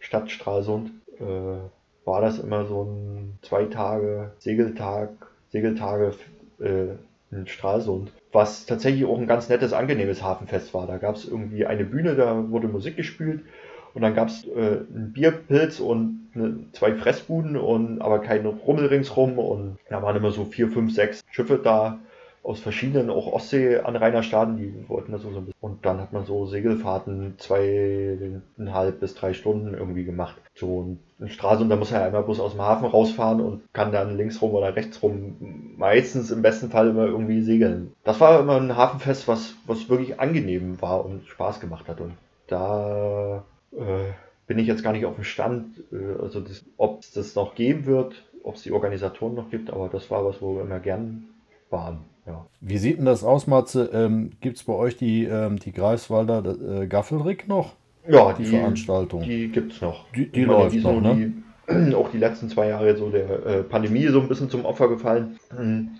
Stadt 0.00 0.30
Stralsund, 0.30 0.90
äh, 1.18 1.24
war 2.04 2.20
das 2.20 2.38
immer 2.38 2.66
so 2.66 2.82
ein 2.82 3.38
zwei 3.42 3.64
Tage 3.64 4.32
Segeltag, 4.38 5.10
Segeltage 5.50 6.14
äh, 6.60 6.94
in 7.30 7.46
Stralsund, 7.46 8.12
was 8.32 8.66
tatsächlich 8.66 9.04
auch 9.06 9.18
ein 9.18 9.26
ganz 9.26 9.48
nettes, 9.48 9.72
angenehmes 9.72 10.22
Hafenfest 10.22 10.74
war. 10.74 10.86
Da 10.86 10.98
gab 10.98 11.16
es 11.16 11.26
irgendwie 11.26 11.66
eine 11.66 11.84
Bühne, 11.84 12.16
da 12.16 12.50
wurde 12.50 12.68
Musik 12.68 12.96
gespielt. 12.96 13.40
Und 13.94 14.02
dann 14.02 14.14
gab 14.14 14.28
es 14.28 14.44
äh, 14.48 14.80
einen 14.92 15.12
Bierpilz 15.12 15.78
und 15.78 16.28
eine, 16.34 16.64
zwei 16.72 16.94
Fressbuden 16.94 17.56
und 17.56 18.02
aber 18.02 18.18
kein 18.18 18.44
Rummel 18.44 18.86
ringsrum 18.86 19.38
und 19.38 19.78
da 19.88 20.02
waren 20.02 20.16
immer 20.16 20.32
so 20.32 20.44
vier, 20.44 20.68
fünf, 20.68 20.92
sechs 20.92 21.22
Schiffe 21.30 21.60
da 21.62 22.00
aus 22.44 22.60
verschiedenen 22.60 23.08
auch 23.08 23.32
Ostsee-Anrainerstaaten, 23.32 24.58
die 24.58 24.88
wollten 24.88 25.12
das 25.12 25.22
so 25.22 25.28
ein 25.28 25.46
bisschen. 25.46 25.54
Und 25.62 25.86
dann 25.86 25.98
hat 25.98 26.12
man 26.12 26.26
so 26.26 26.44
Segelfahrten 26.44 27.34
zweieinhalb 27.38 29.00
bis 29.00 29.14
drei 29.14 29.32
Stunden 29.32 29.72
irgendwie 29.72 30.04
gemacht. 30.04 30.36
So 30.54 30.98
in 31.18 31.28
Stralsund, 31.30 31.70
da 31.70 31.76
muss 31.76 31.90
er 31.90 32.00
ja 32.00 32.06
einmal 32.06 32.22
bloß 32.22 32.40
aus 32.40 32.52
dem 32.52 32.60
Hafen 32.60 32.86
rausfahren 32.86 33.40
und 33.40 33.62
kann 33.72 33.92
dann 33.92 34.18
links 34.18 34.42
rum 34.42 34.52
oder 34.52 34.76
rechts 34.76 35.02
rum 35.02 35.74
meistens 35.78 36.30
im 36.30 36.42
besten 36.42 36.68
Fall 36.68 36.90
immer 36.90 37.06
irgendwie 37.06 37.40
segeln. 37.40 37.92
Das 38.04 38.20
war 38.20 38.38
immer 38.40 38.60
ein 38.60 38.76
Hafenfest, 38.76 39.26
was, 39.26 39.54
was 39.66 39.88
wirklich 39.88 40.20
angenehm 40.20 40.82
war 40.82 41.04
und 41.04 41.26
Spaß 41.26 41.60
gemacht 41.60 41.88
hat. 41.88 42.02
Und 42.02 42.12
da 42.46 43.42
äh, 43.72 44.12
bin 44.46 44.58
ich 44.58 44.66
jetzt 44.66 44.84
gar 44.84 44.92
nicht 44.92 45.06
auf 45.06 45.14
dem 45.14 45.24
Stand, 45.24 45.82
äh, 45.92 46.22
also 46.22 46.42
ob 46.76 47.00
es 47.00 47.12
das 47.12 47.34
noch 47.34 47.54
geben 47.54 47.86
wird, 47.86 48.22
ob 48.42 48.56
es 48.56 48.62
die 48.64 48.72
Organisatoren 48.72 49.34
noch 49.34 49.50
gibt, 49.50 49.70
aber 49.70 49.88
das 49.88 50.10
war 50.10 50.26
was, 50.26 50.42
wo 50.42 50.56
wir 50.56 50.62
immer 50.62 50.80
gern 50.80 51.24
waren. 51.70 52.04
Ja. 52.26 52.46
Wie 52.60 52.78
sieht 52.78 52.98
denn 52.98 53.04
das 53.04 53.22
aus, 53.22 53.46
Matze? 53.46 53.90
Ähm, 53.92 54.30
Gibt 54.40 54.56
es 54.56 54.64
bei 54.64 54.72
euch 54.72 54.96
die, 54.96 55.24
ähm, 55.24 55.58
die 55.58 55.72
Greifswalder 55.72 56.82
äh, 56.82 56.86
Gaffelrick 56.86 57.48
noch? 57.48 57.74
Ja, 58.08 58.32
die, 58.32 58.44
die 58.44 58.50
Veranstaltung. 58.50 59.22
Die 59.22 59.48
gibt 59.48 59.72
es 59.72 59.80
noch. 59.80 60.06
Die, 60.14 60.30
die 60.30 60.44
läuft 60.44 60.76
noch, 60.76 61.00
ne? 61.00 61.32
Die, 61.68 61.94
auch 61.94 62.10
die 62.10 62.18
letzten 62.18 62.48
zwei 62.48 62.68
Jahre 62.68 62.96
so 62.96 63.10
der 63.10 63.46
äh, 63.46 63.62
Pandemie 63.62 64.06
so 64.08 64.20
ein 64.20 64.28
bisschen 64.28 64.50
zum 64.50 64.64
Opfer 64.64 64.88
gefallen. 64.88 65.38
Mhm. 65.56 65.90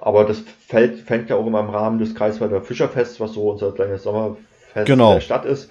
Aber 0.00 0.24
das 0.24 0.42
fällt, 0.66 1.00
fängt 1.00 1.30
ja 1.30 1.36
auch 1.36 1.46
immer 1.46 1.60
im 1.60 1.70
Rahmen 1.70 1.98
des 1.98 2.14
Kreiswalder 2.14 2.60
Fischerfests, 2.62 3.20
was 3.20 3.32
so 3.32 3.50
unser 3.50 3.72
kleines 3.72 4.02
Sommerfest 4.02 4.86
genau. 4.86 5.14
der 5.14 5.20
Stadt 5.20 5.44
ist. 5.44 5.70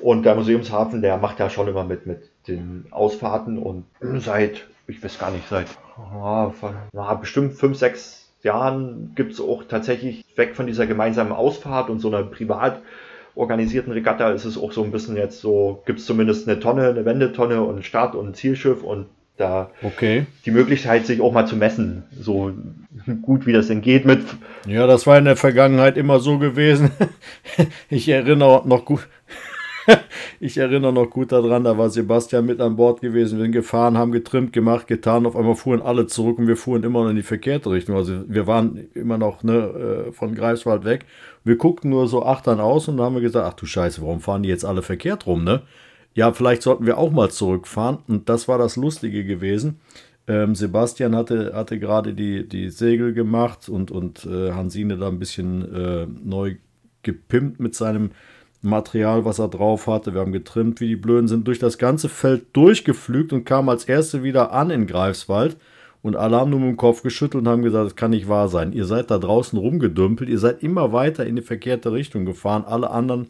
Und 0.00 0.24
der 0.24 0.34
Museumshafen, 0.34 1.02
der 1.02 1.18
macht 1.18 1.38
ja 1.38 1.50
schon 1.50 1.68
immer 1.68 1.84
mit 1.84 2.06
mit 2.06 2.30
den 2.48 2.86
Ausfahrten 2.90 3.58
und 3.58 3.84
seit, 4.18 4.66
ich 4.86 5.02
weiß 5.02 5.18
gar 5.18 5.30
nicht, 5.30 5.46
seit 5.48 5.66
oh, 5.98 6.50
bestimmt 7.20 7.52
fünf, 7.54 7.76
sechs 7.76 8.29
Jahren 8.42 9.12
gibt 9.14 9.32
es 9.32 9.40
auch 9.40 9.64
tatsächlich 9.64 10.24
weg 10.36 10.56
von 10.56 10.66
dieser 10.66 10.86
gemeinsamen 10.86 11.32
Ausfahrt 11.32 11.90
und 11.90 12.00
so 12.00 12.08
einer 12.08 12.22
privat 12.22 12.80
organisierten 13.34 13.92
Regatta 13.92 14.30
ist 14.30 14.44
es 14.44 14.58
auch 14.58 14.72
so 14.72 14.82
ein 14.82 14.90
bisschen 14.90 15.16
jetzt 15.16 15.40
so, 15.40 15.82
gibt 15.86 16.00
es 16.00 16.06
zumindest 16.06 16.48
eine 16.48 16.60
Tonne, 16.60 16.88
eine 16.88 17.04
Wendetonne 17.04 17.62
und 17.62 17.78
ein 17.78 17.82
Start- 17.82 18.14
und 18.14 18.28
ein 18.28 18.34
Zielschiff 18.34 18.82
und 18.82 19.06
da 19.36 19.70
okay. 19.82 20.26
die 20.44 20.50
Möglichkeit, 20.50 21.06
sich 21.06 21.20
auch 21.20 21.32
mal 21.32 21.46
zu 21.46 21.56
messen, 21.56 22.04
so 22.18 22.52
gut 23.22 23.46
wie 23.46 23.52
das 23.52 23.68
denn 23.68 23.80
geht 23.80 24.04
mit. 24.04 24.20
Ja, 24.66 24.86
das 24.86 25.06
war 25.06 25.16
in 25.18 25.24
der 25.24 25.36
Vergangenheit 25.36 25.96
immer 25.96 26.20
so 26.20 26.38
gewesen. 26.38 26.90
ich 27.88 28.08
erinnere 28.08 28.62
noch 28.66 28.84
gut, 28.84 29.08
ich 30.40 30.56
erinnere 30.58 30.92
noch 30.92 31.10
gut 31.10 31.32
daran, 31.32 31.64
da 31.64 31.76
war 31.76 31.90
Sebastian 31.90 32.46
mit 32.46 32.60
an 32.60 32.76
Bord 32.76 33.00
gewesen. 33.00 33.38
Wir 33.38 33.44
sind 33.44 33.52
gefahren, 33.52 33.96
haben 33.96 34.12
getrimmt, 34.12 34.52
gemacht, 34.52 34.86
getan. 34.86 35.26
Auf 35.26 35.36
einmal 35.36 35.54
fuhren 35.54 35.82
alle 35.82 36.06
zurück 36.06 36.38
und 36.38 36.46
wir 36.46 36.56
fuhren 36.56 36.82
immer 36.82 37.02
noch 37.02 37.10
in 37.10 37.16
die 37.16 37.22
verkehrte 37.22 37.70
Richtung. 37.70 37.96
Also 37.96 38.22
wir 38.26 38.46
waren 38.46 38.88
immer 38.94 39.18
noch 39.18 39.42
ne, 39.42 40.06
äh, 40.08 40.12
von 40.12 40.34
Greifswald 40.34 40.84
weg. 40.84 41.06
Wir 41.44 41.56
guckten 41.56 41.90
nur 41.90 42.06
so 42.08 42.24
achtern 42.24 42.60
aus 42.60 42.88
und 42.88 42.96
dann 42.96 43.06
haben 43.06 43.14
wir 43.14 43.22
gesagt, 43.22 43.46
ach 43.46 43.54
du 43.54 43.66
Scheiße, 43.66 44.02
warum 44.02 44.20
fahren 44.20 44.42
die 44.42 44.48
jetzt 44.48 44.64
alle 44.64 44.82
verkehrt 44.82 45.26
rum, 45.26 45.44
ne? 45.44 45.62
Ja, 46.14 46.32
vielleicht 46.32 46.62
sollten 46.62 46.86
wir 46.86 46.98
auch 46.98 47.12
mal 47.12 47.30
zurückfahren. 47.30 47.98
Und 48.08 48.28
das 48.28 48.48
war 48.48 48.58
das 48.58 48.76
Lustige 48.76 49.24
gewesen. 49.24 49.80
Ähm, 50.26 50.54
Sebastian 50.54 51.16
hatte, 51.16 51.52
hatte 51.54 51.78
gerade 51.78 52.14
die, 52.14 52.48
die 52.48 52.68
Segel 52.68 53.12
gemacht 53.12 53.68
und, 53.68 53.90
und 53.90 54.26
äh, 54.26 54.52
Hansine 54.52 54.96
da 54.96 55.08
ein 55.08 55.18
bisschen 55.18 55.74
äh, 55.74 56.06
neu 56.22 56.56
gepimpt 57.02 57.60
mit 57.60 57.74
seinem 57.74 58.10
Material, 58.62 59.24
was 59.24 59.38
er 59.38 59.48
drauf 59.48 59.86
hatte. 59.86 60.12
Wir 60.12 60.20
haben 60.20 60.32
getrimmt 60.32 60.80
wie 60.80 60.88
die 60.88 60.96
Blöden, 60.96 61.28
sind 61.28 61.46
durch 61.46 61.58
das 61.58 61.78
ganze 61.78 62.08
Feld 62.08 62.54
durchgeflügt 62.54 63.32
und 63.32 63.44
kamen 63.44 63.68
als 63.68 63.84
Erste 63.84 64.22
wieder 64.22 64.52
an 64.52 64.70
in 64.70 64.86
Greifswald. 64.86 65.56
Und 66.02 66.16
alle 66.16 66.36
haben 66.36 66.50
nur 66.50 66.60
mit 66.60 66.76
Kopf 66.76 67.02
geschüttelt 67.02 67.42
und 67.42 67.48
haben 67.48 67.62
gesagt, 67.62 67.86
das 67.86 67.96
kann 67.96 68.10
nicht 68.10 68.28
wahr 68.28 68.48
sein. 68.48 68.72
Ihr 68.72 68.86
seid 68.86 69.10
da 69.10 69.18
draußen 69.18 69.58
rumgedümpelt, 69.58 70.30
ihr 70.30 70.38
seid 70.38 70.62
immer 70.62 70.92
weiter 70.92 71.26
in 71.26 71.36
die 71.36 71.42
verkehrte 71.42 71.92
Richtung 71.92 72.24
gefahren. 72.24 72.64
Alle 72.64 72.90
anderen 72.90 73.28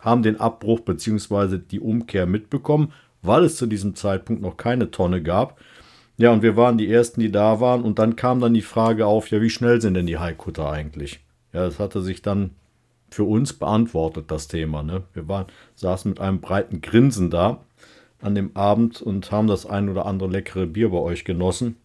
haben 0.00 0.22
den 0.22 0.40
Abbruch 0.40 0.80
bzw. 0.80 1.58
die 1.58 1.80
Umkehr 1.80 2.26
mitbekommen, 2.26 2.92
weil 3.22 3.44
es 3.44 3.56
zu 3.56 3.66
diesem 3.66 3.94
Zeitpunkt 3.94 4.42
noch 4.42 4.56
keine 4.56 4.90
Tonne 4.90 5.22
gab. 5.22 5.58
Ja, 6.16 6.32
und 6.32 6.42
wir 6.42 6.56
waren 6.56 6.78
die 6.78 6.90
Ersten, 6.90 7.20
die 7.20 7.30
da 7.30 7.60
waren. 7.60 7.82
Und 7.82 8.00
dann 8.00 8.16
kam 8.16 8.40
dann 8.40 8.54
die 8.54 8.62
Frage 8.62 9.06
auf, 9.06 9.30
ja, 9.30 9.40
wie 9.40 9.50
schnell 9.50 9.80
sind 9.80 9.94
denn 9.94 10.06
die 10.06 10.18
Haikutter 10.18 10.70
eigentlich? 10.70 11.20
Ja, 11.52 11.64
das 11.64 11.78
hatte 11.78 12.02
sich 12.02 12.22
dann 12.22 12.50
für 13.10 13.24
uns 13.24 13.52
beantwortet, 13.52 14.30
das 14.30 14.48
Thema. 14.48 14.82
Ne? 14.82 15.02
Wir 15.14 15.28
waren, 15.28 15.46
saßen 15.76 16.10
mit 16.10 16.20
einem 16.20 16.40
breiten 16.40 16.80
Grinsen 16.80 17.30
da 17.30 17.60
an 18.20 18.34
dem 18.34 18.56
Abend 18.56 19.00
und 19.00 19.30
haben 19.30 19.46
das 19.46 19.66
ein 19.66 19.88
oder 19.88 20.06
andere 20.06 20.28
leckere 20.28 20.66
Bier 20.66 20.90
bei 20.90 20.98
euch 20.98 21.24
genossen. 21.24 21.76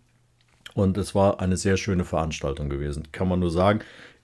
Und 0.74 0.98
es 0.98 1.14
war 1.14 1.40
eine 1.40 1.58
sehr 1.58 1.78
schöne 1.78 2.04
Veranstaltung 2.04 2.70
gewesen, 2.70 3.04
kann 3.12 3.28
man 3.28 3.40
nur 3.40 3.52
sagen. 3.52 3.82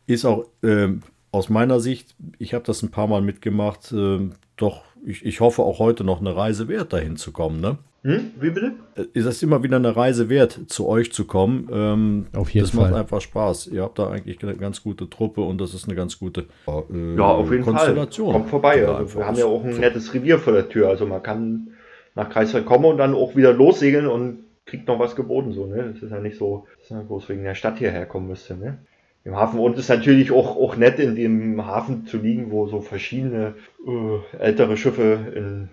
Ist 0.08 0.26
auch 0.26 0.46
äh, 0.64 0.90
aus 1.32 1.50
meiner 1.50 1.80
Sicht, 1.80 2.16
ich 2.40 2.54
habe 2.54 2.66
das 2.66 2.82
ein 2.82 2.90
paar 2.90 3.08
Mal 3.08 3.22
mitgemacht, 3.22 3.92
äh, 3.92 4.30
doch 4.58 4.84
ich, 5.06 5.24
ich 5.26 5.40
hoffe 5.40 5.62
auch 5.62 5.80
heute 5.80 6.04
noch 6.04 6.20
eine 6.20 6.36
Reise 6.36 6.68
wert, 6.68 6.94
dahin 6.94 7.16
zu 7.18 7.32
kommen. 7.32 7.62
Ne? 7.62 7.78
Hm? 8.04 8.32
Wie 8.40 8.50
bitte? 8.52 8.74
Äh, 8.96 9.06
ist 9.14 9.26
es 9.26 9.44
immer 9.44 9.62
wieder 9.62 9.76
eine 9.76 9.96
Reise 9.96 10.30
wert, 10.30 10.60
zu 10.68 10.88
euch 10.88 11.12
zu 11.12 11.26
kommen. 11.26 11.70
Ähm, 11.72 12.28
auf 12.34 12.50
jeden 12.52 12.66
das 12.66 12.76
Fall. 12.76 12.92
macht 12.92 13.00
einfach 13.00 13.22
Spaß. 13.22 13.68
Ihr 13.68 13.84
habt 13.84 14.00
da 14.00 14.10
eigentlich 14.10 14.42
eine 14.42 14.56
ganz 14.56 14.82
gute 14.84 15.10
Truppe 15.10 15.42
und 15.42 15.60
das 15.60 15.74
ist 15.74 15.86
eine 15.86 15.96
ganz 15.96 16.18
gute 16.18 16.46
äh, 16.68 17.16
ja, 17.18 17.26
auf 17.26 17.52
jeden 17.52 17.64
Konstellation. 17.64 18.32
Fall. 18.32 18.40
Kommt 18.40 18.50
vorbei. 18.50 18.88
Also 18.88 19.20
wir 19.20 19.26
haben 19.26 19.38
ja 19.38 19.46
auch 19.46 19.64
ein 19.64 19.80
nettes 19.80 20.14
Revier 20.14 20.40
vor 20.40 20.54
der 20.54 20.70
Tür. 20.70 20.88
Also 20.90 21.06
man 21.06 21.22
kann 21.22 21.72
nach 22.16 22.30
Kreiswald 22.30 22.66
kommen 22.66 22.86
und 22.86 22.98
dann 22.98 23.14
auch 23.14 23.36
wieder 23.36 23.54
lossegeln 23.54 24.08
und 24.08 24.46
kriegt 24.66 24.88
noch 24.88 25.00
was 25.00 25.16
geboten. 25.16 25.52
So, 25.52 25.66
ne? 25.66 25.92
Das 25.94 26.02
ist 26.02 26.12
ja 26.12 26.20
nicht 26.20 26.38
so, 26.38 26.68
dass 26.80 26.92
man 26.92 27.08
bloß 27.08 27.28
wegen 27.28 27.44
der 27.44 27.56
Stadt 27.56 27.80
hierher 27.80 28.06
kommen 28.06 28.28
müsste. 28.28 28.56
Ne? 28.56 28.78
Im 29.26 29.36
Hafen 29.36 29.60
und 29.60 29.74
es 29.74 29.80
ist 29.80 29.90
natürlich 29.90 30.32
auch, 30.32 30.56
auch 30.56 30.78
nett, 30.78 31.00
in 31.00 31.16
dem 31.16 31.66
Hafen 31.66 32.06
zu 32.06 32.18
liegen, 32.18 32.52
wo 32.52 32.68
so 32.68 32.80
verschiedene 32.80 33.56
äh, 33.86 34.38
ältere 34.38 34.78
Schiffe 34.78 35.20
in 35.36 35.70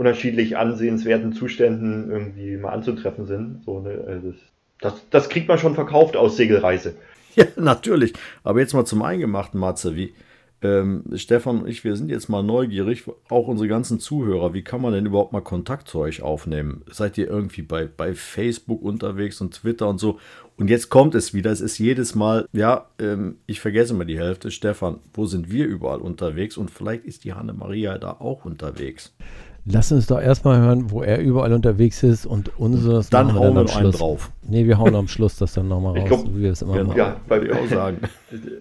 unterschiedlich 0.00 0.56
ansehenswerten 0.56 1.34
Zuständen 1.34 2.10
irgendwie 2.10 2.56
mal 2.56 2.70
anzutreffen 2.70 3.26
sind. 3.26 3.62
So, 3.66 3.80
ne, 3.80 3.90
äh, 3.90 4.20
das, 4.24 4.34
das, 4.80 5.10
das 5.10 5.28
kriegt 5.28 5.46
man 5.46 5.58
schon 5.58 5.74
verkauft 5.74 6.16
aus 6.16 6.36
Segelreise. 6.36 6.94
Ja, 7.36 7.44
natürlich. 7.54 8.12
Aber 8.42 8.58
jetzt 8.58 8.74
mal 8.74 8.84
zum 8.84 9.02
Eingemachten, 9.02 9.60
Matze. 9.60 9.94
Wie, 9.94 10.14
Ähm, 10.62 11.04
Stefan 11.14 11.60
und 11.60 11.68
ich, 11.68 11.84
wir 11.84 11.94
sind 11.96 12.10
jetzt 12.10 12.28
mal 12.28 12.42
neugierig, 12.42 13.04
auch 13.28 13.46
unsere 13.46 13.68
ganzen 13.68 14.00
Zuhörer, 14.00 14.52
wie 14.52 14.62
kann 14.62 14.82
man 14.82 14.92
denn 14.92 15.06
überhaupt 15.06 15.32
mal 15.32 15.40
Kontakt 15.40 15.86
zu 15.86 16.00
euch 16.00 16.22
aufnehmen? 16.22 16.82
Seid 16.90 17.16
ihr 17.16 17.28
irgendwie 17.28 17.62
bei, 17.62 17.86
bei 17.86 18.14
Facebook 18.14 18.82
unterwegs 18.82 19.40
und 19.40 19.54
Twitter 19.54 19.88
und 19.88 19.98
so? 19.98 20.18
Und 20.56 20.68
jetzt 20.68 20.90
kommt 20.90 21.14
es 21.14 21.32
wieder, 21.32 21.52
es 21.52 21.60
ist 21.60 21.78
jedes 21.78 22.14
Mal, 22.14 22.46
ja, 22.52 22.88
ähm, 22.98 23.36
ich 23.46 23.60
vergesse 23.60 23.94
mal 23.94 24.04
die 24.04 24.18
Hälfte. 24.18 24.50
Stefan, 24.50 24.98
wo 25.14 25.24
sind 25.24 25.50
wir 25.50 25.66
überall 25.66 26.00
unterwegs? 26.00 26.56
Und 26.56 26.70
vielleicht 26.70 27.04
ist 27.04 27.24
die 27.24 27.32
Hanne 27.32 27.52
Maria 27.52 27.96
da 27.96 28.16
auch 28.18 28.44
unterwegs. 28.44 29.14
Lass 29.64 29.92
uns 29.92 30.06
doch 30.06 30.20
erstmal 30.20 30.60
hören, 30.60 30.90
wo 30.90 31.02
er 31.02 31.20
überall 31.20 31.52
unterwegs 31.52 32.02
ist 32.02 32.26
und 32.26 32.58
unseres 32.58 33.10
Dann 33.10 33.34
hauen 33.34 33.54
wir 33.54 33.60
am 33.60 33.66
noch 33.66 33.76
einen 33.76 33.92
drauf. 33.92 34.30
Nee, 34.42 34.66
wir 34.66 34.78
hauen 34.78 34.94
am 34.94 35.08
Schluss 35.08 35.36
das 35.36 35.54
dann 35.54 35.68
nochmal 35.68 35.98
raus, 35.98 36.08
glaub, 36.08 36.34
wie 36.34 36.42
wir 36.42 36.52
es 36.52 36.62
immer 36.62 36.74
genau. 36.74 36.88
machen. 36.88 36.98
Ja, 36.98 37.16
weil 37.28 37.46
ich 37.46 37.52
auch 37.52 37.66
sagen. 37.66 37.98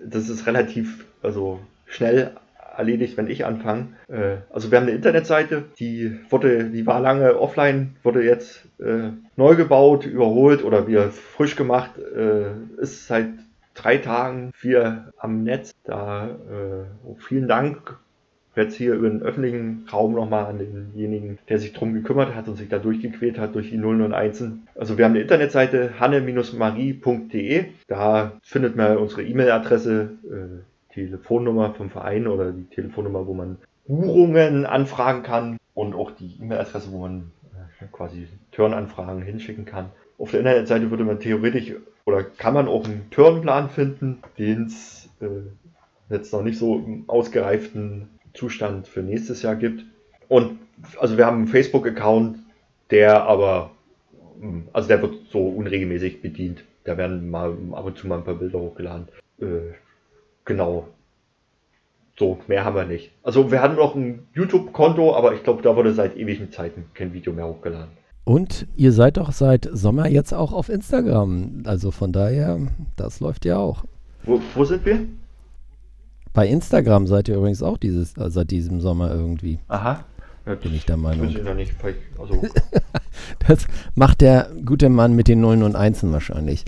Das 0.10 0.30
ist 0.30 0.47
relativ 0.47 1.06
also 1.22 1.60
schnell 1.86 2.32
erledigt, 2.76 3.18
wenn 3.18 3.30
ich 3.30 3.45
anfange. 3.45 3.89
Äh, 4.08 4.38
also 4.52 4.72
wir 4.72 4.78
haben 4.78 4.88
eine 4.88 4.95
Internetseite, 4.95 5.66
die 5.80 6.18
wurde, 6.30 6.66
die 6.66 6.88
war 6.88 7.00
lange 7.00 7.39
offline, 7.39 7.95
wurde 8.04 8.24
jetzt 8.24 8.66
äh, 8.80 9.12
neu 9.36 9.56
gebaut, 9.56 10.06
überholt 10.06 10.64
oder 10.64 10.88
wieder 10.88 11.12
frisch 11.12 11.56
gemacht. 11.56 11.91
Äh, 11.97 12.82
ist 12.82 13.08
seit 13.08 13.28
drei 13.76 13.97
Tagen 13.97 14.52
wir 14.62 15.12
am 15.18 15.43
Netz. 15.43 15.72
Da 15.84 16.28
äh, 16.28 17.20
vielen 17.20 17.47
Dank 17.47 17.97
jetzt 18.56 18.76
hier 18.76 18.93
über 18.93 19.10
den 19.10 19.22
öffentlichen 19.22 19.88
Raum 19.91 20.14
nochmal 20.14 20.45
an 20.45 20.58
denjenigen, 20.58 21.39
der 21.47 21.60
sich 21.60 21.74
drum 21.74 21.93
gekümmert 21.93 22.36
hat 22.36 22.47
und 22.47 22.56
sich 22.56 22.70
da 22.70 22.80
durchgequält 22.80 23.38
hat 23.38 23.56
durch 23.56 23.70
die 23.70 23.78
Nullen 23.78 24.02
und 24.02 24.14
Einsen. 24.14 24.68
Also 24.76 24.97
wir 24.97 25.06
haben 25.06 25.14
eine 25.14 25.22
Internetseite 25.22 26.00
hanne-marie.de. 26.00 27.66
Da 27.88 28.34
findet 28.41 28.76
man 28.76 28.97
unsere 28.97 29.24
E-Mail-Adresse, 29.24 30.10
äh, 30.26 30.93
Telefonnummer 30.93 31.74
vom 31.74 31.89
Verein 31.89 32.28
oder 32.28 32.52
die 32.52 32.66
Telefonnummer, 32.66 33.28
wo 33.28 33.34
man 33.34 33.58
Buchungen 33.88 34.66
anfragen 34.66 35.24
kann 35.24 35.58
und 35.74 35.95
auch 35.95 36.12
die 36.12 36.36
E-Mail-Adresse, 36.41 36.91
wo 36.91 37.00
man 37.00 37.32
äh, 37.80 37.86
quasi 37.91 38.28
Turnanfragen 38.52 39.22
hinschicken 39.22 39.66
kann. 39.66 39.89
Auf 40.18 40.32
der 40.32 40.41
Internetseite 40.41 40.91
würde 40.91 41.06
man 41.06 41.20
theoretisch 41.20 41.74
oder 42.06 42.24
kann 42.24 42.54
man 42.54 42.68
auch 42.68 42.86
einen 42.86 43.10
Turnplan 43.12 43.70
finden, 43.70 44.20
den 44.38 44.66
es 44.66 45.10
äh, 45.22 45.28
jetzt 46.10 46.34
noch 46.34 46.41
nicht 46.41 46.58
so 46.58 46.76
im 46.76 47.04
ausgereiften 47.08 48.10
Zustand 48.34 48.88
für 48.88 49.02
nächstes 49.02 49.42
Jahr 49.42 49.56
gibt. 49.56 49.86
Und 50.28 50.60
also 51.00 51.18
wir 51.18 51.26
haben 51.26 51.38
einen 51.38 51.48
Facebook-Account, 51.48 52.38
der 52.92 53.24
aber, 53.24 53.72
mm, 54.40 54.62
also 54.74 54.88
der 54.88 55.02
wird 55.02 55.16
so 55.32 55.48
unregelmäßig 55.48 56.22
bedient. 56.22 56.64
Da 56.84 56.98
werden 56.98 57.30
mal 57.30 57.56
ab 57.74 57.86
und 57.86 57.98
zu 57.98 58.08
mal 58.08 58.18
ein 58.18 58.24
paar 58.24 58.36
Bilder 58.36 58.60
hochgeladen. 58.60 59.08
Äh, 59.40 59.74
genau. 60.46 60.88
So, 62.18 62.40
mehr 62.48 62.66
haben 62.66 62.76
wir 62.76 62.86
nicht. 62.86 63.12
Also 63.24 63.52
wir 63.52 63.62
hatten 63.62 63.76
noch 63.76 63.96
ein 63.96 64.28
YouTube-Konto, 64.34 65.16
aber 65.16 65.34
ich 65.34 65.44
glaube, 65.44 65.62
da 65.62 65.76
wurde 65.76 65.94
seit 65.94 66.18
ewigen 66.18 66.52
Zeiten 66.52 66.86
kein 66.94 67.14
Video 67.14 67.32
mehr 67.32 67.48
hochgeladen. 67.48 67.92
Und 68.26 68.68
ihr 68.76 68.92
seid 68.92 69.18
doch 69.18 69.32
seit 69.32 69.70
Sommer 69.72 70.08
jetzt 70.08 70.34
auch 70.34 70.52
auf 70.52 70.70
Instagram. 70.70 71.64
Also 71.66 71.92
von 71.92 72.12
daher, 72.12 72.60
das 72.96 73.22
läuft 73.22 73.46
ja 73.46 73.58
auch. 73.58 73.86
Wo, 74.24 74.42
wo 74.54 74.66
sind 74.66 74.86
wir? 74.86 75.00
Bei 76.34 76.48
Instagram 76.48 77.08
seid 77.08 77.28
ihr 77.28 77.36
übrigens 77.36 77.64
auch 77.64 77.78
dieses, 77.78 78.16
äh, 78.18 78.30
seit 78.30 78.52
diesem 78.52 78.82
Sommer 78.82 79.12
irgendwie. 79.12 79.60
Aha. 79.68 80.04
Ja, 80.46 80.56
Bin 80.56 80.74
ich 80.74 80.86
der 80.86 80.96
das 80.96 81.04
Meinung. 81.04 81.28
ich 81.30 81.44
noch 81.44 81.54
nicht. 81.54 81.74
Also, 82.20 82.42
Das 83.48 83.68
macht 83.96 84.22
der 84.22 84.50
gute 84.66 84.90
Mann 84.90 85.16
mit 85.16 85.28
den 85.28 85.42
Nullen 85.42 85.64
und 85.64 85.76
Einsen 85.76 86.12
wahrscheinlich. 86.12 86.64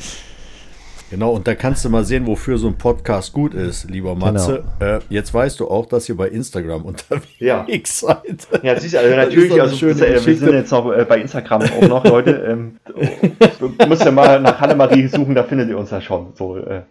Genau, 1.09 1.31
und 1.31 1.45
da 1.45 1.55
kannst 1.55 1.83
du 1.83 1.89
mal 1.89 2.05
sehen, 2.05 2.25
wofür 2.25 2.57
so 2.57 2.67
ein 2.67 2.77
Podcast 2.77 3.33
gut 3.33 3.53
ist, 3.53 3.89
lieber 3.89 4.15
Matze. 4.15 4.63
Äh, 4.79 4.99
jetzt 5.09 5.33
weißt 5.33 5.59
du 5.59 5.67
auch, 5.69 5.85
dass 5.85 6.07
ihr 6.07 6.15
bei 6.15 6.29
Instagram 6.29 6.83
unterwegs 6.83 7.35
Ja. 7.39 7.65
seid. 7.83 8.47
Ja, 8.63 8.79
siehst 8.79 8.93
du, 8.93 8.99
also 8.99 9.09
Das 9.15 9.27
ist 9.27 9.35
natürlich, 9.35 9.61
also 9.61 9.75
schöne 9.75 9.93
das, 9.95 10.01
äh, 10.01 10.25
wir 10.25 10.37
sind 10.37 10.53
jetzt 10.53 10.71
noch 10.71 10.89
äh, 10.93 11.03
bei 11.03 11.19
Instagram 11.19 11.63
auch 11.63 11.87
noch, 11.87 12.05
Leute. 12.05 12.31
Ähm, 12.31 12.77
du 13.59 13.87
musst 13.87 14.05
ja 14.05 14.11
mal 14.11 14.39
nach 14.39 14.61
Hannemarie 14.61 15.07
suchen, 15.07 15.35
da 15.35 15.43
findet 15.43 15.67
ihr 15.69 15.77
uns 15.77 15.91
ja 15.91 15.99
schon. 15.99 16.27
So, 16.35 16.55
äh, 16.57 16.83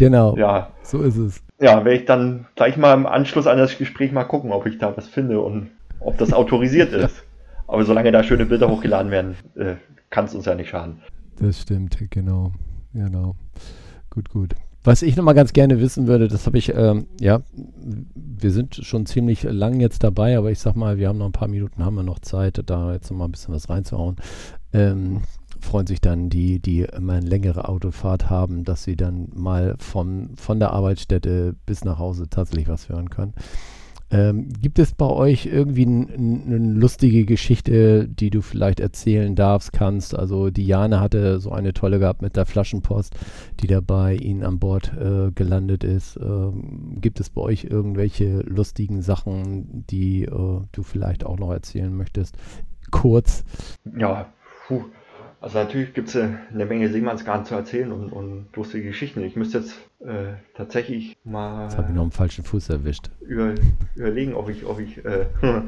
Genau, 0.00 0.36
ja. 0.36 0.70
so 0.82 1.02
ist 1.02 1.16
es. 1.16 1.42
ja, 1.60 1.84
werde 1.84 1.94
ich 1.94 2.06
dann 2.06 2.46
gleich 2.56 2.76
mal 2.76 2.94
im 2.94 3.06
Anschluss 3.06 3.46
an 3.46 3.58
das 3.58 3.76
Gespräch 3.76 4.12
mal 4.12 4.24
gucken, 4.24 4.50
ob 4.50 4.66
ich 4.66 4.78
da 4.78 4.96
was 4.96 5.06
finde 5.06 5.40
und 5.40 5.70
ob 6.00 6.16
das 6.18 6.32
autorisiert 6.32 6.92
ist. 6.94 7.22
Aber 7.66 7.84
solange 7.84 8.10
da 8.10 8.24
schöne 8.24 8.46
Bilder 8.46 8.68
hochgeladen 8.68 9.12
werden, 9.12 9.36
äh, 9.54 9.74
kann 10.08 10.24
es 10.24 10.34
uns 10.34 10.46
ja 10.46 10.54
nicht 10.54 10.70
schaden. 10.70 11.02
Das 11.38 11.60
stimmt, 11.60 11.98
genau. 12.10 12.52
Genau. 12.92 13.36
Gut, 14.10 14.30
gut. 14.30 14.54
Was 14.82 15.02
ich 15.02 15.14
nochmal 15.14 15.34
ganz 15.34 15.52
gerne 15.52 15.78
wissen 15.80 16.06
würde, 16.06 16.26
das 16.26 16.46
habe 16.46 16.56
ich, 16.56 16.74
ähm, 16.74 17.06
ja, 17.20 17.42
wir 18.14 18.50
sind 18.50 18.76
schon 18.76 19.04
ziemlich 19.04 19.42
lang 19.42 19.78
jetzt 19.78 20.02
dabei, 20.02 20.38
aber 20.38 20.50
ich 20.50 20.58
sag 20.58 20.74
mal, 20.74 20.96
wir 20.96 21.08
haben 21.08 21.18
noch 21.18 21.26
ein 21.26 21.32
paar 21.32 21.48
Minuten, 21.48 21.84
haben 21.84 21.96
wir 21.96 22.02
noch 22.02 22.20
Zeit, 22.20 22.62
da 22.64 22.94
jetzt 22.94 23.10
nochmal 23.10 23.28
ein 23.28 23.32
bisschen 23.32 23.54
was 23.54 23.68
reinzuhauen. 23.68 24.16
Ähm, 24.72 25.20
freuen 25.60 25.86
sich 25.86 26.00
dann 26.00 26.30
die, 26.30 26.60
die 26.60 26.82
immer 26.82 27.14
eine 27.14 27.26
längere 27.26 27.68
Autofahrt 27.68 28.30
haben, 28.30 28.64
dass 28.64 28.84
sie 28.84 28.96
dann 28.96 29.28
mal 29.34 29.76
von, 29.78 30.30
von 30.36 30.58
der 30.58 30.72
Arbeitsstätte 30.72 31.54
bis 31.66 31.84
nach 31.84 31.98
Hause 31.98 32.28
tatsächlich 32.28 32.68
was 32.68 32.88
hören 32.88 33.10
können. 33.10 33.34
Ähm, 34.12 34.48
gibt 34.60 34.80
es 34.80 34.92
bei 34.92 35.06
euch 35.06 35.46
irgendwie 35.46 35.86
eine 35.86 36.72
lustige 36.74 37.24
Geschichte, 37.24 38.08
die 38.08 38.30
du 38.30 38.42
vielleicht 38.42 38.80
erzählen 38.80 39.36
darfst, 39.36 39.72
kannst? 39.72 40.18
Also 40.18 40.50
Diane 40.50 40.98
hatte 40.98 41.38
so 41.38 41.52
eine 41.52 41.72
tolle 41.72 42.00
gehabt 42.00 42.20
mit 42.20 42.34
der 42.34 42.44
Flaschenpost, 42.44 43.14
die 43.60 43.68
da 43.68 43.80
bei 43.80 44.16
Ihnen 44.16 44.42
an 44.42 44.58
Bord 44.58 44.92
äh, 44.98 45.30
gelandet 45.30 45.84
ist. 45.84 46.18
Ähm, 46.20 46.98
gibt 47.00 47.20
es 47.20 47.30
bei 47.30 47.40
euch 47.40 47.64
irgendwelche 47.64 48.40
lustigen 48.40 49.00
Sachen, 49.00 49.86
die 49.88 50.24
äh, 50.24 50.60
du 50.72 50.82
vielleicht 50.82 51.24
auch 51.24 51.38
noch 51.38 51.52
erzählen 51.52 51.96
möchtest? 51.96 52.36
Kurz. 52.90 53.44
Ja, 53.96 54.32
puh. 54.66 54.82
Also 55.40 55.58
natürlich 55.58 55.94
gibt 55.94 56.08
es 56.08 56.16
eine 56.16 56.66
Menge 56.66 56.88
Seemannsgarn 56.90 57.46
zu 57.46 57.54
erzählen 57.54 57.92
und, 57.92 58.12
und 58.12 58.48
lustige 58.54 58.88
Geschichten. 58.88 59.22
Ich 59.24 59.36
müsste 59.36 59.58
jetzt 59.58 59.78
äh, 60.00 60.34
tatsächlich 60.54 61.16
mal 61.24 61.64
Jetzt 61.64 61.78
habe 61.78 61.88
ich 61.88 61.94
noch 61.94 62.02
einen 62.02 62.10
falschen 62.10 62.44
Fuß 62.44 62.68
erwischt. 62.68 63.10
über, 63.20 63.54
überlegen, 63.94 64.34
ob 64.34 64.50
ich, 64.50 64.66
ob 64.66 64.78
ich, 64.80 65.02
äh, 65.04 65.24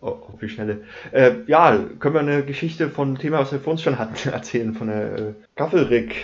ob 0.00 0.42
ich 0.42 0.52
schnelle. 0.52 0.80
Äh, 1.12 1.34
ja, 1.46 1.78
können 2.00 2.14
wir 2.14 2.20
eine 2.20 2.42
Geschichte 2.44 2.90
von 2.90 3.08
einem 3.08 3.18
Thema, 3.18 3.38
was 3.38 3.52
wir 3.52 3.60
vor 3.60 3.72
uns 3.74 3.82
schon 3.82 3.98
hatten, 3.98 4.28
erzählen, 4.32 4.74
von 4.74 4.88
der 4.88 5.18
äh, 5.18 5.32
Gaffelrick. 5.54 6.16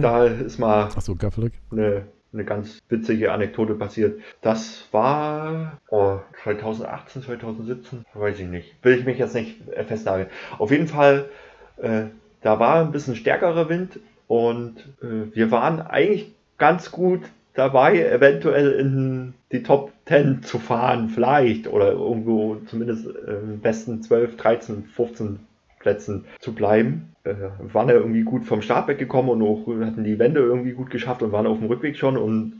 Da 0.00 0.24
ist 0.24 0.58
mal 0.58 0.84
Achso, 0.84 1.14
Gaffelrück. 1.14 1.52
eine, 1.70 2.06
eine 2.32 2.44
ganz 2.46 2.78
witzige 2.88 3.32
Anekdote 3.32 3.74
passiert. 3.74 4.18
Das 4.40 4.88
war 4.92 5.78
oh, 5.90 6.20
2018, 6.42 7.22
2017, 7.22 8.06
weiß 8.14 8.40
ich 8.40 8.46
nicht. 8.48 8.74
Will 8.82 8.98
ich 8.98 9.04
mich 9.04 9.18
jetzt 9.18 9.34
nicht 9.34 9.56
äh, 9.68 9.84
festnageln. 9.84 10.28
Auf 10.56 10.70
jeden 10.70 10.88
Fall, 10.88 11.28
äh, 11.76 12.04
da 12.46 12.60
war 12.60 12.80
ein 12.80 12.92
bisschen 12.92 13.16
stärkerer 13.16 13.68
Wind 13.68 13.98
und 14.28 14.76
äh, 15.02 15.34
wir 15.34 15.50
waren 15.50 15.80
eigentlich 15.80 16.32
ganz 16.58 16.92
gut 16.92 17.22
dabei, 17.54 18.00
eventuell 18.08 18.70
in 18.72 19.34
die 19.50 19.64
Top 19.64 19.90
10 20.06 20.44
zu 20.44 20.60
fahren, 20.60 21.08
vielleicht, 21.08 21.66
oder 21.66 21.90
irgendwo 21.90 22.56
zumindest 22.66 23.06
äh, 23.06 23.38
im 23.42 23.58
besten 23.58 24.00
12, 24.00 24.36
13, 24.36 24.84
15 24.84 25.40
Plätzen 25.80 26.24
zu 26.38 26.54
bleiben. 26.54 27.12
Äh, 27.24 27.34
waren 27.72 27.88
ja 27.88 27.96
irgendwie 27.96 28.22
gut 28.22 28.44
vom 28.44 28.62
Start 28.62 28.86
weggekommen 28.86 29.30
und 29.32 29.42
auch 29.42 29.66
hatten 29.84 30.04
die 30.04 30.20
Wände 30.20 30.38
irgendwie 30.38 30.72
gut 30.72 30.90
geschafft 30.90 31.22
und 31.22 31.32
waren 31.32 31.48
auf 31.48 31.58
dem 31.58 31.66
Rückweg 31.66 31.96
schon 31.96 32.16
und 32.16 32.55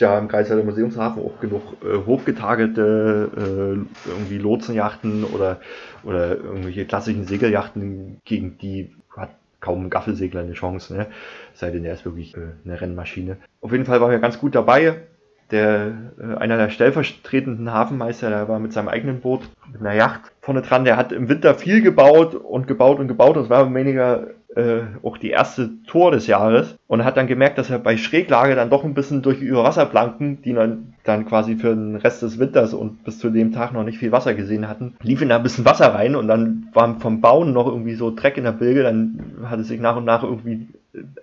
ja 0.00 0.18
im 0.18 0.28
Kreisler 0.28 0.62
Museumshafen 0.62 1.22
auch 1.22 1.40
genug 1.40 1.62
äh, 1.82 2.04
hochgetagelte 2.06 3.30
äh, 3.36 4.08
irgendwie 4.08 4.38
Lotsenjachten 4.38 5.24
oder, 5.24 5.60
oder 6.02 6.36
irgendwelche 6.36 6.86
klassischen 6.86 7.24
Segeljachten, 7.24 8.20
gegen 8.24 8.58
die 8.58 8.94
hat 9.16 9.30
kaum 9.60 9.86
ein 9.86 9.90
Gaffelsegler 9.90 10.40
eine 10.40 10.52
Chance, 10.52 10.94
ne? 10.94 11.06
sei 11.54 11.70
denn 11.70 11.84
er 11.84 11.94
ist 11.94 12.04
wirklich 12.04 12.36
äh, 12.36 12.40
eine 12.64 12.80
Rennmaschine. 12.80 13.36
Auf 13.60 13.72
jeden 13.72 13.84
Fall 13.84 14.00
waren 14.00 14.10
wir 14.10 14.18
ganz 14.18 14.38
gut 14.38 14.54
dabei. 14.54 15.02
Der, 15.50 15.92
äh, 16.20 16.36
einer 16.36 16.58
der 16.58 16.70
stellvertretenden 16.70 17.72
Hafenmeister, 17.72 18.28
der 18.28 18.48
war 18.48 18.58
mit 18.58 18.72
seinem 18.72 18.88
eigenen 18.88 19.20
Boot, 19.20 19.48
mit 19.72 19.80
einer 19.80 19.94
Yacht 19.94 20.30
vorne 20.48 20.62
dran, 20.62 20.86
der 20.86 20.96
hat 20.96 21.12
im 21.12 21.28
Winter 21.28 21.54
viel 21.54 21.82
gebaut 21.82 22.34
und 22.34 22.66
gebaut 22.66 22.98
und 23.00 23.06
gebaut. 23.06 23.36
Das 23.36 23.50
war 23.50 23.74
weniger 23.74 24.28
äh, 24.56 24.80
auch 25.02 25.18
die 25.18 25.28
erste 25.28 25.68
Tour 25.86 26.10
des 26.10 26.26
Jahres 26.26 26.78
und 26.86 27.04
hat 27.04 27.18
dann 27.18 27.26
gemerkt, 27.26 27.58
dass 27.58 27.68
er 27.68 27.78
bei 27.78 27.98
Schräglage 27.98 28.54
dann 28.54 28.70
doch 28.70 28.82
ein 28.82 28.94
bisschen 28.94 29.20
durch 29.20 29.40
die 29.40 29.52
Wasserplanken, 29.52 30.40
die 30.40 30.54
dann, 30.54 30.94
dann 31.04 31.26
quasi 31.26 31.56
für 31.56 31.74
den 31.74 31.96
Rest 31.96 32.22
des 32.22 32.38
Winters 32.38 32.72
und 32.72 33.04
bis 33.04 33.18
zu 33.18 33.28
dem 33.28 33.52
Tag 33.52 33.74
noch 33.74 33.84
nicht 33.84 33.98
viel 33.98 34.10
Wasser 34.10 34.32
gesehen 34.32 34.68
hatten, 34.70 34.96
lief 35.02 35.20
in 35.20 35.28
da 35.28 35.36
ein 35.36 35.42
bisschen 35.42 35.66
Wasser 35.66 35.92
rein 35.92 36.16
und 36.16 36.28
dann 36.28 36.68
war 36.72 36.98
vom 36.98 37.20
Bauen 37.20 37.52
noch 37.52 37.66
irgendwie 37.66 37.94
so 37.94 38.10
Dreck 38.10 38.38
in 38.38 38.44
der 38.44 38.52
Bilge, 38.52 38.84
dann 38.84 39.20
hat 39.44 39.60
es 39.60 39.68
sich 39.68 39.80
nach 39.80 39.96
und 39.96 40.06
nach 40.06 40.22
irgendwie 40.22 40.66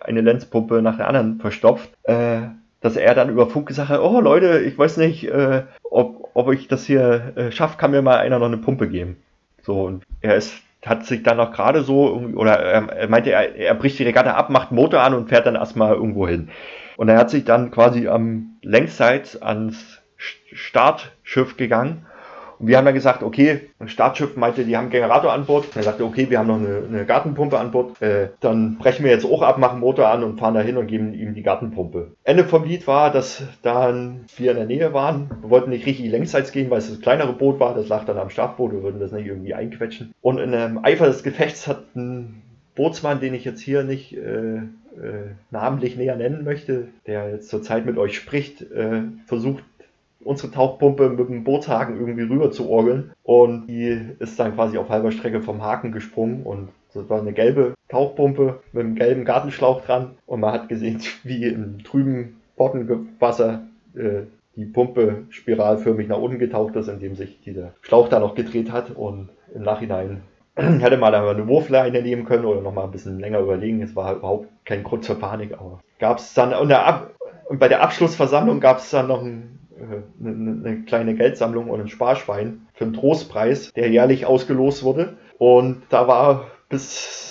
eine 0.01 0.21
Lenzpumpe 0.21 0.83
nach 0.83 0.97
der 0.97 1.07
anderen 1.07 1.39
verstopft. 1.39 1.89
Äh, 2.03 2.41
dass 2.85 2.97
er 2.97 3.15
dann 3.15 3.31
über 3.31 3.47
Funk 3.47 3.67
gesagt 3.67 3.89
hat, 3.89 3.99
oh 3.99 4.21
Leute, 4.21 4.59
ich 4.59 4.77
weiß 4.77 4.97
nicht, 4.97 5.27
äh, 5.27 5.63
ob, 6.35 6.51
ich 6.51 6.67
das 6.67 6.85
hier 6.85 7.33
äh, 7.35 7.51
schaffe, 7.51 7.77
kann 7.77 7.91
mir 7.91 8.03
mal 8.03 8.17
einer 8.17 8.37
noch 8.37 8.45
eine 8.45 8.57
Pumpe 8.57 8.87
geben. 8.87 9.17
So, 9.63 9.85
und 9.85 10.03
er 10.21 10.35
ist, 10.35 10.53
hat 10.85 11.05
sich 11.05 11.23
dann 11.23 11.37
noch 11.37 11.51
gerade 11.51 11.81
so, 11.81 12.13
oder 12.35 12.59
er, 12.59 12.89
er 12.89 13.09
meinte, 13.09 13.31
er, 13.31 13.55
er 13.55 13.73
bricht 13.73 13.97
die 13.97 14.03
Regatta 14.03 14.33
ab, 14.33 14.51
macht 14.51 14.71
Motor 14.71 15.01
an 15.01 15.15
und 15.15 15.29
fährt 15.29 15.47
dann 15.47 15.55
erstmal 15.55 15.95
irgendwo 15.95 16.27
hin. 16.27 16.49
Und 16.97 17.09
er 17.09 17.17
hat 17.17 17.29
sich 17.29 17.45
dann 17.45 17.71
quasi 17.71 18.07
am 18.07 18.57
längsseits 18.61 19.41
ans 19.41 20.01
Startschiff 20.17 21.57
gegangen. 21.57 22.05
Und 22.59 22.67
wir 22.67 22.77
haben 22.77 22.85
dann 22.85 22.93
gesagt, 22.93 23.23
okay, 23.23 23.61
Startschiff 23.85 24.35
meinte, 24.35 24.65
die 24.65 24.77
haben 24.77 24.89
Generator 24.89 25.31
an 25.33 25.45
Bord. 25.45 25.65
Er 25.75 25.83
sagte, 25.83 26.05
okay, 26.05 26.29
wir 26.29 26.39
haben 26.39 26.47
noch 26.47 26.57
eine, 26.57 26.83
eine 26.87 27.05
Gartenpumpe 27.05 27.59
an 27.59 27.71
Bord. 27.71 28.01
Äh, 28.01 28.29
dann 28.39 28.77
brechen 28.77 29.03
wir 29.03 29.11
jetzt 29.11 29.25
auch 29.25 29.41
ab, 29.41 29.57
machen 29.57 29.79
Motor 29.79 30.07
an 30.07 30.23
und 30.23 30.39
fahren 30.39 30.53
da 30.53 30.61
hin 30.61 30.77
und 30.77 30.87
geben 30.87 31.13
ihm 31.13 31.33
die 31.33 31.43
Gartenpumpe. 31.43 32.11
Ende 32.23 32.45
vom 32.45 32.63
Lied 32.63 32.87
war, 32.87 33.11
dass 33.11 33.43
dann 33.61 34.25
wir 34.37 34.51
in 34.51 34.57
der 34.57 34.65
Nähe 34.65 34.93
waren. 34.93 35.29
Wir 35.41 35.49
wollten 35.49 35.69
nicht 35.69 35.85
richtig 35.85 36.09
längsseits 36.09 36.51
gehen, 36.51 36.69
weil 36.69 36.79
es 36.79 36.89
das 36.89 37.01
kleinere 37.01 37.33
Boot 37.33 37.59
war. 37.59 37.75
Das 37.75 37.87
lag 37.87 38.05
dann 38.05 38.17
am 38.17 38.29
Startboot. 38.29 38.71
Wir 38.71 38.83
würden 38.83 38.99
das 38.99 39.11
nicht 39.11 39.27
irgendwie 39.27 39.53
einquetschen. 39.53 40.13
Und 40.21 40.39
in 40.39 40.53
einem 40.53 40.83
Eifer 40.83 41.07
des 41.07 41.23
Gefechts 41.23 41.67
hat 41.67 41.95
ein 41.95 42.41
Bootsmann, 42.75 43.21
den 43.21 43.33
ich 43.33 43.45
jetzt 43.45 43.61
hier 43.61 43.83
nicht 43.83 44.15
äh, 44.17 44.57
äh, 44.57 45.31
namentlich 45.51 45.95
näher 45.95 46.15
nennen 46.15 46.43
möchte, 46.43 46.89
der 47.07 47.29
jetzt 47.29 47.49
zurzeit 47.49 47.85
mit 47.85 47.97
euch 47.97 48.15
spricht, 48.15 48.61
äh, 48.61 49.03
versucht 49.25 49.63
unsere 50.25 50.51
Tauchpumpe 50.51 51.09
mit 51.09 51.29
dem 51.29 51.43
Bootshaken 51.43 51.99
irgendwie 51.99 52.23
rüber 52.23 52.51
zu 52.51 52.69
orgeln. 52.69 53.11
Und 53.23 53.67
die 53.67 53.97
ist 54.19 54.39
dann 54.39 54.55
quasi 54.55 54.77
auf 54.77 54.89
halber 54.89 55.11
Strecke 55.11 55.41
vom 55.41 55.63
Haken 55.63 55.91
gesprungen 55.91 56.43
und 56.43 56.69
das 56.93 57.09
war 57.09 57.19
eine 57.19 57.33
gelbe 57.33 57.73
Tauchpumpe 57.89 58.61
mit 58.71 58.83
einem 58.83 58.95
gelben 58.95 59.25
Gartenschlauch 59.25 59.81
dran. 59.81 60.11
Und 60.25 60.39
man 60.39 60.53
hat 60.53 60.69
gesehen, 60.69 61.01
wie 61.23 61.45
im 61.45 61.83
trüben 61.83 62.41
Bottenwasser 62.57 63.63
äh, 63.95 64.23
die 64.55 64.65
Pumpe 64.65 65.25
spiralförmig 65.29 66.07
nach 66.07 66.17
unten 66.17 66.39
getaucht 66.39 66.75
ist, 66.77 66.87
indem 66.87 67.15
sich 67.15 67.41
dieser 67.41 67.73
Schlauch 67.81 68.07
da 68.07 68.19
noch 68.19 68.35
gedreht 68.35 68.71
hat. 68.71 68.91
Und 68.91 69.29
im 69.53 69.63
Nachhinein 69.63 70.21
hätte 70.55 70.97
man 70.97 71.11
da 71.11 71.29
eine 71.29 71.47
Wurfleine 71.47 72.01
nehmen 72.01 72.25
können 72.25 72.45
oder 72.45 72.61
noch 72.61 72.73
mal 72.73 72.85
ein 72.85 72.91
bisschen 72.91 73.19
länger 73.19 73.39
überlegen. 73.39 73.81
Es 73.81 73.95
war 73.95 74.15
überhaupt 74.15 74.47
kein 74.63 74.83
Grund 74.83 75.03
zur 75.03 75.19
Panik. 75.19 75.53
Aber 75.53 75.81
gab 75.99 76.19
es 76.19 76.33
dann 76.33 76.53
und 77.47 77.59
bei 77.59 77.67
der 77.67 77.83
Abschlussversammlung 77.83 78.59
gab 78.59 78.79
es 78.79 78.89
dann 78.89 79.07
noch 79.07 79.21
ein 79.21 79.54
eine, 79.79 80.63
äh, 80.63 80.69
eine 80.69 80.83
kleine 80.83 81.15
Geldsammlung 81.15 81.69
und 81.69 81.81
ein 81.81 81.87
Sparschwein 81.87 82.67
für 82.73 82.85
einen 82.85 82.93
Trostpreis, 82.93 83.71
der 83.73 83.89
jährlich 83.89 84.25
ausgelost 84.25 84.83
wurde. 84.83 85.17
Und 85.37 85.83
da 85.89 86.07
war 86.07 86.47
bis 86.69 87.25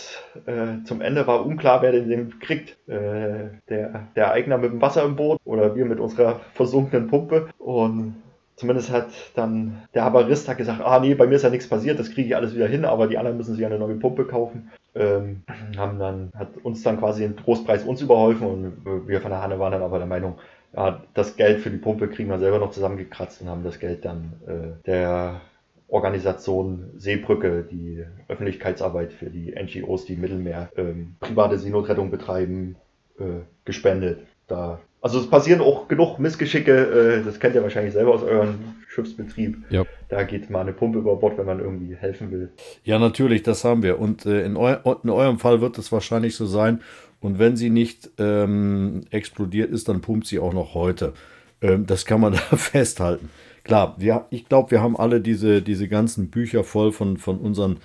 äh, 0.46 0.84
zum 0.84 1.00
Ende 1.00 1.26
war 1.26 1.46
unklar, 1.46 1.82
wer 1.82 1.92
den 1.92 2.38
kriegt. 2.40 2.76
Äh, 2.88 3.50
der, 3.68 4.08
der 4.16 4.32
Eigner 4.32 4.58
mit 4.58 4.72
dem 4.72 4.82
Wasser 4.82 5.04
im 5.04 5.16
Boot 5.16 5.40
oder 5.44 5.74
wir 5.74 5.84
mit 5.84 6.00
unserer 6.00 6.40
versunkenen 6.54 7.08
Pumpe. 7.08 7.48
Und 7.58 8.16
zumindest 8.56 8.90
hat 8.90 9.08
dann 9.34 9.82
der 9.94 10.04
Haberist 10.04 10.48
hat 10.48 10.58
gesagt, 10.58 10.80
ah 10.80 11.00
nee, 11.00 11.14
bei 11.14 11.26
mir 11.26 11.36
ist 11.36 11.42
ja 11.42 11.50
nichts 11.50 11.68
passiert, 11.68 11.98
das 11.98 12.10
kriege 12.10 12.28
ich 12.28 12.36
alles 12.36 12.54
wieder 12.54 12.68
hin, 12.68 12.84
aber 12.84 13.06
die 13.06 13.18
anderen 13.18 13.36
müssen 13.36 13.54
sich 13.54 13.64
eine 13.64 13.78
neue 13.78 13.96
Pumpe 13.96 14.24
kaufen. 14.24 14.70
Ähm, 14.94 15.42
haben 15.76 15.98
dann, 15.98 16.30
hat 16.36 16.56
uns 16.62 16.82
dann 16.82 16.98
quasi 16.98 17.22
den 17.22 17.36
Trostpreis 17.36 17.82
uns 17.84 18.00
überholfen 18.00 18.46
und 18.46 19.08
wir 19.08 19.20
von 19.20 19.32
der 19.32 19.42
Hanne 19.42 19.58
waren 19.58 19.72
dann 19.72 19.82
aber 19.82 19.98
der 19.98 20.06
Meinung, 20.06 20.36
ja, 20.76 21.02
das 21.14 21.36
Geld 21.36 21.60
für 21.60 21.70
die 21.70 21.78
Pumpe 21.78 22.08
kriegen 22.08 22.30
wir 22.30 22.38
selber 22.38 22.58
noch 22.58 22.70
zusammengekratzt 22.70 23.42
und 23.42 23.48
haben 23.48 23.64
das 23.64 23.78
Geld 23.78 24.04
dann 24.04 24.32
äh, 24.46 24.86
der 24.86 25.40
Organisation 25.88 26.90
Seebrücke, 26.96 27.62
die 27.70 28.04
Öffentlichkeitsarbeit 28.28 29.12
für 29.12 29.30
die 29.30 29.54
NGOs, 29.54 30.06
die 30.06 30.16
Mittelmeer 30.16 30.70
ähm, 30.76 31.16
private 31.20 31.58
Seenotrettung 31.58 32.10
betreiben, 32.10 32.76
äh, 33.18 33.42
gespendet. 33.64 34.26
Da, 34.48 34.80
also 35.04 35.20
es 35.20 35.28
passieren 35.28 35.60
auch 35.60 35.86
genug 35.86 36.18
Missgeschicke, 36.18 36.72
äh, 37.20 37.22
das 37.22 37.38
kennt 37.38 37.54
ihr 37.54 37.62
wahrscheinlich 37.62 37.92
selber 37.92 38.14
aus 38.14 38.22
eurem 38.22 38.54
Schiffsbetrieb. 38.88 39.58
Ja. 39.68 39.84
Da 40.08 40.22
geht 40.22 40.48
mal 40.48 40.62
eine 40.62 40.72
Pumpe 40.72 40.98
über 40.98 41.16
Bord, 41.16 41.36
wenn 41.36 41.44
man 41.44 41.60
irgendwie 41.60 41.94
helfen 41.94 42.30
will. 42.30 42.52
Ja, 42.84 42.98
natürlich, 42.98 43.42
das 43.42 43.64
haben 43.64 43.82
wir. 43.82 43.98
Und 43.98 44.24
äh, 44.24 44.46
in, 44.46 44.56
eu 44.56 44.74
in 45.02 45.10
eurem 45.10 45.38
Fall 45.38 45.60
wird 45.60 45.76
es 45.76 45.92
wahrscheinlich 45.92 46.36
so 46.36 46.46
sein, 46.46 46.80
und 47.20 47.38
wenn 47.38 47.54
sie 47.54 47.68
nicht 47.68 48.12
ähm, 48.16 49.02
explodiert 49.10 49.70
ist, 49.70 49.90
dann 49.90 50.00
pumpt 50.00 50.26
sie 50.26 50.38
auch 50.38 50.54
noch 50.54 50.72
heute. 50.72 51.12
Ähm, 51.60 51.84
das 51.84 52.06
kann 52.06 52.22
man 52.22 52.32
da 52.50 52.56
festhalten. 52.56 53.28
Klar, 53.62 53.96
wir, 53.98 54.24
ich 54.30 54.48
glaube, 54.48 54.70
wir 54.70 54.80
haben 54.80 54.96
alle 54.96 55.20
diese, 55.20 55.60
diese 55.60 55.86
ganzen 55.86 56.30
Bücher 56.30 56.64
voll 56.64 56.92
von, 56.92 57.18
von 57.18 57.38
unseren 57.38 57.76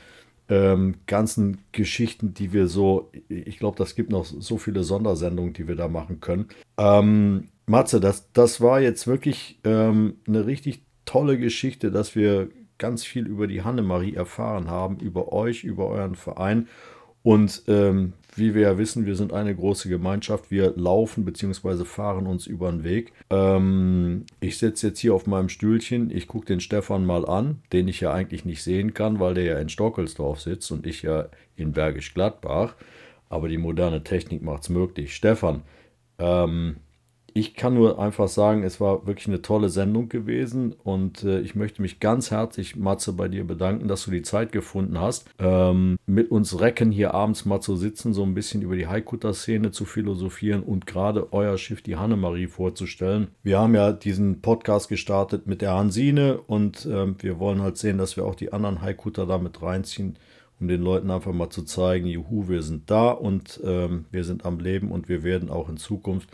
ähm, 0.50 0.96
ganzen 1.06 1.60
Geschichten, 1.72 2.34
die 2.34 2.52
wir 2.52 2.68
so, 2.68 3.12
ich 3.30 3.60
glaube, 3.60 3.78
das 3.78 3.96
gibt 3.96 4.12
noch 4.12 4.26
so 4.26 4.58
viele 4.58 4.84
Sondersendungen, 4.84 5.54
die 5.54 5.68
wir 5.68 5.76
da 5.76 5.88
machen 5.88 6.20
können. 6.20 6.48
Ähm, 6.78 7.50
Matze, 7.68 8.00
das, 8.00 8.32
das 8.34 8.60
war 8.60 8.82
jetzt 8.82 9.06
wirklich 9.06 9.60
ähm, 9.64 10.16
eine 10.28 10.48
richtig 10.48 10.84
tolle 11.06 11.38
Geschichte, 11.38 11.92
dass 11.92 12.16
wir 12.16 12.50
ganz 12.80 13.04
viel 13.04 13.28
über 13.28 13.46
die 13.46 13.62
Hannemarie 13.62 14.16
erfahren 14.16 14.70
haben, 14.70 14.98
über 14.98 15.32
euch, 15.32 15.64
über 15.64 15.88
euren 15.88 16.16
Verein. 16.16 16.68
Und 17.22 17.64
ähm, 17.68 18.14
wie 18.40 18.56
wir 18.56 18.62
ja 18.62 18.78
wissen, 18.78 19.06
wir 19.06 19.16
sind 19.16 19.34
eine 19.34 19.56
große 19.56 19.90
Gemeinschaft. 19.90 20.50
Wir 20.50 20.74
laufen 20.76 21.26
bzw. 21.26 21.86
fahren 21.86 22.28
uns 22.28 22.48
über 22.48 22.72
den 22.72 22.84
Weg. 22.84 23.14
Ähm, 23.30 24.26
ich 24.40 24.58
sitze 24.58 24.88
jetzt 24.88 25.00
hier 25.00 25.14
auf 25.14 25.28
meinem 25.28 25.50
Stühlchen. 25.50 26.10
Ich 26.10 26.28
gucke 26.28 26.46
den 26.46 26.60
Stefan 26.60 27.06
mal 27.06 27.28
an, 27.28 27.62
den 27.72 27.88
ich 27.88 28.00
ja 28.00 28.12
eigentlich 28.12 28.46
nicht 28.46 28.64
sehen 28.64 28.94
kann, 28.94 29.20
weil 29.20 29.34
der 29.34 29.44
ja 29.44 29.60
in 29.60 29.70
Stockelsdorf 29.70 30.42
sitzt 30.42 30.72
und 30.72 30.88
ich 30.88 31.04
ja 31.04 31.28
in 31.56 31.74
Bergisch 31.74 32.14
Gladbach. 32.14 32.76
Aber 33.30 33.48
die 33.48 33.58
moderne 33.58 34.04
Technik 34.04 34.42
macht 34.42 34.64
es 34.64 34.70
möglich. 34.70 35.16
Stefan, 35.16 35.62
ähm, 36.18 36.78
ich 37.34 37.56
kann 37.56 37.74
nur 37.74 38.00
einfach 38.00 38.28
sagen, 38.28 38.64
es 38.64 38.80
war 38.80 39.08
wirklich 39.08 39.28
eine 39.28 39.42
tolle 39.42 39.70
Sendung 39.70 40.10
gewesen 40.10 40.74
und 40.84 41.24
äh, 41.24 41.40
ich 41.42 41.56
möchte 41.56 41.82
mich 41.82 42.00
ganz 42.00 42.32
herzlich, 42.32 42.76
Matze, 42.76 43.14
bei 43.14 43.28
dir 43.28 43.46
bedanken, 43.46 43.88
dass 43.88 44.06
du 44.06 44.12
die 44.12 44.22
Zeit 44.22 44.52
gefunden 44.52 45.00
hast, 45.00 45.30
ähm, 45.40 45.98
mit 46.06 46.32
uns 46.32 46.60
Recken 46.60 46.92
hier 46.92 47.14
abends 47.14 47.46
mal 47.46 47.62
zu 47.62 47.76
sitzen, 47.76 48.14
so 48.14 48.24
ein 48.24 48.34
bisschen 48.34 48.62
über 48.62 48.76
die 48.76 48.88
Haikutter-Szene 48.88 49.72
zu 49.72 49.86
philosophieren 49.86 50.64
und 50.64 50.86
gerade 50.86 51.32
euer 51.34 51.58
Schiff, 51.58 51.82
die 51.82 51.96
Hannemarie, 51.96 52.48
vorzustellen. 52.48 53.28
Wir 53.44 53.60
haben 53.60 53.76
ja 53.76 53.92
diesen 53.92 54.42
Podcast 54.42 54.90
gestartet 54.90 55.48
mit 55.48 55.62
der 55.62 55.74
Hansine 55.74 56.40
und 56.40 56.88
ähm, 56.92 57.16
wir 57.20 57.40
wollen 57.40 57.62
halt 57.62 57.78
sehen, 57.78 57.98
dass 57.98 58.18
wir 58.18 58.26
auch 58.26 58.36
die 58.36 58.54
anderen 58.54 58.82
Haikutter 58.82 59.26
da 59.26 59.38
mit 59.38 59.62
reinziehen 59.62 60.18
um 60.60 60.68
den 60.68 60.82
Leuten 60.82 61.10
einfach 61.10 61.32
mal 61.32 61.50
zu 61.50 61.64
zeigen, 61.64 62.06
juhu, 62.06 62.50
wir 62.50 62.62
sind 62.64 62.92
da 62.92 63.12
und 63.12 63.62
ähm, 63.64 64.06
wir 64.12 64.24
sind 64.24 64.46
am 64.46 64.60
Leben 64.60 64.92
und 64.92 65.08
wir 65.08 65.24
werden 65.24 65.50
auch 65.50 65.70
in 65.70 65.78
Zukunft 65.78 66.30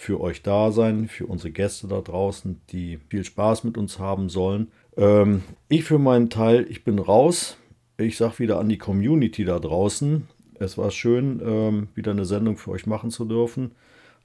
für 0.00 0.18
euch 0.18 0.42
da 0.42 0.72
sein, 0.72 1.08
für 1.08 1.26
unsere 1.26 1.50
Gäste 1.50 1.86
da 1.86 2.00
draußen, 2.00 2.58
die 2.70 2.98
viel 3.10 3.22
Spaß 3.22 3.64
mit 3.64 3.76
uns 3.76 3.98
haben 3.98 4.30
sollen. 4.30 4.68
Ähm, 4.96 5.42
ich 5.68 5.84
für 5.84 5.98
meinen 5.98 6.30
Teil, 6.30 6.66
ich 6.70 6.84
bin 6.84 6.98
raus. 6.98 7.58
Ich 7.98 8.16
sage 8.16 8.38
wieder 8.38 8.58
an 8.58 8.70
die 8.70 8.78
Community 8.78 9.44
da 9.44 9.58
draußen. 9.58 10.26
Es 10.58 10.78
war 10.78 10.90
schön, 10.90 11.42
ähm, 11.44 11.88
wieder 11.94 12.12
eine 12.12 12.24
Sendung 12.24 12.56
für 12.56 12.70
euch 12.70 12.86
machen 12.86 13.10
zu 13.10 13.26
dürfen. 13.26 13.72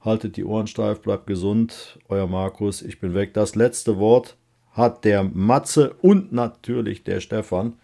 Haltet 0.00 0.38
die 0.38 0.44
Ohren 0.44 0.66
steif, 0.66 1.02
bleibt 1.02 1.26
gesund. 1.26 1.98
Euer 2.08 2.26
Markus, 2.26 2.80
ich 2.80 2.98
bin 2.98 3.12
weg. 3.12 3.34
Das 3.34 3.54
letzte 3.54 3.98
Wort 3.98 4.38
hat 4.72 5.04
der 5.04 5.24
Matze 5.24 5.94
und 6.00 6.32
natürlich 6.32 7.04
der 7.04 7.20
Stefan. 7.20 7.74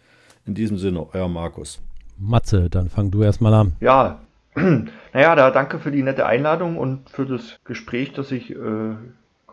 In 0.47 0.55
diesem 0.55 0.79
Sinne, 0.79 1.09
euer 1.13 1.29
Markus. 1.29 1.79
Matze, 2.17 2.71
dann 2.71 2.89
fang 2.89 3.11
du 3.11 3.23
erstmal 3.23 3.53
an. 3.53 3.75
Ja, 3.81 4.23
naja, 5.13 5.35
da 5.35 5.51
danke 5.51 5.79
für 5.79 5.91
die 5.91 6.03
nette 6.03 6.27
Einladung 6.27 6.77
und 6.77 7.09
für 7.11 7.27
das 7.27 7.57
Gespräch, 7.65 8.13
dass 8.13 8.33
ich 8.33 8.51
äh, 8.51 8.95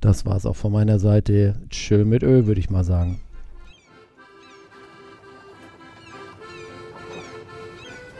Das 0.00 0.26
war 0.26 0.36
es 0.36 0.44
auch 0.44 0.56
von 0.56 0.72
meiner 0.72 0.98
Seite. 0.98 1.54
Tschö 1.70 2.04
mit 2.04 2.22
Ö, 2.22 2.44
würde 2.46 2.60
ich 2.60 2.68
mal 2.68 2.84
sagen. 2.84 3.20